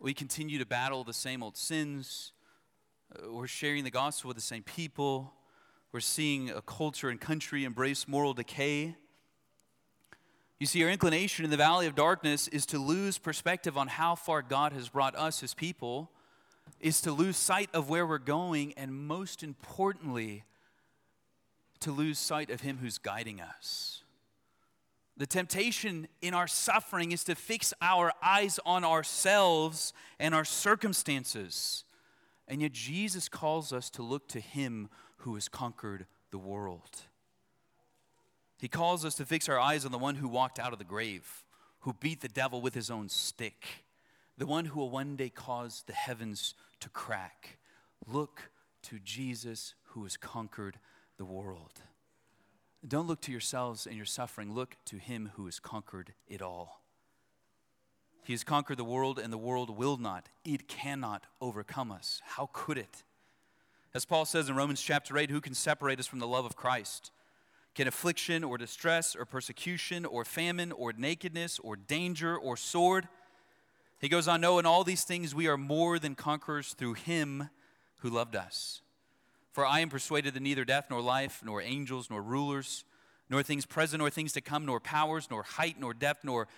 We 0.00 0.14
continue 0.14 0.58
to 0.58 0.66
battle 0.66 1.04
the 1.04 1.12
same 1.12 1.42
old 1.42 1.56
sins. 1.56 2.32
Uh, 3.14 3.30
we're 3.32 3.46
sharing 3.46 3.84
the 3.84 3.90
gospel 3.90 4.28
with 4.28 4.36
the 4.36 4.42
same 4.42 4.62
people. 4.62 5.34
We're 5.92 6.00
seeing 6.00 6.50
a 6.50 6.62
culture 6.62 7.10
and 7.10 7.20
country 7.20 7.64
embrace 7.64 8.08
moral 8.08 8.32
decay. 8.32 8.96
You 10.62 10.66
see, 10.66 10.84
our 10.84 10.90
inclination 10.90 11.44
in 11.44 11.50
the 11.50 11.56
valley 11.56 11.88
of 11.88 11.96
darkness 11.96 12.46
is 12.46 12.66
to 12.66 12.78
lose 12.78 13.18
perspective 13.18 13.76
on 13.76 13.88
how 13.88 14.14
far 14.14 14.42
God 14.42 14.72
has 14.72 14.88
brought 14.88 15.16
us, 15.16 15.40
his 15.40 15.54
people, 15.54 16.08
is 16.78 17.00
to 17.00 17.10
lose 17.10 17.36
sight 17.36 17.68
of 17.74 17.88
where 17.88 18.06
we're 18.06 18.18
going, 18.18 18.72
and 18.76 18.94
most 18.94 19.42
importantly, 19.42 20.44
to 21.80 21.90
lose 21.90 22.16
sight 22.16 22.48
of 22.48 22.60
Him 22.60 22.78
who's 22.80 22.98
guiding 22.98 23.40
us. 23.40 24.04
The 25.16 25.26
temptation 25.26 26.06
in 26.20 26.32
our 26.32 26.46
suffering 26.46 27.10
is 27.10 27.24
to 27.24 27.34
fix 27.34 27.74
our 27.82 28.12
eyes 28.22 28.60
on 28.64 28.84
ourselves 28.84 29.92
and 30.20 30.32
our 30.32 30.44
circumstances. 30.44 31.82
And 32.46 32.62
yet, 32.62 32.70
Jesus 32.70 33.28
calls 33.28 33.72
us 33.72 33.90
to 33.90 34.04
look 34.04 34.28
to 34.28 34.38
Him 34.38 34.90
who 35.16 35.34
has 35.34 35.48
conquered 35.48 36.06
the 36.30 36.38
world. 36.38 37.00
He 38.62 38.68
calls 38.68 39.04
us 39.04 39.16
to 39.16 39.26
fix 39.26 39.48
our 39.48 39.58
eyes 39.58 39.84
on 39.84 39.90
the 39.90 39.98
one 39.98 40.14
who 40.14 40.28
walked 40.28 40.60
out 40.60 40.72
of 40.72 40.78
the 40.78 40.84
grave, 40.84 41.42
who 41.80 41.94
beat 41.94 42.20
the 42.20 42.28
devil 42.28 42.60
with 42.60 42.74
his 42.74 42.92
own 42.92 43.08
stick, 43.08 43.84
the 44.38 44.46
one 44.46 44.66
who 44.66 44.78
will 44.78 44.88
one 44.88 45.16
day 45.16 45.30
cause 45.30 45.82
the 45.88 45.92
heavens 45.92 46.54
to 46.78 46.88
crack. 46.88 47.58
Look 48.06 48.52
to 48.82 49.00
Jesus 49.00 49.74
who 49.86 50.04
has 50.04 50.16
conquered 50.16 50.78
the 51.18 51.24
world. 51.24 51.82
Don't 52.86 53.08
look 53.08 53.20
to 53.22 53.32
yourselves 53.32 53.84
and 53.84 53.96
your 53.96 54.04
suffering. 54.04 54.54
Look 54.54 54.76
to 54.84 54.96
him 54.98 55.32
who 55.34 55.46
has 55.46 55.58
conquered 55.58 56.14
it 56.28 56.40
all. 56.40 56.84
He 58.22 58.32
has 58.32 58.44
conquered 58.44 58.78
the 58.78 58.84
world, 58.84 59.18
and 59.18 59.32
the 59.32 59.38
world 59.38 59.76
will 59.76 59.96
not, 59.96 60.28
it 60.44 60.68
cannot 60.68 61.26
overcome 61.40 61.90
us. 61.90 62.22
How 62.24 62.48
could 62.52 62.78
it? 62.78 63.02
As 63.92 64.04
Paul 64.04 64.24
says 64.24 64.48
in 64.48 64.54
Romans 64.54 64.80
chapter 64.80 65.18
8, 65.18 65.30
who 65.30 65.40
can 65.40 65.54
separate 65.54 65.98
us 65.98 66.06
from 66.06 66.20
the 66.20 66.28
love 66.28 66.44
of 66.44 66.54
Christ? 66.54 67.10
Can 67.74 67.88
affliction 67.88 68.44
or 68.44 68.58
distress 68.58 69.16
or 69.16 69.24
persecution 69.24 70.04
or 70.04 70.24
famine 70.24 70.72
or 70.72 70.92
nakedness 70.92 71.58
or 71.58 71.76
danger 71.76 72.36
or 72.36 72.56
sword? 72.56 73.08
He 73.98 74.08
goes 74.08 74.28
on, 74.28 74.40
no, 74.40 74.58
in 74.58 74.66
all 74.66 74.84
these 74.84 75.04
things 75.04 75.34
we 75.34 75.48
are 75.48 75.56
more 75.56 75.98
than 75.98 76.14
conquerors 76.14 76.74
through 76.74 76.94
him 76.94 77.48
who 77.98 78.10
loved 78.10 78.36
us. 78.36 78.82
For 79.52 79.64
I 79.64 79.80
am 79.80 79.88
persuaded 79.88 80.34
that 80.34 80.42
neither 80.42 80.64
death 80.64 80.86
nor 80.90 81.00
life, 81.00 81.42
nor 81.44 81.62
angels, 81.62 82.10
nor 82.10 82.20
rulers, 82.20 82.84
nor 83.30 83.42
things 83.42 83.64
present, 83.64 84.00
nor 84.00 84.10
things 84.10 84.32
to 84.32 84.40
come, 84.40 84.66
nor 84.66 84.80
powers, 84.80 85.28
nor 85.30 85.42
height, 85.42 85.76
nor 85.78 85.94
depth, 85.94 86.24
nor 86.24 86.48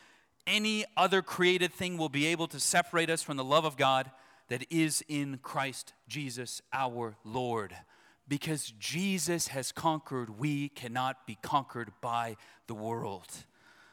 any 0.46 0.84
other 0.96 1.22
created 1.22 1.72
thing 1.72 1.96
will 1.96 2.08
be 2.08 2.26
able 2.26 2.48
to 2.48 2.60
separate 2.60 3.10
us 3.10 3.22
from 3.22 3.36
the 3.36 3.44
love 3.44 3.64
of 3.64 3.76
God 3.76 4.10
that 4.48 4.64
is 4.70 5.02
in 5.08 5.38
Christ 5.42 5.92
Jesus 6.08 6.60
our 6.72 7.16
Lord. 7.24 7.74
Because 8.26 8.72
Jesus 8.78 9.48
has 9.48 9.70
conquered, 9.72 10.38
we 10.38 10.70
cannot 10.70 11.26
be 11.26 11.36
conquered 11.42 11.92
by 12.00 12.36
the 12.66 12.74
world. 12.74 13.28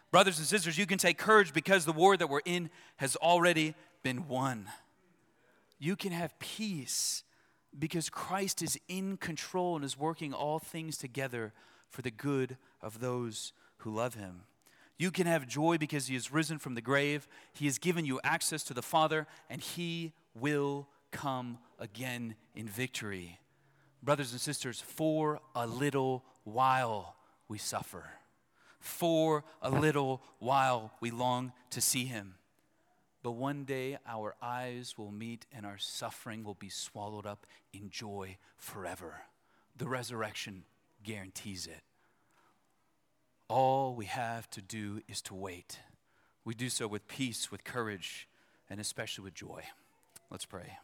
Brothers 0.09 0.37
and 0.37 0.47
sisters, 0.47 0.77
you 0.77 0.85
can 0.85 0.97
take 0.97 1.17
courage 1.17 1.53
because 1.53 1.85
the 1.85 1.91
war 1.91 2.15
that 2.17 2.29
we're 2.29 2.41
in 2.45 2.69
has 2.97 3.15
already 3.17 3.75
been 4.03 4.27
won. 4.27 4.67
You 5.79 5.95
can 5.95 6.11
have 6.11 6.37
peace 6.39 7.23
because 7.77 8.09
Christ 8.09 8.61
is 8.61 8.77
in 8.87 9.17
control 9.17 9.75
and 9.75 9.85
is 9.85 9.97
working 9.97 10.33
all 10.33 10.59
things 10.59 10.97
together 10.97 11.53
for 11.89 12.01
the 12.01 12.11
good 12.11 12.57
of 12.81 12.99
those 12.99 13.53
who 13.77 13.93
love 13.93 14.15
him. 14.15 14.41
You 14.97 15.11
can 15.11 15.27
have 15.27 15.47
joy 15.47 15.77
because 15.77 16.07
he 16.07 16.13
has 16.13 16.31
risen 16.31 16.59
from 16.59 16.75
the 16.75 16.81
grave. 16.81 17.27
He 17.53 17.65
has 17.65 17.79
given 17.79 18.05
you 18.05 18.19
access 18.23 18.63
to 18.63 18.73
the 18.73 18.83
Father, 18.83 19.25
and 19.49 19.61
he 19.61 20.13
will 20.35 20.87
come 21.11 21.57
again 21.79 22.35
in 22.53 22.67
victory. 22.67 23.39
Brothers 24.03 24.31
and 24.31 24.41
sisters, 24.41 24.81
for 24.81 25.39
a 25.55 25.67
little 25.67 26.23
while 26.43 27.15
we 27.47 27.57
suffer. 27.57 28.05
For 28.79 29.43
a 29.61 29.69
little 29.69 30.21
while 30.39 30.91
we 30.99 31.11
long 31.11 31.51
to 31.69 31.81
see 31.81 32.05
him. 32.05 32.35
But 33.23 33.33
one 33.33 33.65
day 33.65 33.97
our 34.07 34.35
eyes 34.41 34.95
will 34.97 35.11
meet 35.11 35.45
and 35.53 35.65
our 35.65 35.77
suffering 35.77 36.43
will 36.43 36.55
be 36.55 36.69
swallowed 36.69 37.27
up 37.27 37.45
in 37.71 37.91
joy 37.91 38.37
forever. 38.57 39.21
The 39.77 39.87
resurrection 39.87 40.63
guarantees 41.03 41.67
it. 41.67 41.81
All 43.47 43.93
we 43.95 44.05
have 44.05 44.49
to 44.51 44.61
do 44.61 45.01
is 45.07 45.21
to 45.23 45.35
wait. 45.35 45.79
We 46.43 46.55
do 46.55 46.69
so 46.69 46.87
with 46.87 47.07
peace, 47.07 47.51
with 47.51 47.63
courage, 47.63 48.27
and 48.69 48.79
especially 48.79 49.25
with 49.25 49.35
joy. 49.35 49.63
Let's 50.31 50.45
pray. 50.45 50.77